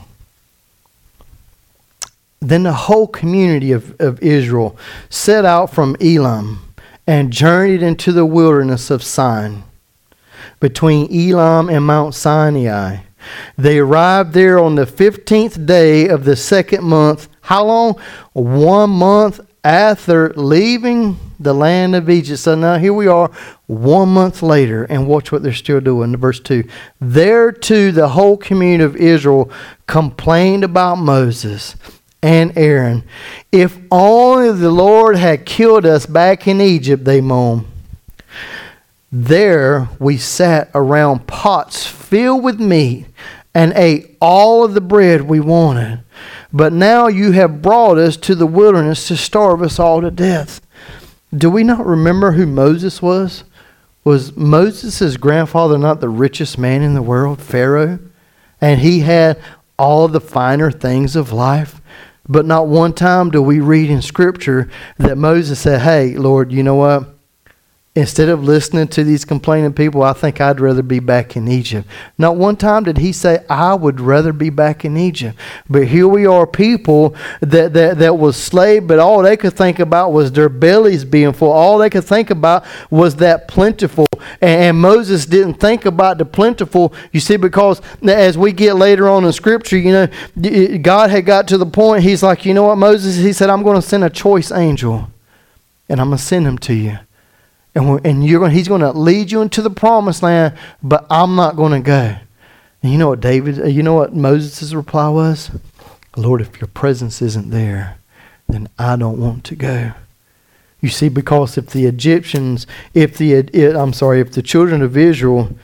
Then 2.40 2.64
the 2.64 2.74
whole 2.74 3.08
community 3.08 3.72
of, 3.72 3.96
of 4.00 4.22
Israel 4.22 4.76
set 5.10 5.46
out 5.46 5.74
from 5.74 5.96
Elim 6.00 6.74
and 7.06 7.32
journeyed 7.32 7.84
into 7.84 8.12
the 8.12 8.26
wilderness 8.26 8.90
of 8.90 9.04
Sin, 9.04 9.64
between 10.60 11.12
Elim 11.12 11.70
and 11.70 11.86
Mount 11.86 12.16
Sinai. 12.16 12.98
They 13.58 13.80
arrived 13.80 14.34
there 14.34 14.58
on 14.58 14.76
the 14.76 14.86
15th 14.86 15.66
day 15.66 16.08
of 16.08 16.26
the 16.26 16.36
second 16.36 16.84
month. 16.84 17.28
How 17.42 17.66
long? 17.66 17.96
One 18.34 18.90
month 18.90 19.40
after 19.64 20.34
leaving 20.34 21.18
the 21.40 21.54
land 21.54 21.96
of 21.96 22.10
Egypt. 22.10 22.40
So 22.40 22.56
now 22.56 22.78
here 22.78 22.94
we 22.94 23.08
are 23.08 23.30
one 23.72 24.10
month 24.10 24.44
later, 24.44 24.84
and 24.84 25.08
watch 25.08 25.32
what 25.32 25.44
they're 25.44 25.54
still 25.54 25.80
doing. 25.80 26.16
Verse 26.18 26.42
2 26.42 26.66
There 27.00 27.54
too, 27.54 27.94
the 27.94 28.10
whole 28.10 28.36
community 28.36 28.84
of 28.84 28.98
Israel 28.98 29.50
complained 29.88 30.66
about 30.66 30.96
Moses 30.96 31.78
and 32.22 32.52
Aaron. 32.58 33.04
If 33.50 33.78
only 33.90 34.52
the 34.52 34.72
Lord 34.72 35.16
had 35.16 35.46
killed 35.46 35.86
us 35.86 36.06
back 36.06 36.48
in 36.48 36.60
Egypt, 36.60 37.06
they 37.06 37.22
moaned. 37.22 37.66
There 39.10 39.88
we 40.00 40.18
sat 40.18 40.70
around 40.76 41.28
pots 41.28 41.86
filled 41.86 42.44
with 42.44 42.60
meat 42.60 43.06
and 43.54 43.72
ate 43.74 44.18
all 44.20 44.66
of 44.66 44.74
the 44.74 44.82
bread 44.82 45.22
we 45.22 45.40
wanted. 45.40 46.04
But 46.52 46.74
now 46.74 47.08
you 47.08 47.32
have 47.32 47.62
brought 47.62 47.98
us 47.98 48.18
to 48.18 48.36
the 48.36 48.46
wilderness 48.46 49.08
to 49.08 49.16
starve 49.16 49.62
us 49.62 49.80
all 49.80 50.02
to 50.02 50.12
death. 50.12 50.60
Do 51.34 51.50
we 51.50 51.64
not 51.64 51.86
remember 51.86 52.34
who 52.34 52.46
Moses 52.46 53.02
was? 53.02 53.46
Was 54.04 54.36
Moses' 54.36 55.18
grandfather 55.18 55.78
not 55.78 56.02
the 56.02 56.10
richest 56.10 56.58
man 56.58 56.82
in 56.82 56.94
the 56.94 57.02
world, 57.02 57.42
Pharaoh? 57.42 58.00
And 58.60 58.82
he 58.82 59.02
had 59.02 59.40
all 59.78 60.08
the 60.08 60.22
finer 60.22 60.72
things 60.72 61.16
of 61.16 61.32
life. 61.32 61.82
But 62.28 62.46
not 62.46 62.68
one 62.68 62.94
time 62.94 63.30
do 63.30 63.42
we 63.42 63.60
read 63.60 63.90
in 63.90 64.02
Scripture 64.02 64.70
that 64.98 65.18
Moses 65.18 65.60
said, 65.60 65.82
Hey, 65.82 66.16
Lord, 66.16 66.52
you 66.52 66.64
know 66.64 66.76
what? 66.76 67.16
Instead 67.94 68.30
of 68.30 68.42
listening 68.42 68.88
to 68.88 69.04
these 69.04 69.26
complaining 69.26 69.74
people, 69.74 70.02
I 70.02 70.14
think 70.14 70.40
I'd 70.40 70.62
rather 70.62 70.82
be 70.82 71.00
back 71.00 71.36
in 71.36 71.50
Egypt. 71.50 71.86
Not 72.18 72.38
one 72.38 72.56
time 72.56 72.84
did 72.84 73.00
he 73.00 73.12
say, 73.12 73.44
I 73.50 73.74
would 73.74 74.00
rather 74.00 74.32
be 74.32 74.50
back 74.50 74.86
in 74.86 74.96
Egypt. 74.96 75.38
But 75.70 75.88
here 75.88 76.08
we 76.08 76.26
are, 76.26 76.48
people 76.48 77.14
that, 77.42 77.74
that, 77.74 77.98
that 77.98 78.18
was 78.18 78.38
slave, 78.38 78.88
but 78.88 79.00
all 79.00 79.22
they 79.22 79.36
could 79.36 79.58
think 79.58 79.80
about 79.80 80.14
was 80.14 80.32
their 80.32 80.48
bellies 80.48 81.04
being 81.04 81.34
full. 81.34 81.52
All 81.52 81.78
they 81.80 81.90
could 81.90 82.06
think 82.06 82.30
about 82.30 82.64
was 82.90 83.18
that 83.18 83.50
plentiful. 83.50 84.08
And, 84.40 84.64
and 84.64 84.80
Moses 84.80 85.26
didn't 85.26 85.56
think 85.56 85.86
about 85.86 86.18
the 86.18 86.24
plentiful, 86.24 86.94
you 87.12 87.20
see, 87.20 87.36
because 87.36 87.82
as 88.04 88.38
we 88.38 88.54
get 88.54 88.78
later 88.78 89.10
on 89.10 89.26
in 89.26 89.34
Scripture, 89.34 89.78
you 89.78 89.92
know, 89.92 90.78
God 90.78 91.10
had 91.10 91.26
got 91.26 91.46
to 91.50 91.58
the 91.58 91.66
point, 91.66 92.04
he's 92.04 92.24
like, 92.24 92.46
you 92.46 92.54
know 92.54 92.64
what, 92.64 92.78
Moses? 92.78 93.18
He 93.18 93.34
said, 93.34 93.50
I'm 93.50 93.64
going 93.64 93.82
to 93.82 93.86
send 93.86 94.06
a 94.06 94.10
choice 94.10 94.50
angel, 94.50 95.10
and 95.90 96.00
I'm 96.00 96.08
going 96.08 96.20
to 96.20 96.24
send 96.24 96.48
him 96.48 96.58
to 96.60 96.74
you 96.74 96.98
and, 97.74 98.06
and 98.06 98.26
you're 98.26 98.40
going, 98.40 98.52
he's 98.52 98.68
going 98.68 98.82
to 98.82 98.92
lead 98.92 99.32
you 99.32 99.42
into 99.42 99.62
the 99.62 99.70
promised 99.70 100.24
land, 100.24 100.58
but 100.84 101.06
I'm 101.10 101.36
not 101.36 101.56
going 101.56 101.72
to 101.72 101.80
go. 101.80 102.16
And 102.84 102.92
you 102.92 102.98
know 102.98 103.10
what 103.10 103.22
David, 103.22 103.60
uh, 103.60 103.66
you 103.66 103.84
know 103.84 103.94
what 103.94 104.14
Moses' 104.14 104.74
reply 104.74 105.08
was? 105.10 105.52
Lord, 106.18 106.42
if 106.42 106.60
your 106.60 106.68
presence 106.68 107.22
isn't 107.22 107.50
there, 107.50 107.98
then 108.48 108.68
I 108.78 108.96
don't 108.96 109.20
want 109.20 109.44
to 109.46 109.56
go. 109.56 109.94
You 110.82 110.90
see, 110.90 111.10
because 111.10 111.58
if 111.58 111.68
the 111.68 111.86
Egyptians, 111.86 112.66
if 112.94 113.18
the, 113.18 113.78
I'm 113.78 113.94
sorry, 113.94 114.20
if 114.20 114.32
the 114.32 114.42
children 114.42 114.82
of 114.82 114.98
Israel, 114.98 115.56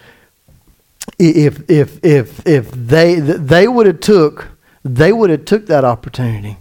if, 1.18 1.70
if, 1.70 2.03
if, 2.05 2.45
if 2.45 2.72
they, 2.72 3.16
they 3.20 3.68
would 3.68 3.88
have 3.88 3.99
took, 3.99 4.49
they 4.84 5.12
would 5.12 5.32
have 5.32 5.45
took 5.45 5.66
that 5.66 5.84
opportunity 5.84 6.58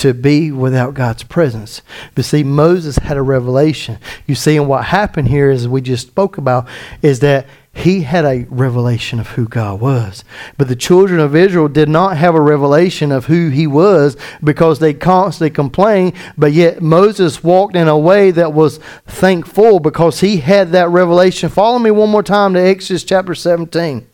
to 0.00 0.14
be 0.14 0.50
without 0.50 0.94
God's 0.94 1.22
presence. 1.22 1.82
But 2.14 2.24
see, 2.24 2.42
Moses 2.42 2.96
had 2.96 3.16
a 3.16 3.22
revelation. 3.22 3.98
You 4.26 4.34
see, 4.34 4.56
and 4.56 4.68
what 4.68 4.86
happened 4.86 5.28
here, 5.28 5.50
as 5.50 5.68
we 5.68 5.82
just 5.82 6.06
spoke 6.06 6.38
about, 6.38 6.66
is 7.02 7.20
that 7.20 7.46
he 7.72 8.00
had 8.02 8.24
a 8.24 8.46
revelation 8.48 9.20
of 9.20 9.28
who 9.28 9.46
God 9.46 9.80
was. 9.80 10.24
But 10.56 10.68
the 10.68 10.76
children 10.76 11.20
of 11.20 11.36
Israel 11.36 11.68
did 11.68 11.88
not 11.88 12.16
have 12.16 12.34
a 12.34 12.40
revelation 12.40 13.12
of 13.12 13.26
who 13.26 13.50
he 13.50 13.66
was 13.66 14.16
because 14.42 14.78
they 14.78 14.94
constantly 14.94 15.50
complained. 15.50 16.14
But 16.36 16.52
yet 16.52 16.82
Moses 16.82 17.44
walked 17.44 17.76
in 17.76 17.86
a 17.86 17.98
way 17.98 18.30
that 18.32 18.52
was 18.54 18.78
thankful 19.06 19.80
because 19.80 20.20
he 20.20 20.38
had 20.38 20.72
that 20.72 20.88
revelation. 20.88 21.48
Follow 21.48 21.78
me 21.78 21.90
one 21.90 22.10
more 22.10 22.22
time 22.22 22.54
to 22.54 22.60
Exodus 22.60 23.04
chapter 23.04 23.34
17. 23.34 23.98
It 23.98 24.06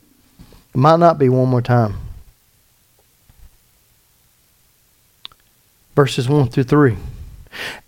might 0.77 0.99
not 0.99 1.19
be 1.19 1.29
one 1.29 1.49
more 1.49 1.63
time. 1.63 2.06
Verses 5.97 6.29
1 6.29 6.51
through 6.51 6.65
3. 6.65 6.97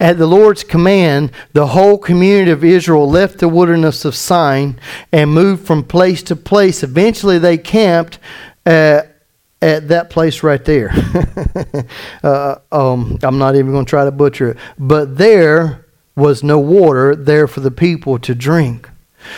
At 0.00 0.16
the 0.16 0.26
Lord's 0.26 0.64
command, 0.64 1.30
the 1.52 1.68
whole 1.68 1.98
community 1.98 2.50
of 2.50 2.64
Israel 2.64 3.08
left 3.08 3.38
the 3.38 3.48
wilderness 3.48 4.06
of 4.06 4.14
Sin 4.16 4.80
and 5.12 5.30
moved 5.30 5.66
from 5.66 5.84
place 5.84 6.22
to 6.24 6.36
place. 6.36 6.82
Eventually, 6.82 7.38
they 7.38 7.58
camped 7.58 8.18
at, 8.64 9.22
at 9.60 9.88
that 9.88 10.08
place 10.08 10.42
right 10.42 10.64
there. 10.64 10.90
uh, 12.22 12.56
um, 12.72 13.18
I'm 13.22 13.36
not 13.36 13.56
even 13.56 13.72
going 13.72 13.84
to 13.84 13.90
try 13.90 14.06
to 14.06 14.10
butcher 14.10 14.52
it. 14.52 14.56
But 14.78 15.18
there 15.18 15.84
was 16.16 16.42
no 16.42 16.58
water 16.58 17.14
there 17.14 17.46
for 17.46 17.60
the 17.60 17.70
people 17.70 18.18
to 18.20 18.34
drink. 18.34 18.88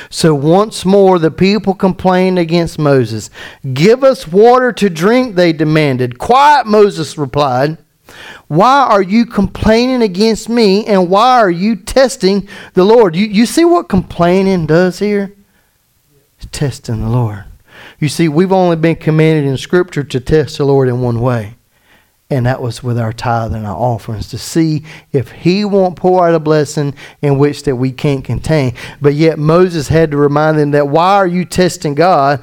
So 0.09 0.35
once 0.35 0.85
more 0.85 1.19
the 1.19 1.31
people 1.33 1.75
complained 1.75 2.39
against 2.39 2.79
Moses. 2.79 3.31
Give 3.75 4.05
us 4.05 4.29
water 4.29 4.73
to 4.75 4.89
drink, 4.89 5.35
they 5.35 5.53
demanded. 5.53 6.19
Quiet, 6.19 6.67
Moses 6.67 7.19
replied. 7.19 7.79
Why 8.49 8.87
are 8.91 9.03
you 9.03 9.27
complaining 9.27 10.03
against 10.03 10.49
me 10.49 10.85
and 10.87 11.09
why 11.09 11.39
are 11.41 11.51
you 11.51 11.77
testing 11.77 12.49
the 12.75 12.85
Lord? 12.85 13.15
You, 13.15 13.27
you 13.27 13.47
see 13.47 13.65
what 13.65 13.89
complaining 13.89 14.67
does 14.67 14.99
here? 14.99 15.33
It's 16.37 16.47
testing 16.51 17.01
the 17.01 17.09
Lord. 17.09 17.45
You 17.99 18.09
see, 18.09 18.29
we've 18.29 18.53
only 18.53 18.77
been 18.77 18.97
commanded 18.97 19.45
in 19.45 19.57
Scripture 19.57 20.03
to 20.05 20.21
test 20.21 20.59
the 20.59 20.65
Lord 20.65 20.89
in 20.89 21.03
one 21.03 21.21
way, 21.21 21.55
and 22.31 22.47
that 22.47 22.63
was 22.63 22.83
with 22.83 22.99
our 22.99 23.13
tithe 23.13 23.53
and 23.53 23.67
our 23.67 23.77
offerings 23.77 24.29
to 24.29 24.39
see 24.39 24.85
if 25.13 25.31
he 25.33 25.65
won't 25.65 25.97
pour 25.97 26.27
out 26.27 26.35
a 26.35 26.39
blessing 26.39 26.95
in 27.21 27.39
which 27.39 27.65
that 27.65 27.77
we 27.77 27.91
can't 27.91 28.25
contain 28.25 28.73
but 29.01 29.15
yet 29.15 29.39
moses 29.39 29.89
had 29.89 30.13
to 30.13 30.17
remind 30.17 30.57
them 30.57 30.71
that 30.71 30.87
why 30.87 31.17
are 31.17 31.27
you 31.27 31.45
testing 31.45 31.95
god 31.95 32.41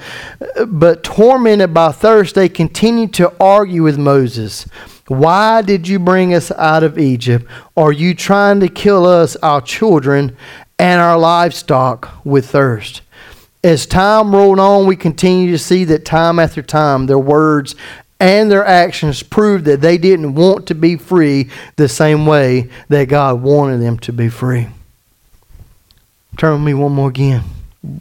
but 0.68 1.04
tormented 1.04 1.74
by 1.74 1.92
thirst 1.92 2.36
they 2.36 2.50
continued 2.50 3.14
to 3.14 3.32
argue 3.40 3.84
with 3.84 3.98
moses 3.98 4.68
why 5.08 5.62
did 5.62 5.88
you 5.88 6.00
bring 6.00 6.34
us 6.34 6.52
out 6.52 6.84
of 6.84 6.98
egypt 6.98 7.46
are 7.76 7.92
you 7.92 8.14
trying 8.14 8.60
to 8.60 8.68
kill 8.68 9.06
us 9.06 9.36
our 9.38 9.62
children 9.62 10.36
and 10.80 11.02
our 11.02 11.18
livestock 11.18 12.24
with 12.26 12.50
thirst 12.50 13.02
as 13.64 13.86
time 13.86 14.34
rolled 14.34 14.60
on, 14.60 14.86
we 14.86 14.96
continue 14.96 15.52
to 15.52 15.58
see 15.58 15.84
that 15.86 16.06
time 16.06 16.40
after 16.40 16.62
time, 16.62 17.08
their 17.08 17.20
words 17.20 17.76
and 18.20 18.50
their 18.50 18.66
actions 18.66 19.22
proved 19.24 19.66
that 19.66 19.82
they 19.82 19.98
didn't 19.98 20.36
want 20.36 20.68
to 20.68 20.76
be 20.76 20.96
free 20.96 21.50
the 21.76 21.88
same 21.88 22.26
way 22.26 22.70
that 22.90 23.10
God 23.10 23.42
wanted 23.42 23.80
them 23.80 24.00
to 24.00 24.14
be 24.14 24.30
free. 24.30 24.68
Turn 26.38 26.54
with 26.54 26.62
me 26.62 26.74
one 26.74 26.94
more 26.94 27.10
again. 27.10 27.44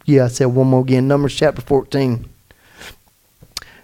Yeah, 0.04 0.24
I 0.24 0.28
said 0.28 0.46
one 0.46 0.68
more 0.68 0.82
again. 0.82 1.09
Numbers 1.09 1.34
chapter 1.34 1.62
14. 1.62 2.28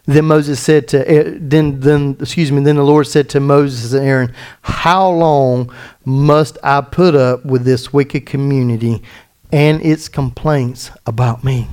Then 0.05 0.25
Moses 0.25 0.59
said 0.59 0.89
to 0.89 1.09
eh, 1.09 1.37
then 1.37 1.79
then 1.81 2.17
excuse 2.21 2.51
me 2.51 2.63
then 2.63 2.77
the 2.77 2.83
Lord 2.83 3.07
said 3.07 3.29
to 3.31 3.41
Moses 3.41 3.93
and 3.93 4.05
Aaron, 4.05 4.35
"How 4.63 5.09
long 5.09 5.73
must 6.05 6.59
I 6.63 6.81
put 6.81 7.15
up 7.15 7.45
with 7.45 7.65
this 7.65 7.93
wicked 7.93 8.27
community 8.27 9.03
and 9.53 9.81
its 9.81 10.09
complaints 10.09 10.91
about 11.07 11.45
me?" 11.45 11.69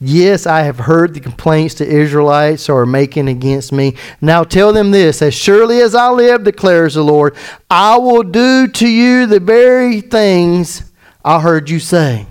Yes, 0.00 0.46
I 0.46 0.62
have 0.62 0.78
heard 0.78 1.12
the 1.12 1.20
complaints 1.20 1.74
the 1.74 1.86
Israelites 1.86 2.70
are 2.70 2.86
making 2.86 3.28
against 3.28 3.72
me. 3.72 3.96
Now 4.22 4.42
tell 4.42 4.72
them 4.72 4.90
this 4.90 5.20
As 5.20 5.34
surely 5.34 5.80
as 5.80 5.94
I 5.94 6.10
live, 6.10 6.44
declares 6.44 6.94
the 6.94 7.04
Lord, 7.04 7.36
I 7.68 7.98
will 7.98 8.22
do 8.22 8.66
to 8.68 8.88
you 8.88 9.26
the 9.26 9.40
very 9.40 10.00
things 10.00 10.90
I 11.24 11.40
heard 11.40 11.68
you 11.68 11.80
say. 11.80 12.26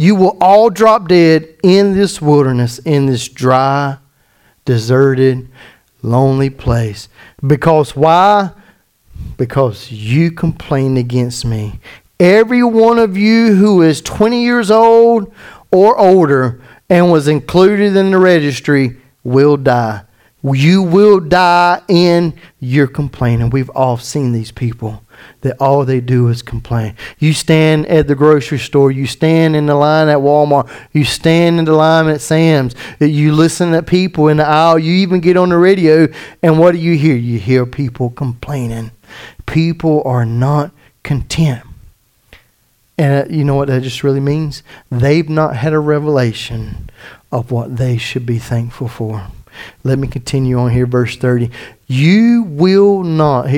You 0.00 0.14
will 0.14 0.36
all 0.40 0.70
drop 0.70 1.08
dead 1.08 1.48
in 1.62 1.94
this 1.94 2.22
wilderness, 2.22 2.78
in 2.80 3.06
this 3.06 3.28
dry, 3.28 3.98
deserted, 4.64 5.48
lonely 6.02 6.50
place. 6.50 7.08
Because 7.46 7.94
why? 7.94 8.52
Because 9.36 9.92
you 9.92 10.30
complained 10.30 10.98
against 10.98 11.44
me 11.44 11.80
Every 12.20 12.62
one 12.62 12.98
of 12.98 13.16
you 13.16 13.54
who 13.54 13.80
is 13.80 14.02
20 14.02 14.42
years 14.42 14.70
old 14.70 15.32
or 15.70 15.96
older 15.96 16.60
and 16.90 17.10
was 17.10 17.26
included 17.26 17.96
in 17.96 18.10
the 18.10 18.18
registry 18.18 18.98
will 19.24 19.56
die. 19.56 20.02
You 20.42 20.82
will 20.82 21.20
die 21.20 21.82
in 21.88 22.34
your 22.60 22.86
complaining. 22.86 23.50
We've 23.50 23.70
all 23.70 23.98
seen 23.98 24.32
these 24.32 24.50
people 24.50 25.02
that 25.42 25.60
all 25.60 25.84
they 25.84 26.00
do 26.00 26.28
is 26.28 26.42
complain. 26.42 26.94
You 27.18 27.32
stand 27.32 27.86
at 27.86 28.06
the 28.06 28.14
grocery 28.14 28.58
store, 28.58 28.90
you 28.90 29.06
stand 29.06 29.54
in 29.54 29.66
the 29.66 29.74
line 29.74 30.08
at 30.08 30.18
Walmart, 30.18 30.70
you 30.92 31.04
stand 31.04 31.58
in 31.58 31.64
the 31.66 31.74
line 31.74 32.08
at 32.08 32.20
Sam's, 32.20 32.74
you 33.00 33.32
listen 33.32 33.72
to 33.72 33.82
people 33.82 34.28
in 34.28 34.38
the 34.38 34.46
aisle, 34.46 34.78
you 34.78 34.94
even 34.94 35.20
get 35.20 35.36
on 35.36 35.50
the 35.50 35.58
radio, 35.58 36.08
and 36.42 36.58
what 36.58 36.72
do 36.72 36.78
you 36.78 36.96
hear? 36.96 37.16
You 37.16 37.38
hear 37.38 37.66
people 37.66 38.10
complaining. 38.10 38.92
People 39.46 40.02
are 40.04 40.24
not 40.24 40.70
content. 41.02 41.64
And 42.96 43.30
uh, 43.30 43.34
you 43.34 43.44
know 43.44 43.54
what 43.54 43.68
that 43.68 43.82
just 43.82 44.04
really 44.04 44.20
means? 44.20 44.62
They've 44.90 45.28
not 45.28 45.56
had 45.56 45.72
a 45.72 45.78
revelation 45.78 46.90
of 47.32 47.50
what 47.50 47.78
they 47.78 47.96
should 47.96 48.26
be 48.26 48.38
thankful 48.38 48.88
for. 48.88 49.26
Let 49.84 49.98
me 49.98 50.08
continue 50.08 50.58
on 50.58 50.70
here, 50.70 50.86
verse 50.86 51.16
30. 51.16 51.50
You 51.86 52.44
will 52.44 53.02
not, 53.02 53.48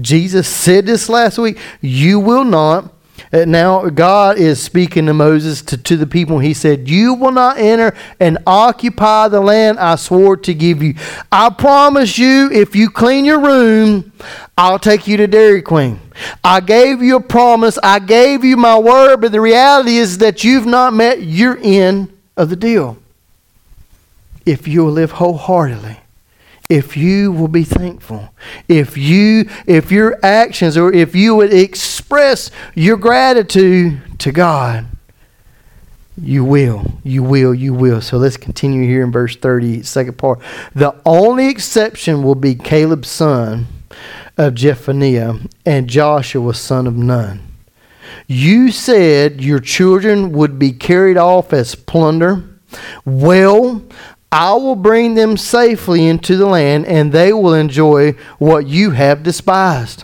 Jesus 0.00 0.48
said 0.48 0.86
this 0.86 1.08
last 1.08 1.38
week, 1.38 1.58
you 1.80 2.18
will 2.20 2.44
not 2.44 2.94
uh, 3.32 3.44
now, 3.44 3.88
God 3.88 4.38
is 4.38 4.62
speaking 4.62 5.06
to 5.06 5.14
Moses, 5.14 5.62
to, 5.62 5.76
to 5.76 5.96
the 5.96 6.06
people. 6.06 6.38
He 6.38 6.54
said, 6.54 6.88
You 6.88 7.14
will 7.14 7.32
not 7.32 7.58
enter 7.58 7.96
and 8.20 8.38
occupy 8.46 9.28
the 9.28 9.40
land 9.40 9.78
I 9.78 9.96
swore 9.96 10.36
to 10.38 10.54
give 10.54 10.82
you. 10.82 10.94
I 11.30 11.50
promise 11.50 12.18
you, 12.18 12.50
if 12.52 12.76
you 12.76 12.90
clean 12.90 13.24
your 13.24 13.40
room, 13.40 14.12
I'll 14.56 14.78
take 14.78 15.06
you 15.06 15.16
to 15.16 15.26
Dairy 15.26 15.62
Queen. 15.62 16.00
I 16.42 16.60
gave 16.60 17.02
you 17.02 17.16
a 17.16 17.20
promise. 17.20 17.78
I 17.82 17.98
gave 17.98 18.44
you 18.44 18.56
my 18.56 18.78
word, 18.78 19.20
but 19.20 19.32
the 19.32 19.40
reality 19.40 19.96
is 19.96 20.18
that 20.18 20.44
you've 20.44 20.66
not 20.66 20.92
met 20.92 21.22
your 21.22 21.58
end 21.62 22.16
of 22.36 22.50
the 22.50 22.56
deal. 22.56 22.98
If 24.46 24.68
you'll 24.68 24.92
live 24.92 25.12
wholeheartedly 25.12 25.98
if 26.70 26.96
you 26.96 27.30
will 27.30 27.46
be 27.46 27.62
thankful 27.62 28.30
if 28.68 28.96
you 28.96 29.46
if 29.66 29.92
your 29.92 30.18
actions 30.22 30.78
or 30.78 30.90
if 30.94 31.14
you 31.14 31.34
would 31.34 31.52
express 31.52 32.50
your 32.74 32.96
gratitude 32.96 34.00
to 34.18 34.32
god 34.32 34.86
you 36.16 36.44
will 36.44 36.84
you 37.02 37.22
will 37.22 37.54
you 37.54 37.74
will. 37.74 38.00
So 38.00 38.18
let's 38.18 38.36
continue 38.36 38.86
here 38.86 39.02
in 39.02 39.10
verse 39.10 39.36
30 39.36 39.82
second 39.82 40.16
part. 40.16 40.40
The 40.74 40.94
only 41.04 41.48
exception 41.48 42.22
will 42.22 42.36
be 42.36 42.54
caleb's 42.54 43.10
son 43.10 43.66
of 44.36 44.54
jephunneh 44.54 45.50
and 45.66 45.88
joshua 45.88 46.54
son 46.54 46.86
of 46.86 46.96
nun. 46.96 47.40
You 48.26 48.70
said 48.70 49.42
your 49.42 49.58
children 49.58 50.32
would 50.32 50.58
be 50.58 50.72
carried 50.72 51.16
off 51.16 51.52
as 51.52 51.74
plunder. 51.74 52.44
Well 53.04 53.82
I 54.34 54.52
will 54.54 54.74
bring 54.74 55.14
them 55.14 55.36
safely 55.36 56.08
into 56.08 56.36
the 56.36 56.46
land, 56.46 56.86
and 56.86 57.12
they 57.12 57.32
will 57.32 57.54
enjoy 57.54 58.14
what 58.40 58.66
you 58.66 58.90
have 58.90 59.22
despised. 59.22 60.02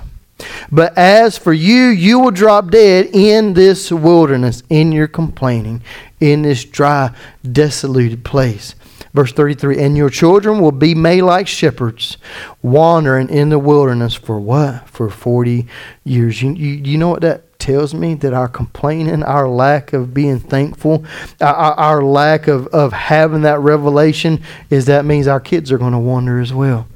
But 0.70 0.96
as 0.96 1.36
for 1.36 1.52
you, 1.52 1.86
you 1.86 2.20
will 2.20 2.30
drop 2.30 2.70
dead 2.70 3.06
in 3.12 3.54
this 3.54 3.90
wilderness, 3.90 4.62
in 4.70 4.92
your 4.92 5.08
complaining, 5.08 5.82
in 6.20 6.42
this 6.42 6.64
dry, 6.64 7.12
desolated 7.42 8.24
place. 8.24 8.76
Verse 9.12 9.32
33 9.32 9.82
And 9.82 9.96
your 9.96 10.10
children 10.10 10.60
will 10.60 10.70
be 10.70 10.94
made 10.94 11.22
like 11.22 11.48
shepherds, 11.48 12.16
wandering 12.62 13.30
in 13.30 13.48
the 13.48 13.58
wilderness 13.58 14.14
for 14.14 14.38
what? 14.38 14.88
For 14.88 15.10
40 15.10 15.66
years. 16.04 16.40
You, 16.40 16.52
you, 16.52 16.68
you 16.68 16.98
know 16.98 17.08
what 17.08 17.22
that 17.22 17.49
tells 17.60 17.94
me 17.94 18.14
that 18.14 18.32
our 18.32 18.48
complaining, 18.48 19.22
our 19.22 19.48
lack 19.48 19.92
of 19.92 20.12
being 20.12 20.40
thankful, 20.40 21.04
our, 21.40 21.54
our 21.54 22.02
lack 22.02 22.48
of, 22.48 22.66
of 22.68 22.92
having 22.92 23.42
that 23.42 23.60
revelation 23.60 24.42
is 24.70 24.86
that 24.86 25.04
means 25.04 25.26
our 25.26 25.40
kids 25.40 25.70
are 25.70 25.78
going 25.78 25.92
to 25.92 25.98
wander 25.98 26.40
as 26.40 26.52
well. 26.52 26.88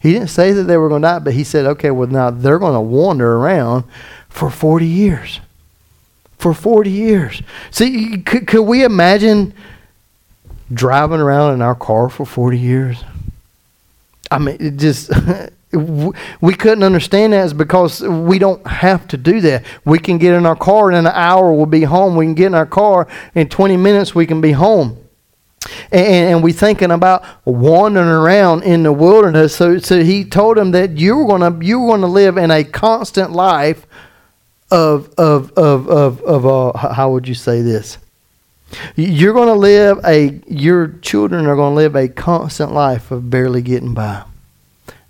He 0.00 0.12
didn't 0.12 0.28
say 0.28 0.52
that 0.52 0.64
they 0.64 0.76
were 0.76 0.88
going 0.88 1.02
to 1.02 1.08
die, 1.08 1.18
but 1.20 1.34
he 1.34 1.44
said, 1.44 1.66
okay, 1.66 1.90
well, 1.90 2.08
now 2.08 2.30
they're 2.30 2.58
going 2.58 2.74
to 2.74 2.80
wander 2.80 3.36
around 3.36 3.84
for 4.28 4.50
40 4.50 4.86
years. 4.86 5.40
For 6.38 6.52
40 6.52 6.90
years. 6.90 7.42
See, 7.70 8.18
could, 8.18 8.46
could 8.46 8.62
we 8.62 8.84
imagine 8.84 9.54
driving 10.72 11.20
around 11.20 11.54
in 11.54 11.62
our 11.62 11.74
car 11.74 12.08
for 12.08 12.26
40 12.26 12.58
years? 12.58 13.02
I 14.30 14.38
mean, 14.38 14.56
it 14.60 14.76
just 14.76 15.10
we 15.72 16.54
couldn't 16.54 16.84
understand 16.84 17.32
that 17.32 17.44
is 17.44 17.52
because 17.52 18.00
we 18.00 18.38
don't 18.38 18.64
have 18.66 19.08
to 19.08 19.16
do 19.16 19.40
that. 19.40 19.64
We 19.84 19.98
can 19.98 20.18
get 20.18 20.32
in 20.32 20.46
our 20.46 20.56
car 20.56 20.88
and 20.88 20.98
in 20.98 21.06
an 21.06 21.12
hour 21.14 21.52
we'll 21.52 21.66
be 21.66 21.82
home. 21.82 22.16
We 22.16 22.26
can 22.26 22.34
get 22.34 22.46
in 22.46 22.54
our 22.54 22.66
car 22.66 23.08
in 23.34 23.48
20 23.48 23.76
minutes 23.76 24.14
we 24.14 24.26
can 24.26 24.40
be 24.40 24.52
home. 24.52 24.98
And, 25.90 26.06
and 26.06 26.42
we 26.44 26.52
thinking 26.52 26.92
about 26.92 27.24
wandering 27.44 28.08
around 28.08 28.62
in 28.62 28.84
the 28.84 28.92
wilderness. 28.92 29.56
So, 29.56 29.78
so 29.78 30.04
he 30.04 30.24
told 30.24 30.56
him 30.56 30.70
that 30.70 30.98
you're 30.98 31.26
gonna 31.26 31.58
you 31.64 31.80
were 31.80 31.96
gonna 31.96 32.06
live 32.06 32.36
in 32.36 32.52
a 32.52 32.62
constant 32.62 33.32
life 33.32 33.86
of 34.70 35.12
of 35.18 35.50
of 35.52 35.88
of, 35.88 36.22
of 36.22 36.46
uh, 36.46 36.76
how 36.92 37.10
would 37.10 37.26
you 37.26 37.34
say 37.34 37.62
this? 37.62 37.98
You're 38.94 39.32
going 39.32 39.48
to 39.48 39.54
live 39.54 40.00
a 40.04 40.40
your 40.48 40.88
children 41.00 41.46
are 41.46 41.54
going 41.54 41.72
to 41.72 41.76
live 41.76 41.94
a 41.94 42.08
constant 42.08 42.72
life 42.72 43.10
of 43.10 43.30
barely 43.30 43.62
getting 43.62 43.94
by 43.94 44.24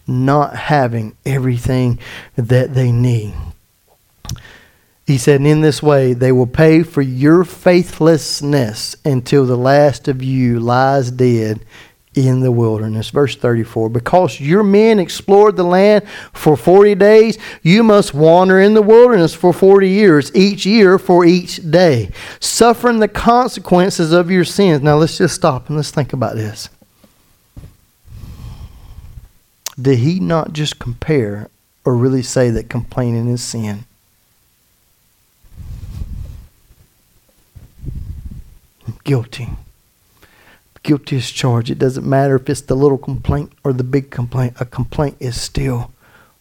not 0.06 0.56
having 0.56 1.16
everything 1.24 1.98
that 2.36 2.74
they 2.74 2.92
need. 2.92 3.34
He 5.06 5.18
said, 5.18 5.40
In 5.40 5.60
this 5.60 5.82
way, 5.82 6.14
they 6.14 6.32
will 6.32 6.48
pay 6.48 6.82
for 6.82 7.02
your 7.02 7.44
faithlessness 7.44 8.96
until 9.04 9.46
the 9.46 9.56
last 9.56 10.08
of 10.08 10.22
you 10.22 10.58
lies 10.58 11.12
dead 11.12 11.64
in 12.16 12.40
the 12.40 12.50
wilderness. 12.50 13.10
Verse 13.10 13.36
34 13.36 13.88
Because 13.90 14.40
your 14.40 14.64
men 14.64 14.98
explored 14.98 15.54
the 15.54 15.62
land 15.62 16.08
for 16.32 16.56
40 16.56 16.96
days, 16.96 17.38
you 17.62 17.84
must 17.84 18.14
wander 18.14 18.60
in 18.60 18.74
the 18.74 18.82
wilderness 18.82 19.32
for 19.32 19.52
40 19.52 19.88
years, 19.88 20.34
each 20.34 20.66
year 20.66 20.98
for 20.98 21.24
each 21.24 21.70
day, 21.70 22.10
suffering 22.40 22.98
the 22.98 23.08
consequences 23.08 24.12
of 24.12 24.30
your 24.30 24.44
sins. 24.44 24.82
Now, 24.82 24.96
let's 24.96 25.18
just 25.18 25.36
stop 25.36 25.68
and 25.68 25.76
let's 25.76 25.92
think 25.92 26.12
about 26.12 26.34
this 26.34 26.68
did 29.80 29.98
he 29.98 30.20
not 30.20 30.52
just 30.52 30.78
compare 30.78 31.48
or 31.84 31.94
really 31.96 32.22
say 32.22 32.50
that 32.50 32.68
complaining 32.68 33.28
is 33.28 33.42
sin? 33.42 33.84
I'm 38.86 38.98
guilty. 39.04 39.48
guilty 40.82 41.16
as 41.16 41.30
charged. 41.30 41.70
It 41.70 41.78
doesn't 41.78 42.08
matter 42.08 42.36
if 42.36 42.48
it's 42.48 42.60
the 42.60 42.76
little 42.76 42.98
complaint 42.98 43.52
or 43.64 43.72
the 43.72 43.84
big 43.84 44.10
complaint. 44.10 44.54
A 44.60 44.64
complaint 44.64 45.16
is 45.20 45.40
still 45.40 45.90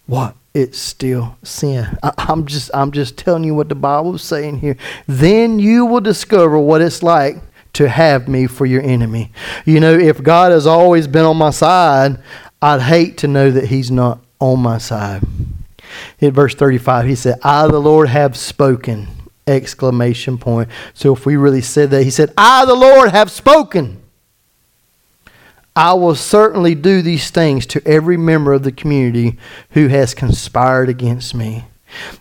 what? 0.05 0.35
It's 0.53 0.77
still 0.77 1.37
sin. 1.43 1.97
I, 2.03 2.13
I'm 2.17 2.45
just 2.45 2.69
I'm 2.73 2.91
just 2.91 3.17
telling 3.17 3.43
you 3.43 3.55
what 3.55 3.67
the 3.67 3.75
Bible 3.75 4.15
is 4.15 4.21
saying 4.21 4.59
here. 4.59 4.77
Then 5.07 5.59
you 5.59 5.85
will 5.85 5.99
discover 5.99 6.57
what 6.59 6.81
it's 6.81 7.03
like 7.03 7.37
to 7.73 7.89
have 7.89 8.29
me 8.29 8.47
for 8.47 8.65
your 8.65 8.81
enemy. 8.81 9.31
You 9.65 9.81
know, 9.81 9.93
if 9.93 10.23
God 10.23 10.51
has 10.53 10.65
always 10.65 11.07
been 11.07 11.25
on 11.25 11.35
my 11.35 11.49
side, 11.49 12.19
I'd 12.65 12.81
hate 12.81 13.17
to 13.19 13.27
know 13.27 13.51
that 13.51 13.67
He's 13.67 13.91
not 13.91 14.19
on 14.39 14.59
my 14.59 14.79
side. 14.79 15.23
In 16.19 16.33
verse 16.33 16.55
35, 16.55 17.05
he 17.05 17.15
said, 17.15 17.39
I, 17.43 17.67
the 17.67 17.79
Lord, 17.79 18.09
have 18.09 18.35
spoken. 18.35 19.07
Exclamation 19.47 20.37
point. 20.37 20.69
So 20.93 21.13
if 21.13 21.25
we 21.25 21.35
really 21.35 21.61
said 21.61 21.91
that, 21.91 22.03
he 22.03 22.09
said, 22.09 22.33
I, 22.35 22.65
the 22.65 22.73
Lord, 22.73 23.11
have 23.11 23.29
spoken. 23.29 24.01
I 25.75 25.93
will 25.93 26.15
certainly 26.15 26.73
do 26.73 27.01
these 27.01 27.29
things 27.29 27.65
to 27.67 27.87
every 27.87 28.17
member 28.17 28.53
of 28.53 28.63
the 28.63 28.71
community 28.71 29.37
who 29.71 29.87
has 29.89 30.13
conspired 30.13 30.89
against 30.89 31.35
me. 31.35 31.65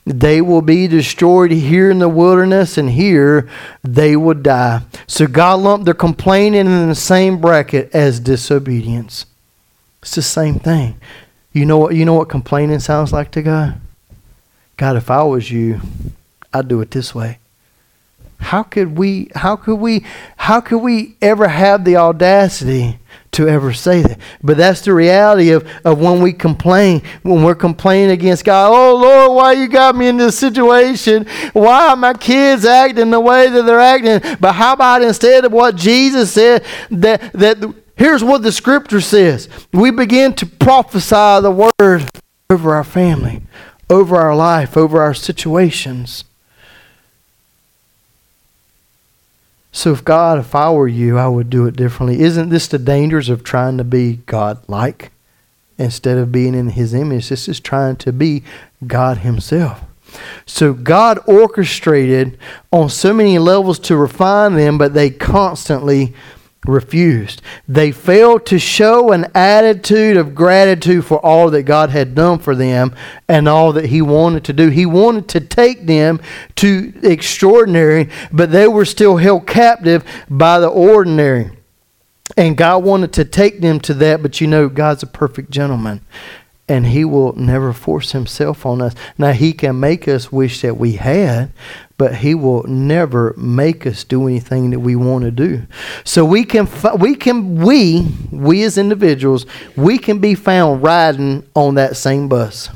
They 0.05 0.41
will 0.43 0.63
be 0.63 0.87
destroyed 0.87 1.51
here 1.51 1.91
in 1.91 1.99
the 1.99 2.09
wilderness, 2.09 2.77
and 2.77 2.91
here 2.91 3.49
they 3.83 4.17
will 4.17 4.35
die. 4.35 4.83
So 5.07 5.27
God 5.27 5.61
lumped 5.61 5.87
their 5.87 5.95
complaining 5.95 6.67
in 6.67 6.89
the 6.89 6.95
same 6.95 7.41
bracket 7.41 7.91
as 7.95 8.21
disobedience. 8.21 9.27
It's 10.05 10.17
the 10.17 10.21
same 10.21 10.59
thing. 10.59 11.01
You 11.55 11.65
know 11.65 11.79
what 11.79 11.95
you 11.95 12.05
know 12.05 12.13
what 12.13 12.29
complaining 12.29 12.79
sounds 12.79 13.11
like 13.11 13.31
to 13.31 13.43
God? 13.43 13.81
God, 14.77 14.97
if 14.97 15.11
I 15.11 15.23
was 15.23 15.51
you, 15.51 15.81
I'd 16.53 16.69
do 16.69 16.83
it 16.83 16.91
this 16.91 17.15
way. 17.15 17.39
How 18.39 18.65
could 18.65 18.99
we 18.99 19.31
how 19.35 19.57
could 19.57 19.77
we 19.77 20.05
how 20.37 20.61
could 20.61 20.81
we 20.81 21.17
ever 21.23 21.49
have 21.49 21.87
the 21.87 21.97
audacity 21.97 22.99
to 23.33 23.49
ever 23.49 23.73
say 23.73 24.03
that? 24.03 24.19
But 24.43 24.59
that's 24.59 24.83
the 24.83 24.93
reality 24.93 25.53
of, 25.53 25.67
of 25.87 25.99
when 25.99 26.21
we 26.21 26.35
complain, 26.35 27.01
when 27.23 27.43
we're 27.43 27.55
complaining 27.55 28.11
against 28.11 28.45
God. 28.45 28.73
Oh 28.75 28.97
Lord, 28.97 29.35
why 29.35 29.53
you 29.53 29.69
got 29.69 29.97
me 29.97 30.09
in 30.09 30.19
this 30.19 30.39
situation? 30.39 31.25
Why 31.55 31.89
are 31.89 31.97
my 31.97 32.13
kids 32.13 32.67
acting 32.67 33.09
the 33.09 33.21
way 33.21 33.49
that 33.49 33.63
they're 33.63 33.81
acting? 33.81 34.37
But 34.39 34.53
how 34.53 34.75
about 34.75 35.01
instead 35.01 35.47
of 35.47 35.53
what 35.53 35.77
Jesus 35.77 36.31
said 36.31 36.63
that 36.91 37.33
that 37.33 37.84
here's 37.97 38.25
what 38.25 38.43
the 38.43 38.53
scripture 38.53 39.01
says. 39.01 39.49
We 39.73 39.91
begin 39.91 40.35
to 40.35 40.47
prophesy 40.47 41.41
the 41.41 41.51
word 41.79 42.09
over 42.51 42.75
our 42.75 42.85
family, 42.85 43.43
over 43.89 44.17
our 44.17 44.35
life, 44.35 44.77
over 44.77 45.01
our 45.03 45.15
situations. 45.15 46.25
So, 49.73 49.91
if 49.91 50.05
God, 50.05 50.39
if 50.39 50.55
I 50.55 50.71
were 50.71 50.87
you, 50.87 51.19
I 51.19 51.27
would 51.27 51.51
do 51.51 51.67
it 51.67 51.75
differently. 51.75 52.21
Isn't 52.21 52.51
this 52.51 52.69
the 52.69 52.79
dangers 52.79 53.29
of 53.29 53.43
trying 53.43 53.77
to 53.79 53.85
be 53.85 54.21
God 54.27 54.61
like 54.69 55.11
instead 55.79 56.17
of 56.17 56.31
being 56.31 56.55
in 56.55 56.71
His 56.71 56.95
image? 56.95 57.29
This 57.29 57.49
is 57.49 57.59
trying 57.59 57.97
to 57.97 58.13
be 58.13 58.45
God 58.87 59.19
Himself. 59.19 59.81
So, 60.47 60.75
God 60.75 61.19
orchestrated 61.27 62.39
on 62.73 62.89
so 62.89 63.13
many 63.13 63.37
levels 63.41 63.81
to 63.81 63.97
refine 63.97 64.55
them, 64.55 64.79
but 64.79 64.95
they 64.95 65.11
constantly 65.11 66.15
refused. 66.65 67.43
They 67.69 67.93
failed 67.93 68.47
to 68.47 68.59
show 68.59 69.13
an 69.13 69.27
attitude 69.35 70.17
of 70.17 70.35
gratitude 70.35 71.05
for 71.05 71.25
all 71.25 71.51
that 71.51 71.65
God 71.65 71.91
had 71.91 72.15
done 72.15 72.39
for 72.39 72.55
them 72.55 72.95
and 73.29 73.49
all 73.49 73.73
that 73.73 73.87
He 73.87 74.03
wanted 74.03 74.45
to 74.45 74.53
do. 74.53 74.69
He 74.69 74.87
wanted 74.87 75.29
to 75.29 75.41
take 75.41 75.87
them 75.87 76.21
to 76.57 76.93
extraordinary, 77.03 78.09
but 78.33 78.51
they 78.51 78.69
were 78.69 78.85
still 78.85 79.17
held 79.17 79.47
captive 79.47 80.05
by 80.29 80.59
the 80.59 80.69
ordinary. 80.69 81.51
And 82.37 82.57
God 82.57 82.85
wanted 82.85 83.13
to 83.15 83.25
take 83.25 83.61
them 83.61 83.81
to 83.81 83.95
that, 83.95 84.23
but 84.23 84.41
you 84.41 84.47
know, 84.47 84.69
God's 84.69 85.03
a 85.03 85.07
perfect 85.07 85.51
gentleman 85.51 86.01
and 86.69 86.87
he 86.87 87.05
will 87.05 87.35
never 87.35 87.73
force 87.73 88.13
himself 88.13 88.65
on 88.65 88.81
us. 88.81 88.95
Now 89.19 89.33
he 89.33 89.53
can 89.53 89.79
make 89.79 90.09
us 90.09 90.33
wish 90.33 90.63
that 90.63 90.77
we 90.77 90.93
had, 90.93 91.53
but 91.97 92.17
he 92.17 92.35
will 92.35 92.65
never 92.65 93.35
make 93.37 93.87
us 93.87 94.05
do 94.05 94.27
anything 94.27 94.71
that 94.71 94.81
we 94.81 94.97
want 94.97 95.25
to 95.25 95.31
do. 95.31 95.63
So 96.03 96.25
we 96.25 96.45
can 96.45 96.69
we 96.99 97.15
can 97.15 97.63
we 97.65 98.07
we 98.31 98.63
as 98.65 98.79
individuals, 98.79 99.47
we 99.77 99.99
can 99.99 100.19
be 100.19 100.35
found 100.35 100.83
riding 100.83 101.47
on 101.55 101.75
that 101.77 101.97
same 101.97 102.29
bus. 102.29 102.69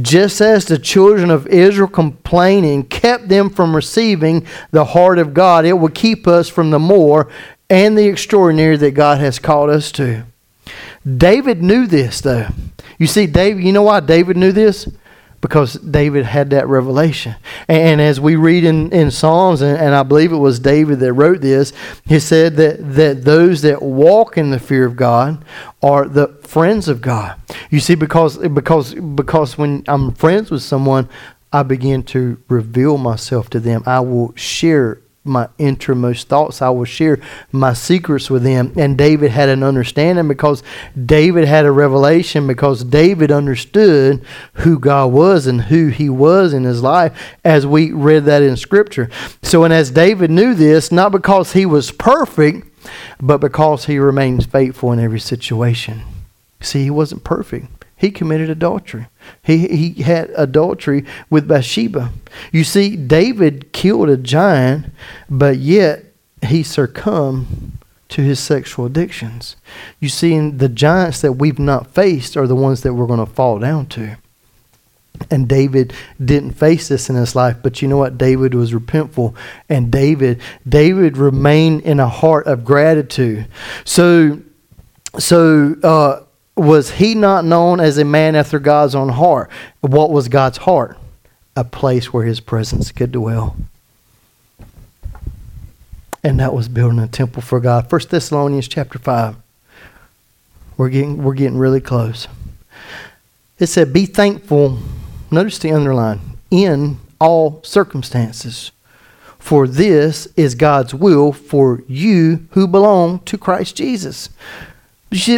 Just 0.00 0.40
as 0.40 0.64
the 0.64 0.78
children 0.78 1.30
of 1.30 1.46
Israel 1.46 1.88
complaining 1.88 2.84
kept 2.84 3.28
them 3.28 3.50
from 3.50 3.76
receiving 3.76 4.46
the 4.70 4.86
heart 4.86 5.18
of 5.18 5.34
God, 5.34 5.64
it 5.64 5.74
will 5.74 5.90
keep 5.90 6.26
us 6.26 6.48
from 6.48 6.70
the 6.70 6.78
more 6.78 7.28
and 7.68 7.96
the 7.96 8.06
extraordinary 8.06 8.76
that 8.78 8.92
God 8.92 9.18
has 9.18 9.38
called 9.38 9.70
us 9.70 9.92
to. 9.92 10.24
David 11.16 11.62
knew 11.62 11.86
this 11.86 12.20
though. 12.20 12.48
You 12.98 13.06
see, 13.06 13.26
David, 13.26 13.64
you 13.64 13.72
know 13.72 13.82
why 13.82 14.00
David 14.00 14.36
knew 14.36 14.52
this? 14.52 14.88
Because 15.40 15.74
David 15.74 16.26
had 16.26 16.50
that 16.50 16.68
revelation. 16.68 17.34
And, 17.66 18.00
as 18.00 18.20
we 18.20 18.36
read 18.36 18.64
in, 18.64 18.92
in 18.92 19.10
Psalms, 19.10 19.62
and, 19.62 19.78
and 19.78 19.94
I 19.94 20.02
believe 20.02 20.32
it 20.32 20.36
was 20.36 20.60
David 20.60 21.00
that 21.00 21.14
wrote 21.14 21.40
this, 21.40 21.72
he 22.04 22.18
said 22.20 22.56
that, 22.56 22.94
that 22.94 23.24
those 23.24 23.62
that 23.62 23.80
walk 23.80 24.36
in 24.36 24.50
the 24.50 24.58
fear 24.58 24.84
of 24.84 24.96
God 24.96 25.42
are 25.82 26.06
the 26.06 26.28
friends 26.42 26.88
of 26.88 27.00
God. 27.00 27.40
You 27.70 27.80
see, 27.80 27.94
because 27.94 28.36
because 28.36 28.94
because 28.94 29.56
when 29.56 29.84
I'm 29.88 30.12
friends 30.12 30.50
with 30.50 30.62
someone, 30.62 31.08
I 31.52 31.62
begin 31.62 32.02
to 32.04 32.40
reveal 32.48 32.98
myself 32.98 33.48
to 33.50 33.60
them. 33.60 33.82
I 33.86 34.00
will 34.00 34.34
share 34.36 35.00
my 35.24 35.48
innermost 35.58 36.28
thoughts. 36.28 36.62
I 36.62 36.70
will 36.70 36.84
share 36.84 37.20
my 37.52 37.72
secrets 37.72 38.30
with 38.30 38.42
them. 38.42 38.72
And 38.76 38.96
David 38.96 39.30
had 39.30 39.48
an 39.48 39.62
understanding 39.62 40.28
because 40.28 40.62
David 41.06 41.46
had 41.46 41.66
a 41.66 41.72
revelation 41.72 42.46
because 42.46 42.84
David 42.84 43.30
understood 43.30 44.24
who 44.54 44.78
God 44.78 45.12
was 45.12 45.46
and 45.46 45.62
who 45.62 45.88
he 45.88 46.08
was 46.08 46.52
in 46.52 46.64
his 46.64 46.82
life 46.82 47.36
as 47.44 47.66
we 47.66 47.92
read 47.92 48.24
that 48.24 48.42
in 48.42 48.56
Scripture. 48.56 49.10
So, 49.42 49.64
and 49.64 49.74
as 49.74 49.90
David 49.90 50.30
knew 50.30 50.54
this, 50.54 50.90
not 50.90 51.12
because 51.12 51.52
he 51.52 51.66
was 51.66 51.90
perfect, 51.90 52.66
but 53.20 53.38
because 53.38 53.84
he 53.84 53.98
remains 53.98 54.46
faithful 54.46 54.92
in 54.92 55.00
every 55.00 55.20
situation. 55.20 56.02
See, 56.60 56.84
he 56.84 56.90
wasn't 56.90 57.24
perfect 57.24 57.80
he 58.00 58.10
committed 58.10 58.48
adultery. 58.48 59.08
He, 59.42 59.68
he 59.68 60.02
had 60.02 60.30
adultery 60.36 61.04
with 61.28 61.48
Bathsheba. 61.48 62.10
You 62.52 62.64
see, 62.64 62.96
David 62.96 63.72
killed 63.72 64.08
a 64.08 64.16
giant, 64.16 64.86
but 65.28 65.58
yet 65.58 66.04
he 66.42 66.62
succumbed 66.62 67.72
to 68.10 68.22
his 68.22 68.40
sexual 68.40 68.86
addictions. 68.86 69.56
You 70.00 70.08
see, 70.08 70.50
the 70.50 70.68
giants 70.68 71.20
that 71.20 71.34
we've 71.34 71.58
not 71.58 71.94
faced 71.94 72.36
are 72.36 72.46
the 72.46 72.56
ones 72.56 72.82
that 72.82 72.94
we're 72.94 73.06
going 73.06 73.24
to 73.24 73.32
fall 73.32 73.58
down 73.58 73.86
to. 73.86 74.16
And 75.30 75.48
David 75.48 75.92
didn't 76.22 76.52
face 76.52 76.88
this 76.88 77.10
in 77.10 77.16
his 77.16 77.36
life, 77.36 77.58
but 77.62 77.82
you 77.82 77.88
know 77.88 77.98
what? 77.98 78.16
David 78.16 78.54
was 78.54 78.72
repentful, 78.72 79.34
and 79.68 79.92
David 79.92 80.40
David 80.66 81.18
remained 81.18 81.82
in 81.82 82.00
a 82.00 82.08
heart 82.08 82.46
of 82.46 82.64
gratitude. 82.64 83.46
So, 83.84 84.40
so 85.18 85.76
uh, 85.82 86.22
was 86.60 86.92
he 86.92 87.14
not 87.14 87.44
known 87.44 87.80
as 87.80 87.96
a 87.96 88.04
man 88.04 88.36
after 88.36 88.58
God's 88.58 88.94
own 88.94 89.08
heart? 89.08 89.50
What 89.80 90.10
was 90.10 90.28
God's 90.28 90.58
heart? 90.58 90.98
A 91.56 91.64
place 91.64 92.12
where 92.12 92.24
his 92.24 92.40
presence 92.40 92.92
could 92.92 93.12
dwell. 93.12 93.56
And 96.22 96.38
that 96.38 96.52
was 96.52 96.68
building 96.68 96.98
a 96.98 97.08
temple 97.08 97.40
for 97.40 97.60
God. 97.60 97.88
First 97.88 98.10
Thessalonians 98.10 98.68
chapter 98.68 98.98
5. 98.98 99.36
We're 100.76 100.90
getting, 100.90 101.22
we're 101.22 101.34
getting 101.34 101.56
really 101.56 101.80
close. 101.80 102.28
It 103.58 103.68
said, 103.68 103.92
Be 103.92 104.04
thankful, 104.04 104.78
notice 105.30 105.58
the 105.58 105.72
underline, 105.72 106.20
in 106.50 106.98
all 107.18 107.62
circumstances. 107.62 108.70
For 109.38 109.66
this 109.66 110.28
is 110.36 110.54
God's 110.54 110.94
will 110.94 111.32
for 111.32 111.82
you 111.88 112.46
who 112.50 112.66
belong 112.66 113.20
to 113.20 113.38
Christ 113.38 113.76
Jesus. 113.76 114.28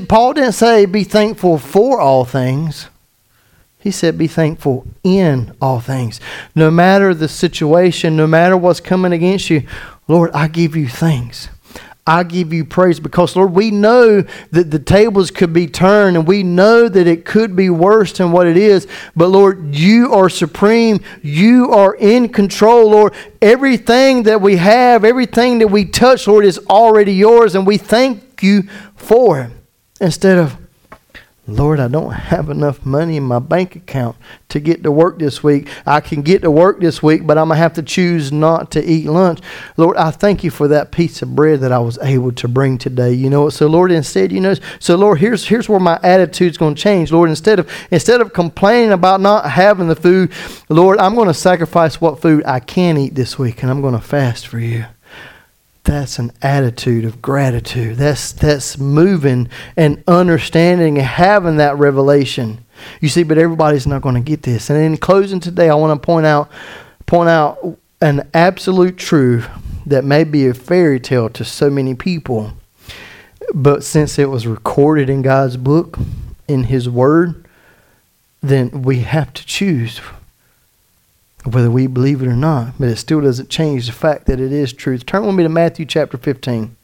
Paul 0.09 0.35
didn't 0.35 0.53
say 0.53 0.85
be 0.85 1.05
thankful 1.05 1.59
for 1.59 2.01
all 2.01 2.25
things. 2.25 2.89
He 3.79 3.91
said 3.91 4.17
be 4.17 4.29
thankful 4.29 4.87
in 5.03 5.57
all 5.61 5.81
things. 5.81 6.21
No 6.55 6.71
matter 6.71 7.15
the 7.15 7.29
situation, 7.29 8.17
no 8.17 8.27
matter 8.27 8.57
what's 8.57 8.81
coming 8.81 9.13
against 9.13 9.51
you, 9.51 9.67
Lord, 10.07 10.31
I 10.33 10.49
give 10.49 10.77
you 10.77 10.89
thanks. 10.89 11.49
I 12.07 12.25
give 12.25 12.53
you 12.53 12.65
praise 12.65 13.01
because, 13.01 13.35
Lord, 13.37 13.53
we 13.53 13.71
know 13.71 14.23
that 14.51 14.71
the 14.71 14.79
tables 14.79 15.31
could 15.31 15.53
be 15.53 15.69
turned 15.69 16.17
and 16.17 16.27
we 16.27 16.43
know 16.43 16.89
that 16.89 17.07
it 17.07 17.25
could 17.25 17.55
be 17.55 17.71
worse 17.71 18.13
than 18.13 18.33
what 18.33 18.47
it 18.49 18.57
is. 18.57 18.89
But, 19.15 19.29
Lord, 19.29 19.75
you 19.75 20.13
are 20.13 20.29
supreme. 20.29 21.01
You 21.23 21.71
are 21.71 21.95
in 21.95 22.29
control, 22.29 22.91
Lord. 22.91 23.15
Everything 23.41 24.25
that 24.25 24.41
we 24.41 24.57
have, 24.57 25.05
everything 25.05 25.61
that 25.61 25.69
we 25.69 25.85
touch, 25.85 26.27
Lord, 26.27 26.45
is 26.45 26.59
already 26.69 27.15
yours, 27.15 27.55
and 27.55 27.67
we 27.67 27.79
thank 27.79 28.43
you 28.43 28.65
for 28.97 29.41
it 29.41 29.62
instead 30.03 30.37
of, 30.37 30.57
Lord, 31.47 31.81
I 31.81 31.89
don't 31.89 32.13
have 32.13 32.51
enough 32.51 32.87
money 32.87 33.17
in 33.17 33.25
my 33.25 33.41
bank 33.41 33.75
account 33.75 34.17
to 34.49 34.61
get 34.61 34.85
to 34.85 34.93
work 34.93 35.19
this 35.19 35.43
week. 35.43 35.69
I 35.85 36.01
can 36.01 36.23
get 36.23 36.43
to 36.43 36.51
work 36.53 36.81
this 36.81 37.03
week, 37.03 37.27
but 37.27 37.37
I'm 37.37 37.49
going 37.49 37.57
to 37.57 37.63
have 37.63 37.73
to 37.75 37.83
choose 37.83 38.31
not 38.31 38.71
to 38.73 38.85
eat 38.85 39.07
lunch. 39.07 39.41
Lord, 39.77 39.97
I 39.97 40.13
thank 40.13 40.45
you 40.45 40.51
for 40.51 40.69
that 40.69 40.93
piece 40.93 41.21
of 41.21 41.35
bread 41.35 41.61
that 41.61 41.73
I 41.73 41.81
was 41.81 41.99
able 41.99 42.31
to 42.33 42.47
bring 42.47 42.79
today. 42.79 43.13
You 43.13 43.29
know 43.29 43.49
So 43.49 43.67
Lord, 43.67 43.91
instead, 43.91 44.31
you 44.31 44.41
know, 44.41 44.55
so 44.79 44.95
Lord, 44.97 45.19
here's 45.19 45.47
here's 45.47 45.69
where 45.69 45.81
my 45.81 45.99
attitude's 46.05 46.59
going 46.59 46.77
to 46.77 46.81
change. 46.81 47.11
Lord, 47.11 47.29
instead 47.29 47.59
of 47.59 47.69
instead 47.91 48.21
of 48.21 48.33
complaining 48.33 48.93
about 48.93 49.21
not 49.21 49.51
having 49.51 49.89
the 49.89 49.97
food, 49.97 50.33
Lord, 50.69 50.99
I'm 50.99 51.17
going 51.17 51.29
to 51.29 51.35
sacrifice 51.35 52.01
what 52.01 52.23
food 52.23 52.45
I 52.47 52.61
can 52.61 52.97
eat 52.97 53.17
this 53.17 53.37
week 53.37 53.63
and 53.63 53.71
I'm 53.71 53.81
going 53.81 53.95
to 53.95 54.01
fast 54.01 54.47
for 54.47 54.61
you 54.61 54.85
that's 55.85 56.19
an 56.19 56.33
attitude 56.43 57.05
of 57.05 57.21
gratitude. 57.21 57.97
That's 57.97 58.33
that's 58.33 58.79
moving 58.79 59.49
and 59.77 60.03
understanding 60.07 60.99
and 60.99 61.07
having 61.07 61.57
that 61.57 61.77
revelation. 61.77 62.65
You 63.01 63.09
see, 63.09 63.23
but 63.23 63.39
everybody's 63.39 63.87
not 63.87 64.03
going 64.03 64.15
to 64.15 64.21
get 64.21 64.43
this. 64.43 64.71
And 64.71 64.79
in 64.79 64.97
closing 64.97 65.41
today, 65.41 65.69
I 65.69 65.75
want 65.75 66.01
to 66.01 66.05
point 66.05 66.27
out 66.27 66.51
point 67.07 67.29
out 67.29 67.79
an 68.01 68.29
absolute 68.33 68.97
truth 68.97 69.49
that 69.87 70.05
may 70.05 70.25
be 70.25 70.47
a 70.47 70.55
fairy 70.55 71.01
tale 71.01 71.29
to 71.31 71.45
so 71.45 71.69
many 71.69 71.95
people. 71.95 72.53
But 73.53 73.83
since 73.83 74.19
it 74.19 74.31
was 74.31 74.47
recorded 74.47 75.11
in 75.11 75.23
God's 75.23 75.57
book, 75.57 75.99
in 76.47 76.65
His 76.65 76.89
Word, 76.89 77.45
then 78.41 78.83
we 78.83 79.01
have 79.01 79.33
to 79.35 79.45
choose 79.45 80.01
whether 81.45 81.71
we 81.71 81.87
believe 81.87 82.23
it 82.23 82.29
or 82.29 82.37
not. 82.37 82.75
But 82.79 82.89
it 82.89 82.97
still 82.97 83.21
doesn't 83.21 83.51
change 83.51 83.87
the 83.87 83.93
fact 83.93 84.27
that 84.27 84.41
it 84.41 84.53
is 84.53 84.73
truth. 84.73 85.07
Turn 85.07 85.27
with 85.27 85.35
me 85.35 85.43
to 85.43 85.49
Matthew 85.49 85.87
chapter 85.87 86.17
15. 86.17 86.77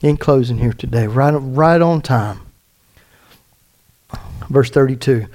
In 0.00 0.16
closing 0.18 0.58
here 0.58 0.74
today, 0.74 1.06
right, 1.06 1.30
right 1.30 1.80
on 1.80 2.02
time. 2.02 2.40
Verse 4.50 4.70
32. 4.70 5.26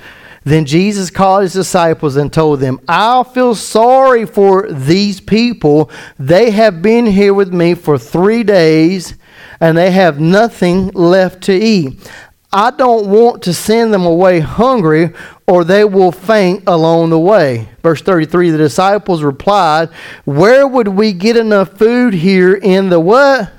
Then 0.44 0.66
Jesus 0.66 1.10
called 1.10 1.44
his 1.44 1.54
disciples 1.54 2.16
and 2.16 2.32
told 2.32 2.60
them, 2.60 2.80
I 2.88 3.24
feel 3.24 3.56
sorry 3.56 4.26
for 4.26 4.72
these 4.72 5.20
people. 5.20 5.92
They 6.18 6.52
have 6.52 6.82
been 6.82 7.06
here 7.06 7.34
with 7.34 7.54
me 7.54 7.74
for 7.74 7.98
three 7.98 8.44
days 8.44 9.16
and 9.60 9.78
they 9.78 9.92
have 9.92 10.20
nothing 10.20 10.88
left 10.90 11.44
to 11.44 11.54
eat. 11.54 12.10
I 12.52 12.72
don't 12.72 13.10
want 13.10 13.44
to 13.44 13.54
send 13.54 13.94
them 13.94 14.06
away 14.06 14.40
hungry, 14.40 15.12
or 15.48 15.64
they 15.64 15.84
will 15.86 16.12
faint 16.12 16.64
along 16.66 17.12
the 17.12 17.20
way. 17.20 17.70
Verse 17.84 18.02
33 18.02 18.50
The 18.50 18.58
disciples 18.58 19.22
replied, 19.22 19.90
Where 20.26 20.68
would 20.68 20.88
we 20.88 21.14
get 21.14 21.38
enough 21.38 21.78
food 21.78 22.14
here 22.16 22.56
in 22.56 22.90
the 22.90 23.00
what? 23.00 23.52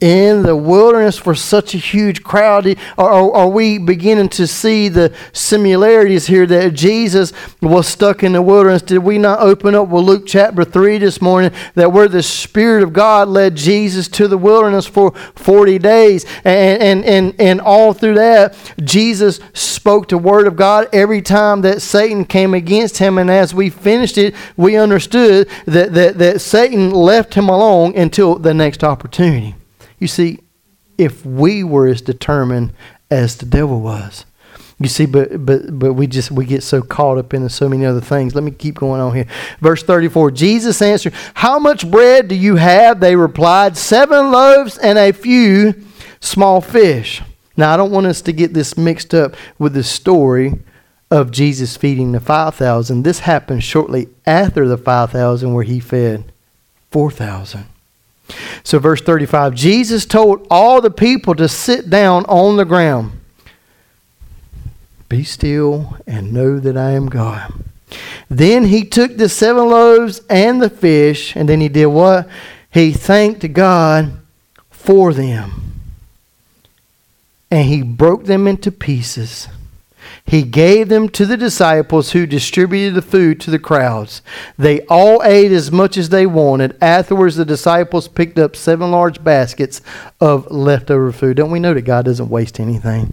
In 0.00 0.42
the 0.42 0.56
wilderness 0.56 1.18
for 1.18 1.34
such 1.34 1.74
a 1.74 1.78
huge 1.78 2.22
crowd? 2.22 2.66
Are, 2.98 3.32
are, 3.32 3.48
we 3.48 3.78
beginning 3.78 4.28
to 4.30 4.46
see 4.46 4.88
the 4.88 5.14
similarities 5.32 6.26
here 6.26 6.46
that 6.46 6.74
Jesus 6.74 7.32
was 7.60 7.86
stuck 7.86 8.22
in 8.22 8.32
the 8.32 8.42
wilderness? 8.42 8.82
Did 8.82 8.98
we 8.98 9.18
not 9.18 9.40
open 9.40 9.74
up 9.74 9.88
with 9.88 10.04
Luke 10.04 10.24
chapter 10.26 10.64
3 10.64 10.98
this 10.98 11.20
morning 11.20 11.52
that 11.74 11.92
where 11.92 12.08
the 12.08 12.22
Spirit 12.22 12.82
of 12.82 12.92
God 12.92 13.28
led 13.28 13.56
Jesus 13.56 14.08
to 14.08 14.28
the 14.28 14.38
wilderness 14.38 14.86
for 14.86 15.12
40 15.36 15.78
days? 15.78 16.24
And, 16.44 16.82
and, 16.82 17.04
and, 17.04 17.40
and 17.40 17.60
all 17.60 17.92
through 17.92 18.14
that, 18.14 18.56
Jesus 18.82 19.40
spoke 19.52 20.08
the 20.08 20.18
Word 20.18 20.46
of 20.46 20.56
God 20.56 20.88
every 20.92 21.22
time 21.22 21.62
that 21.62 21.82
Satan 21.82 22.24
came 22.24 22.54
against 22.54 22.98
him. 22.98 23.18
And 23.18 23.30
as 23.30 23.54
we 23.54 23.70
finished 23.70 24.18
it, 24.18 24.34
we 24.56 24.76
understood 24.76 25.48
that, 25.66 25.92
that, 25.94 26.18
that 26.18 26.40
Satan 26.40 26.90
left 26.90 27.34
him 27.34 27.48
alone 27.48 27.96
until 27.96 28.36
the 28.36 28.54
next 28.54 28.82
opportunity. 28.82 29.54
You 29.98 30.06
see, 30.06 30.40
if 30.98 31.24
we 31.24 31.64
were 31.64 31.86
as 31.88 32.00
determined 32.00 32.72
as 33.10 33.36
the 33.36 33.46
devil 33.46 33.80
was. 33.80 34.24
You 34.80 34.88
see, 34.88 35.06
but 35.06 35.46
but 35.46 35.78
but 35.78 35.94
we 35.94 36.06
just 36.08 36.32
we 36.32 36.44
get 36.44 36.62
so 36.62 36.82
caught 36.82 37.16
up 37.16 37.32
into 37.32 37.48
so 37.48 37.68
many 37.68 37.86
other 37.86 38.00
things. 38.00 38.34
Let 38.34 38.42
me 38.42 38.50
keep 38.50 38.74
going 38.74 39.00
on 39.00 39.14
here. 39.14 39.26
Verse 39.60 39.82
34. 39.84 40.32
Jesus 40.32 40.82
answered, 40.82 41.14
How 41.34 41.60
much 41.60 41.88
bread 41.88 42.26
do 42.26 42.34
you 42.34 42.56
have? 42.56 42.98
They 42.98 43.14
replied, 43.14 43.76
Seven 43.76 44.32
loaves 44.32 44.76
and 44.78 44.98
a 44.98 45.12
few 45.12 45.74
small 46.20 46.60
fish. 46.60 47.22
Now 47.56 47.72
I 47.72 47.76
don't 47.76 47.92
want 47.92 48.06
us 48.06 48.20
to 48.22 48.32
get 48.32 48.52
this 48.52 48.76
mixed 48.76 49.14
up 49.14 49.36
with 49.58 49.74
the 49.74 49.84
story 49.84 50.54
of 51.08 51.30
Jesus 51.30 51.76
feeding 51.76 52.10
the 52.10 52.20
five 52.20 52.56
thousand. 52.56 53.04
This 53.04 53.20
happened 53.20 53.62
shortly 53.62 54.08
after 54.26 54.66
the 54.66 54.78
five 54.78 55.12
thousand 55.12 55.54
where 55.54 55.64
he 55.64 55.78
fed 55.78 56.32
four 56.90 57.12
thousand. 57.12 57.66
So, 58.62 58.78
verse 58.78 59.00
35 59.00 59.54
Jesus 59.54 60.06
told 60.06 60.46
all 60.50 60.80
the 60.80 60.90
people 60.90 61.34
to 61.34 61.48
sit 61.48 61.90
down 61.90 62.24
on 62.26 62.56
the 62.56 62.64
ground. 62.64 63.12
Be 65.08 65.24
still 65.24 65.96
and 66.06 66.32
know 66.32 66.58
that 66.58 66.76
I 66.76 66.92
am 66.92 67.08
God. 67.08 67.52
Then 68.28 68.64
he 68.64 68.84
took 68.84 69.16
the 69.16 69.28
seven 69.28 69.68
loaves 69.68 70.20
and 70.28 70.60
the 70.60 70.70
fish, 70.70 71.36
and 71.36 71.48
then 71.48 71.60
he 71.60 71.68
did 71.68 71.86
what? 71.86 72.28
He 72.70 72.92
thanked 72.92 73.52
God 73.52 74.12
for 74.70 75.12
them. 75.12 75.72
And 77.50 77.68
he 77.68 77.82
broke 77.82 78.24
them 78.24 78.48
into 78.48 78.72
pieces 78.72 79.46
he 80.26 80.42
gave 80.42 80.88
them 80.88 81.10
to 81.10 81.26
the 81.26 81.36
disciples 81.36 82.12
who 82.12 82.26
distributed 82.26 82.94
the 82.94 83.02
food 83.02 83.40
to 83.40 83.50
the 83.50 83.58
crowds. 83.58 84.22
They 84.56 84.80
all 84.86 85.22
ate 85.22 85.52
as 85.52 85.70
much 85.70 85.98
as 85.98 86.08
they 86.08 86.24
wanted. 86.24 86.78
Afterwards, 86.80 87.36
the 87.36 87.44
disciples 87.44 88.08
picked 88.08 88.38
up 88.38 88.56
seven 88.56 88.90
large 88.90 89.22
baskets 89.22 89.82
of 90.20 90.50
leftover 90.50 91.12
food. 91.12 91.36
Don't 91.36 91.50
we 91.50 91.60
know 91.60 91.74
that 91.74 91.82
God 91.82 92.06
doesn't 92.06 92.30
waste 92.30 92.58
anything? 92.58 93.12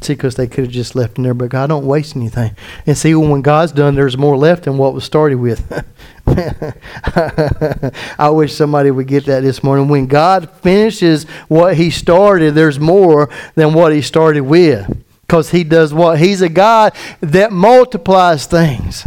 See, 0.00 0.12
because 0.12 0.36
they 0.36 0.46
could 0.46 0.64
have 0.64 0.72
just 0.72 0.94
left 0.94 1.18
in 1.18 1.24
there, 1.24 1.34
but 1.34 1.48
God 1.48 1.68
don't 1.68 1.86
waste 1.86 2.14
anything. 2.14 2.54
And 2.86 2.96
see, 2.96 3.16
when 3.16 3.42
God's 3.42 3.72
done, 3.72 3.96
there's 3.96 4.16
more 4.16 4.36
left 4.36 4.64
than 4.64 4.78
what 4.78 4.94
was 4.94 5.02
started 5.02 5.36
with. 5.36 5.84
I 8.18 8.30
wish 8.30 8.54
somebody 8.54 8.92
would 8.92 9.08
get 9.08 9.26
that 9.26 9.40
this 9.40 9.64
morning. 9.64 9.88
When 9.88 10.06
God 10.06 10.50
finishes 10.60 11.24
what 11.48 11.76
He 11.76 11.90
started, 11.90 12.54
there's 12.54 12.78
more 12.78 13.28
than 13.56 13.74
what 13.74 13.92
He 13.92 14.02
started 14.02 14.42
with. 14.42 14.88
Because 15.28 15.50
he 15.50 15.62
does 15.62 15.92
what? 15.92 16.18
He's 16.18 16.40
a 16.40 16.48
God 16.48 16.94
that 17.20 17.52
multiplies 17.52 18.46
things. 18.46 19.06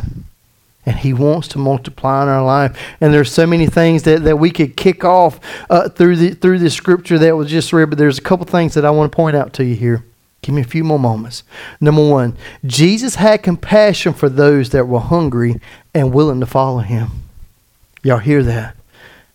And 0.86 0.98
he 0.98 1.14
wants 1.14 1.48
to 1.50 1.58
multiply 1.58 2.22
in 2.22 2.30
our 2.30 2.46
life. 2.46 2.78
And 3.02 3.12
there's 3.12 3.32
so 3.32 3.48
many 3.48 3.66
things 3.66 4.04
that, 4.04 4.24
that 4.24 4.38
we 4.38 4.52
could 4.52 4.78
kick 4.78 5.04
off 5.04 5.40
uh, 5.70 5.90
through 5.90 6.18
the 6.18 6.32
through 6.32 6.60
the 6.60 6.70
scripture 6.70 7.18
that 7.20 7.36
was 7.36 7.50
just 7.50 7.74
read. 7.74 7.90
But 7.90 7.98
there's 7.98 8.20
a 8.20 8.22
couple 8.22 8.46
things 8.46 8.76
that 8.76 8.86
I 8.86 8.92
want 8.92 9.12
to 9.12 9.16
point 9.16 9.36
out 9.36 9.54
to 9.54 9.66
you 9.66 9.76
here. 9.76 10.04
Give 10.44 10.56
me 10.56 10.62
a 10.62 10.66
few 10.66 10.84
more 10.84 11.00
moments. 11.00 11.44
Number 11.80 12.08
one, 12.08 12.36
Jesus 12.66 13.16
had 13.16 13.44
compassion 13.44 14.14
for 14.14 14.30
those 14.30 14.72
that 14.72 14.88
were 14.88 15.00
hungry 15.00 15.60
and 15.94 16.14
willing 16.14 16.40
to 16.40 16.48
follow 16.48 16.80
him. 16.80 17.10
Y'all 18.04 18.18
hear 18.18 18.42
that? 18.44 18.76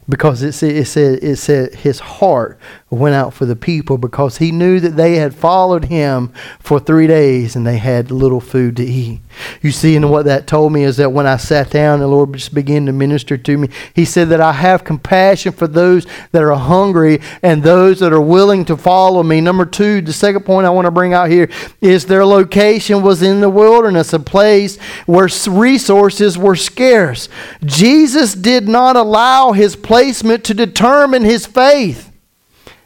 because 0.09 0.43
it 0.43 0.53
said, 0.53 0.76
it 0.76 0.87
said 0.87 1.18
it 1.22 1.37
said 1.37 1.74
his 1.74 1.99
heart 1.99 2.59
went 2.89 3.16
out 3.16 3.34
for 3.34 3.47
the 3.47 3.57
people 3.57 3.99
because 3.99 4.39
he 4.39 4.53
knew 4.53 4.78
that 4.78 4.97
they 4.97 5.16
had 5.16 5.34
followed 5.34 5.87
him 5.87 6.32
for 6.61 6.78
three 6.78 7.09
days 7.09 7.57
and 7.57 7.66
they 7.66 7.78
had 7.78 8.12
little 8.12 8.41
food 8.41 8.76
to 8.76 8.84
eat. 8.84 9.20
You 9.61 9.72
see, 9.72 9.97
and 9.97 10.09
what 10.09 10.24
that 10.26 10.47
told 10.47 10.72
me 10.72 10.84
is 10.84 10.97
that 10.99 11.11
when 11.11 11.26
I 11.26 11.37
sat 11.37 11.70
down, 11.70 11.99
the 11.99 12.07
Lord 12.07 12.34
just 12.34 12.55
began 12.55 12.87
to 12.87 12.93
minister 12.93 13.37
to 13.37 13.59
me. 13.59 13.70
He 13.93 14.05
said 14.05 14.28
that 14.28 14.41
I 14.41 14.53
have 14.53 14.84
compassion 14.84 15.53
for 15.53 15.66
those 15.66 16.07
that 16.30 16.45
are 16.45 16.55
hungry 16.55 17.20
and 17.43 17.62
those 17.62 17.99
that 17.99 18.12
are 18.12 18.20
willing 18.20 18.64
to 18.66 18.76
follow 18.76 19.24
me. 19.24 19.41
Number 19.41 19.66
two, 19.66 20.01
the 20.01 20.12
second 20.12 20.45
point 20.45 20.66
I 20.66 20.70
want 20.70 20.87
to 20.87 20.93
bring 20.93 21.12
out 21.12 21.28
here 21.28 21.51
is 21.80 22.07
their 22.07 22.24
location 22.24 23.03
was 23.03 23.20
in 23.20 23.41
the 23.41 23.51
wilderness, 23.51 24.12
a 24.12 24.20
place 24.20 24.78
where 25.07 25.28
resources 25.49 26.39
were 26.39 26.57
scarce. 26.57 27.28
Jesus 27.64 28.34
did 28.34 28.68
not 28.68 28.95
allow 28.95 29.51
his 29.51 29.74
placement 29.74 30.45
to 30.45 30.55
determine 30.55 31.24
his 31.24 31.47
faith. 31.47 32.05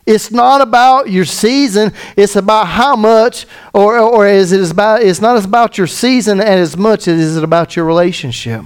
It's 0.06 0.30
not 0.30 0.60
about 0.60 1.10
your 1.10 1.24
season. 1.24 1.92
It's 2.16 2.36
about 2.36 2.66
how 2.68 2.96
much, 2.96 3.46
or, 3.74 3.98
or 3.98 4.26
is 4.26 4.52
it 4.52 4.70
about, 4.70 5.02
it's 5.02 5.20
not 5.20 5.42
about 5.44 5.78
your 5.78 5.86
season 5.86 6.40
and 6.40 6.60
as 6.60 6.76
much 6.76 7.06
as 7.06 7.36
it 7.36 7.44
about 7.44 7.76
your 7.76 7.84
relationship. 7.84 8.64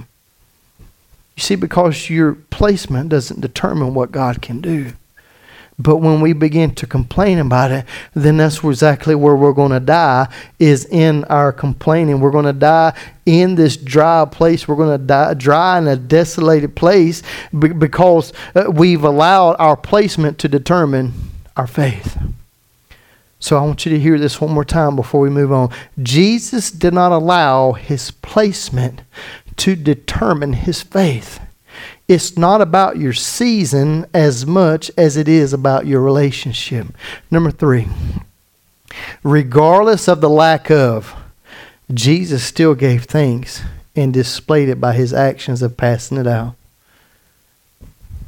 You 1.35 1.43
see, 1.43 1.55
because 1.55 2.09
your 2.09 2.35
placement 2.35 3.09
doesn't 3.09 3.41
determine 3.41 3.93
what 3.93 4.11
God 4.11 4.41
can 4.41 4.61
do. 4.61 4.93
But 5.77 5.97
when 5.97 6.21
we 6.21 6.31
begin 6.31 6.73
to 6.75 6.87
complain 6.87 7.37
about 7.37 7.71
it, 7.71 7.85
then 8.13 8.37
that's 8.37 8.63
exactly 8.63 9.13
where 9.13 9.35
we're 9.35 9.53
going 9.53 9.71
to 9.71 9.81
die, 9.81 10.27
is 10.57 10.85
in 10.85 11.25
our 11.25 11.51
complaining. 11.51 12.21
We're 12.21 12.31
going 12.31 12.45
to 12.45 12.53
die 12.53 12.97
in 13.25 13.55
this 13.55 13.75
dry 13.75 14.25
place. 14.25 14.67
We're 14.67 14.77
going 14.77 14.97
to 14.97 15.05
die 15.05 15.33
dry 15.33 15.77
in 15.77 15.87
a 15.87 15.97
desolated 15.97 16.75
place 16.75 17.23
because 17.57 18.31
uh, 18.55 18.71
we've 18.71 19.03
allowed 19.03 19.57
our 19.59 19.75
placement 19.75 20.39
to 20.39 20.47
determine 20.47 21.13
our 21.57 21.67
faith. 21.67 22.17
So 23.39 23.57
I 23.57 23.61
want 23.61 23.85
you 23.85 23.91
to 23.91 23.99
hear 23.99 24.17
this 24.17 24.39
one 24.39 24.51
more 24.51 24.65
time 24.65 24.95
before 24.95 25.19
we 25.21 25.29
move 25.29 25.51
on. 25.51 25.71
Jesus 26.01 26.71
did 26.71 26.93
not 26.93 27.11
allow 27.11 27.73
his 27.73 28.11
placement 28.11 29.01
to 29.57 29.75
determine 29.75 30.53
his 30.53 30.81
faith. 30.81 31.39
It's 32.07 32.37
not 32.37 32.61
about 32.61 32.97
your 32.97 33.13
season 33.13 34.05
as 34.13 34.45
much 34.45 34.91
as 34.97 35.17
it 35.17 35.27
is 35.27 35.53
about 35.53 35.87
your 35.87 36.01
relationship. 36.01 36.87
Number 37.31 37.49
three, 37.49 37.87
regardless 39.23 40.07
of 40.07 40.21
the 40.21 40.29
lack 40.29 40.69
of, 40.69 41.15
Jesus 41.93 42.43
still 42.43 42.75
gave 42.75 43.05
thanks 43.05 43.61
and 43.95 44.13
displayed 44.13 44.69
it 44.69 44.79
by 44.79 44.93
his 44.93 45.13
actions 45.13 45.61
of 45.61 45.77
passing 45.77 46.17
it 46.17 46.27
out. 46.27 46.55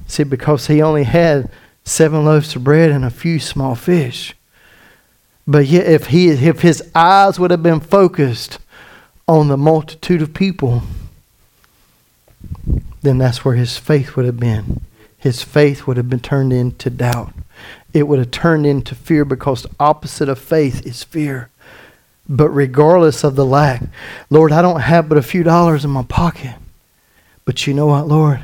See, 0.07 0.23
because 0.23 0.67
he 0.67 0.81
only 0.81 1.03
had 1.03 1.51
seven 1.83 2.25
loaves 2.25 2.55
of 2.55 2.63
bread 2.63 2.91
and 2.91 3.05
a 3.05 3.09
few 3.09 3.39
small 3.39 3.75
fish. 3.75 4.33
But 5.45 5.67
yet, 5.67 5.87
if, 5.87 6.07
he, 6.07 6.29
if 6.29 6.61
his 6.61 6.83
eyes 6.95 7.39
would 7.39 7.51
have 7.51 7.63
been 7.63 7.79
focused 7.79 8.59
on 9.27 9.47
the 9.47 9.57
multitude 9.57 10.21
of 10.21 10.33
people, 10.33 10.83
then 13.01 13.17
that's 13.17 13.45
where 13.45 13.55
his 13.55 13.77
faith 13.77 14.15
would 14.15 14.25
have 14.25 14.39
been. 14.39 14.81
His 15.17 15.41
faith 15.41 15.87
would 15.87 15.97
have 15.97 16.09
been 16.09 16.19
turned 16.19 16.53
into 16.53 16.89
doubt. 16.89 17.33
It 17.93 18.07
would 18.07 18.19
have 18.19 18.31
turned 18.31 18.65
into 18.65 18.95
fear 18.95 19.25
because 19.25 19.63
the 19.63 19.71
opposite 19.79 20.29
of 20.29 20.39
faith 20.39 20.85
is 20.85 21.03
fear. 21.03 21.49
But 22.29 22.49
regardless 22.49 23.23
of 23.23 23.35
the 23.35 23.45
lack, 23.45 23.83
Lord, 24.29 24.51
I 24.51 24.61
don't 24.61 24.81
have 24.81 25.09
but 25.09 25.17
a 25.17 25.23
few 25.23 25.43
dollars 25.43 25.85
in 25.85 25.91
my 25.91 26.03
pocket. 26.03 26.55
But 27.45 27.65
you 27.65 27.73
know 27.73 27.87
what, 27.87 28.07
Lord? 28.07 28.41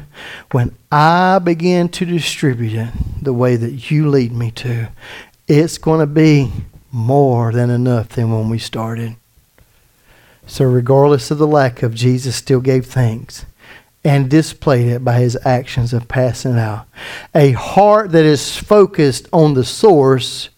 When 0.51 0.75
I 0.91 1.39
begin 1.39 1.89
to 1.89 2.05
distribute 2.05 2.73
it 2.73 2.89
the 3.21 3.33
way 3.33 3.57
that 3.57 3.91
you 3.91 4.09
lead 4.09 4.31
me 4.31 4.51
to, 4.51 4.89
it's 5.47 5.77
going 5.77 5.99
to 5.99 6.07
be 6.07 6.51
more 6.91 7.51
than 7.51 7.69
enough 7.69 8.09
than 8.09 8.31
when 8.31 8.49
we 8.49 8.59
started. 8.59 9.17
So, 10.47 10.65
regardless 10.65 11.31
of 11.31 11.37
the 11.37 11.47
lack 11.47 11.83
of, 11.83 11.93
Jesus 11.93 12.35
still 12.35 12.61
gave 12.61 12.85
thanks 12.85 13.45
and 14.03 14.29
displayed 14.29 14.87
it 14.87 15.03
by 15.03 15.19
his 15.19 15.37
actions 15.45 15.93
of 15.93 16.07
passing 16.07 16.57
out. 16.57 16.85
A 17.33 17.51
heart 17.53 18.11
that 18.11 18.25
is 18.25 18.57
focused 18.57 19.27
on 19.31 19.53
the 19.53 19.63
source 19.63 20.49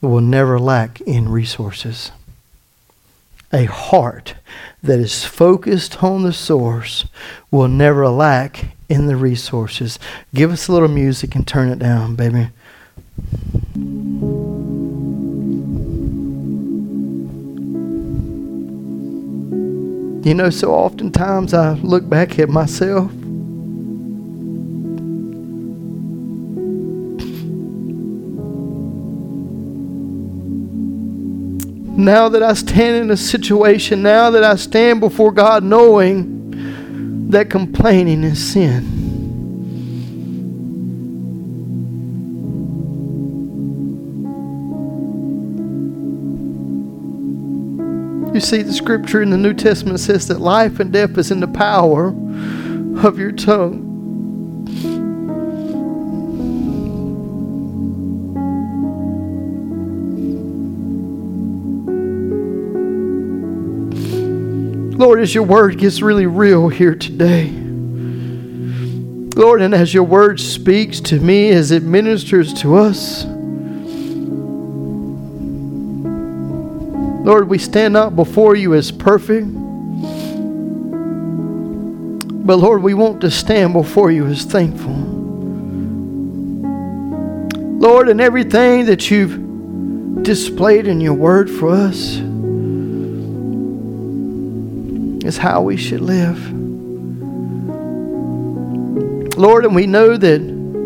will 0.00 0.20
never 0.20 0.58
lack 0.58 1.00
in 1.02 1.28
resources. 1.28 2.10
A 3.52 3.64
heart 3.66 4.34
that 4.82 4.98
is 4.98 5.24
focused 5.24 6.02
on 6.02 6.22
the 6.22 6.32
source 6.32 7.06
will 7.50 7.68
never 7.68 8.08
lack 8.08 8.74
in 8.88 9.06
the 9.06 9.16
resources. 9.16 9.98
Give 10.34 10.50
us 10.50 10.68
a 10.68 10.72
little 10.72 10.88
music 10.88 11.34
and 11.34 11.46
turn 11.46 11.68
it 11.68 11.78
down, 11.78 12.16
baby. 12.16 12.48
You 20.24 20.34
know, 20.34 20.50
so 20.50 20.72
oftentimes 20.72 21.52
I 21.52 21.72
look 21.74 22.08
back 22.08 22.38
at 22.38 22.48
myself 22.48 23.10
Now 32.02 32.30
that 32.30 32.42
I 32.42 32.54
stand 32.54 32.96
in 32.96 33.10
a 33.10 33.16
situation, 33.16 34.02
now 34.02 34.30
that 34.30 34.42
I 34.42 34.56
stand 34.56 34.98
before 34.98 35.30
God 35.30 35.62
knowing 35.62 37.28
that 37.28 37.50
complaining 37.50 38.24
is 38.24 38.52
sin. 38.52 39.01
See, 48.42 48.62
the 48.62 48.72
scripture 48.72 49.22
in 49.22 49.30
the 49.30 49.38
New 49.38 49.54
Testament 49.54 50.00
says 50.00 50.28
that 50.28 50.40
life 50.40 50.80
and 50.80 50.92
death 50.92 51.16
is 51.18 51.30
in 51.30 51.40
the 51.40 51.48
power 51.48 52.08
of 53.06 53.18
your 53.18 53.32
tongue. 53.32 53.88
Lord, 64.96 65.20
as 65.20 65.34
your 65.34 65.44
word 65.44 65.78
gets 65.78 66.00
really 66.00 66.26
real 66.26 66.68
here 66.68 66.94
today. 66.94 67.50
Lord, 69.34 69.62
and 69.62 69.74
as 69.74 69.92
your 69.92 70.04
word 70.04 70.38
speaks 70.38 71.00
to 71.00 71.18
me, 71.18 71.50
as 71.50 71.70
it 71.70 71.82
ministers 71.82 72.52
to 72.60 72.76
us, 72.76 73.24
Lord, 77.32 77.48
we 77.48 77.56
stand 77.56 77.96
up 77.96 78.14
before 78.14 78.54
you 78.56 78.74
as 78.74 78.92
perfect. 78.92 79.46
But 82.44 82.56
Lord, 82.58 82.82
we 82.82 82.92
want 82.92 83.22
to 83.22 83.30
stand 83.30 83.72
before 83.72 84.10
you 84.10 84.26
as 84.26 84.44
thankful. 84.44 84.92
Lord, 87.78 88.10
and 88.10 88.20
everything 88.20 88.84
that 88.84 89.10
you've 89.10 90.22
displayed 90.22 90.86
in 90.86 91.00
your 91.00 91.14
word 91.14 91.48
for 91.48 91.70
us 91.70 92.18
is 95.24 95.38
how 95.38 95.62
we 95.62 95.78
should 95.78 96.02
live. 96.02 96.52
Lord, 99.38 99.64
and 99.64 99.74
we 99.74 99.86
know 99.86 100.18
that 100.18 100.42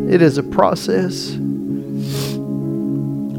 it 0.08 0.22
is 0.22 0.38
a 0.38 0.44
process. 0.44 1.32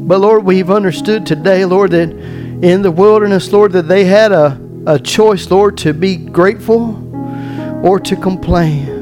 But 0.02 0.18
Lord, 0.20 0.44
we've 0.44 0.70
understood 0.70 1.24
today, 1.24 1.64
Lord, 1.64 1.92
that 1.92 2.37
in 2.62 2.82
the 2.82 2.90
wilderness, 2.90 3.52
Lord, 3.52 3.72
that 3.72 3.86
they 3.88 4.04
had 4.04 4.32
a, 4.32 4.60
a 4.86 4.98
choice, 4.98 5.50
Lord, 5.50 5.78
to 5.78 5.92
be 5.92 6.16
grateful 6.16 7.04
or 7.86 8.00
to 8.00 8.16
complain. 8.16 8.98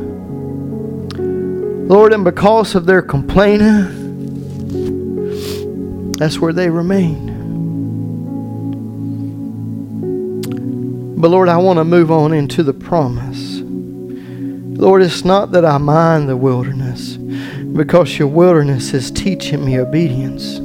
Lord, 1.89 2.13
and 2.13 2.25
because 2.25 2.75
of 2.75 2.85
their 2.85 3.01
complaining, 3.01 4.05
that's 6.13 6.39
where 6.39 6.53
they 6.53 6.69
remained. 6.69 7.33
But 11.19 11.31
Lord, 11.31 11.49
I 11.49 11.57
want 11.57 11.79
to 11.79 11.85
move 11.85 12.11
on 12.11 12.35
into 12.35 12.63
the 12.63 12.75
promise. 12.75 13.61
Lord, 14.79 15.03
it's 15.03 15.25
not 15.25 15.53
that 15.53 15.65
I 15.65 15.79
mind 15.79 16.29
the 16.29 16.37
wilderness, 16.37 17.17
because 17.17 18.19
your 18.19 18.29
wilderness 18.29 18.93
is 18.93 19.11
teaching 19.11 19.65
me 19.65 19.79
obedience. 19.79 20.61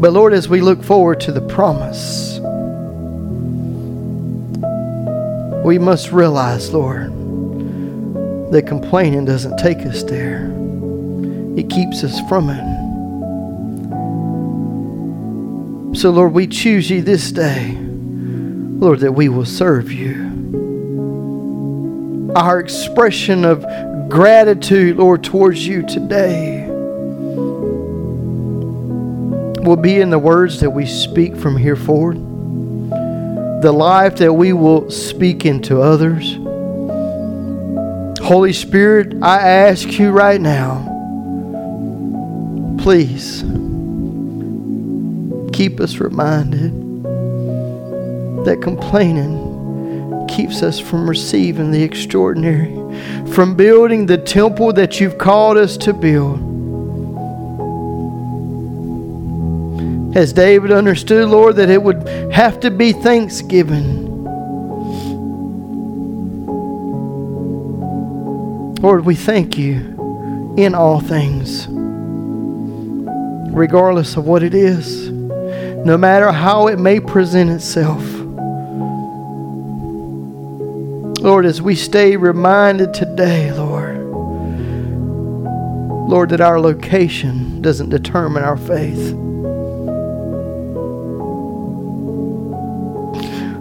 But 0.00 0.14
Lord, 0.14 0.32
as 0.32 0.48
we 0.48 0.62
look 0.62 0.82
forward 0.82 1.20
to 1.20 1.30
the 1.30 1.42
promise, 1.42 2.38
we 5.62 5.78
must 5.78 6.10
realize, 6.10 6.72
Lord, 6.72 7.12
that 8.50 8.62
complaining 8.66 9.26
doesn't 9.26 9.58
take 9.58 9.80
us 9.80 10.02
there, 10.04 10.50
it 11.54 11.68
keeps 11.68 12.02
us 12.02 12.18
from 12.30 12.48
it. 12.48 12.64
So, 15.98 16.08
Lord, 16.08 16.32
we 16.32 16.46
choose 16.46 16.88
you 16.88 17.02
this 17.02 17.30
day, 17.30 17.76
Lord, 17.76 19.00
that 19.00 19.12
we 19.12 19.28
will 19.28 19.44
serve 19.44 19.92
you. 19.92 20.30
Our 22.34 22.58
expression 22.58 23.44
of 23.44 23.66
gratitude, 24.08 24.96
Lord, 24.96 25.22
towards 25.22 25.66
you 25.66 25.86
today 25.86 26.59
will 29.62 29.76
be 29.76 30.00
in 30.00 30.10
the 30.10 30.18
words 30.18 30.60
that 30.60 30.70
we 30.70 30.86
speak 30.86 31.36
from 31.36 31.56
here 31.56 31.76
forward, 31.76 32.16
the 33.62 33.72
life 33.72 34.16
that 34.16 34.32
we 34.32 34.52
will 34.52 34.90
speak 34.90 35.44
into 35.44 35.80
others. 35.80 36.36
Holy 38.24 38.52
Spirit, 38.52 39.22
I 39.22 39.38
ask 39.40 39.98
you 39.98 40.10
right 40.10 40.40
now, 40.40 40.86
please 42.80 43.42
keep 45.52 45.80
us 45.80 45.98
reminded 45.98 46.72
that 48.44 48.60
complaining 48.62 50.26
keeps 50.28 50.62
us 50.62 50.78
from 50.78 51.08
receiving 51.08 51.70
the 51.70 51.82
extraordinary, 51.82 52.72
from 53.32 53.56
building 53.56 54.06
the 54.06 54.16
temple 54.16 54.72
that 54.72 55.00
you've 55.00 55.18
called 55.18 55.56
us 55.56 55.76
to 55.76 55.92
build. 55.92 56.49
As 60.14 60.32
David 60.32 60.72
understood, 60.72 61.28
Lord, 61.28 61.56
that 61.56 61.70
it 61.70 61.82
would 61.82 62.08
have 62.32 62.60
to 62.60 62.70
be 62.70 62.92
thanksgiving. 62.92 64.08
Lord, 68.82 69.04
we 69.04 69.14
thank 69.14 69.58
you 69.58 70.54
in 70.56 70.74
all 70.74 71.00
things, 71.00 71.66
regardless 73.54 74.16
of 74.16 74.26
what 74.26 74.42
it 74.42 74.54
is 74.54 75.10
no 75.84 75.96
matter 75.96 76.30
how 76.30 76.66
it 76.66 76.78
may 76.78 77.00
present 77.00 77.50
itself. 77.50 78.02
Lord, 81.22 81.46
as 81.46 81.62
we 81.62 81.74
stay 81.74 82.16
reminded 82.16 82.92
today, 82.92 83.50
Lord, 83.52 83.98
Lord, 86.08 86.30
that 86.30 86.40
our 86.40 86.60
location 86.60 87.62
doesn't 87.62 87.88
determine 87.88 88.42
our 88.42 88.56
faith. 88.56 89.14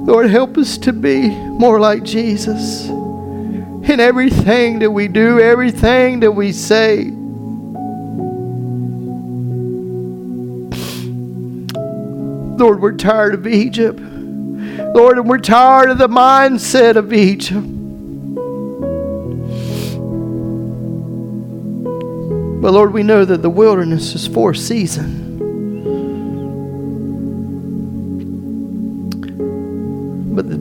Lord, 0.10 0.32
help 0.32 0.58
us 0.58 0.80
to 0.80 0.92
be 0.92 1.30
more 1.30 1.80
like 1.80 2.02
Jesus 2.02 2.88
in 2.88 4.00
everything 4.00 4.80
that 4.80 4.90
we 4.90 5.08
do, 5.08 5.40
everything 5.40 6.22
that 6.22 6.32
we 6.32 6.52
say. 6.52 7.12
Lord, 12.58 12.82
we're 12.82 12.98
tired 12.98 13.36
of 13.36 13.46
Egypt. 13.46 14.00
Lord, 14.00 15.20
and 15.20 15.30
we're 15.30 15.38
tired 15.38 15.92
of 15.92 16.00
the 16.00 16.08
mindset 16.10 16.96
of 16.96 17.14
Egypt. 17.14 17.68
But 22.64 22.72
Lord, 22.72 22.94
we 22.94 23.04
know 23.04 23.26
that 23.26 23.44
the 23.44 23.50
wilderness 23.52 24.16
is 24.16 24.26
for 24.26 24.52
a 24.52 24.56
season. 24.56 25.29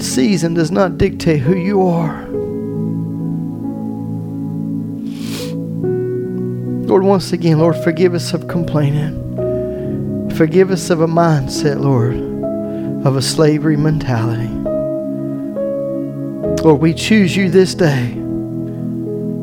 Season 0.03 0.55
does 0.55 0.70
not 0.70 0.99
dictate 0.99 1.40
who 1.40 1.57
you 1.57 1.86
are. 1.86 2.26
Lord, 6.86 7.03
once 7.03 7.32
again, 7.32 7.59
Lord, 7.59 7.76
forgive 7.76 8.14
us 8.14 8.32
of 8.32 8.49
complaining. 8.49 10.30
Forgive 10.36 10.70
us 10.70 10.90
of 10.90 11.01
a 11.01 11.07
mindset, 11.07 11.80
Lord, 11.80 12.14
of 13.07 13.16
a 13.16 13.22
slavery 13.22 13.76
mentality. 13.76 14.49
Lord, 16.62 16.80
we 16.80 16.94
choose 16.94 17.36
you 17.36 17.51
this 17.51 17.74
day, 17.74 18.12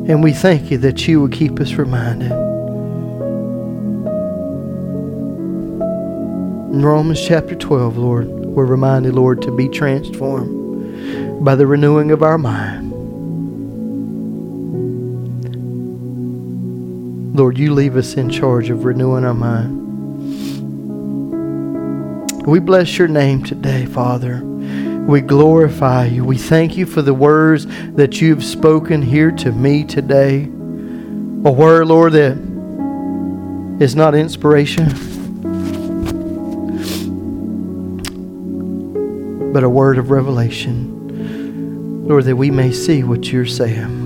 and 0.08 0.22
we 0.22 0.32
thank 0.32 0.70
you 0.70 0.78
that 0.78 1.06
you 1.06 1.20
will 1.20 1.28
keep 1.28 1.60
us 1.60 1.74
reminded. 1.74 2.32
In 6.72 6.82
Romans 6.82 7.24
chapter 7.26 7.54
12, 7.54 7.96
Lord, 7.96 8.45
we're 8.56 8.64
reminded, 8.64 9.14
Lord, 9.14 9.42
to 9.42 9.50
be 9.54 9.68
transformed 9.68 11.44
by 11.44 11.54
the 11.54 11.66
renewing 11.66 12.10
of 12.10 12.22
our 12.22 12.38
mind. 12.38 12.90
Lord, 17.36 17.58
you 17.58 17.74
leave 17.74 17.96
us 17.96 18.14
in 18.14 18.30
charge 18.30 18.70
of 18.70 18.86
renewing 18.86 19.26
our 19.26 19.34
mind. 19.34 19.84
We 22.46 22.58
bless 22.58 22.96
your 22.96 23.08
name 23.08 23.44
today, 23.44 23.84
Father. 23.84 24.40
We 24.42 25.20
glorify 25.20 26.06
you. 26.06 26.24
We 26.24 26.38
thank 26.38 26.78
you 26.78 26.86
for 26.86 27.02
the 27.02 27.12
words 27.12 27.66
that 27.96 28.22
you've 28.22 28.42
spoken 28.42 29.02
here 29.02 29.32
to 29.32 29.52
me 29.52 29.84
today. 29.84 30.44
A 30.44 31.52
word, 31.52 31.88
Lord, 31.88 32.14
that 32.14 32.38
is 33.82 33.94
not 33.94 34.14
inspiration, 34.14 34.88
but 39.56 39.64
a 39.64 39.68
word 39.70 39.96
of 39.96 40.10
revelation. 40.10 42.06
Lord, 42.06 42.24
that 42.24 42.36
we 42.36 42.50
may 42.50 42.72
see 42.72 43.02
what 43.02 43.32
you're 43.32 43.46
saying. 43.46 44.02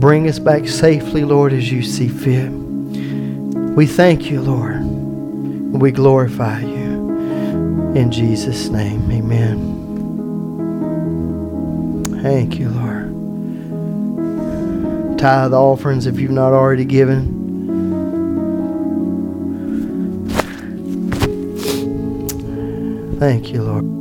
Bring 0.00 0.28
us 0.28 0.40
back 0.40 0.66
safely, 0.66 1.22
Lord, 1.22 1.52
as 1.52 1.70
you 1.70 1.84
see 1.84 2.08
fit. 2.08 2.50
We 2.50 3.86
thank 3.86 4.28
you, 4.28 4.40
Lord. 4.42 4.82
We 4.82 5.92
glorify 5.92 6.62
you. 6.62 7.92
In 7.94 8.10
Jesus' 8.10 8.70
name, 8.70 9.08
amen. 9.08 9.70
Thank 12.22 12.58
you, 12.58 12.70
Lord. 12.70 13.12
Tithe 15.16 15.54
offerings 15.54 16.06
if 16.06 16.18
you've 16.18 16.32
not 16.32 16.52
already 16.52 16.84
given. 16.84 17.33
Thank 23.24 23.54
you, 23.54 23.62
Lord. 23.62 23.93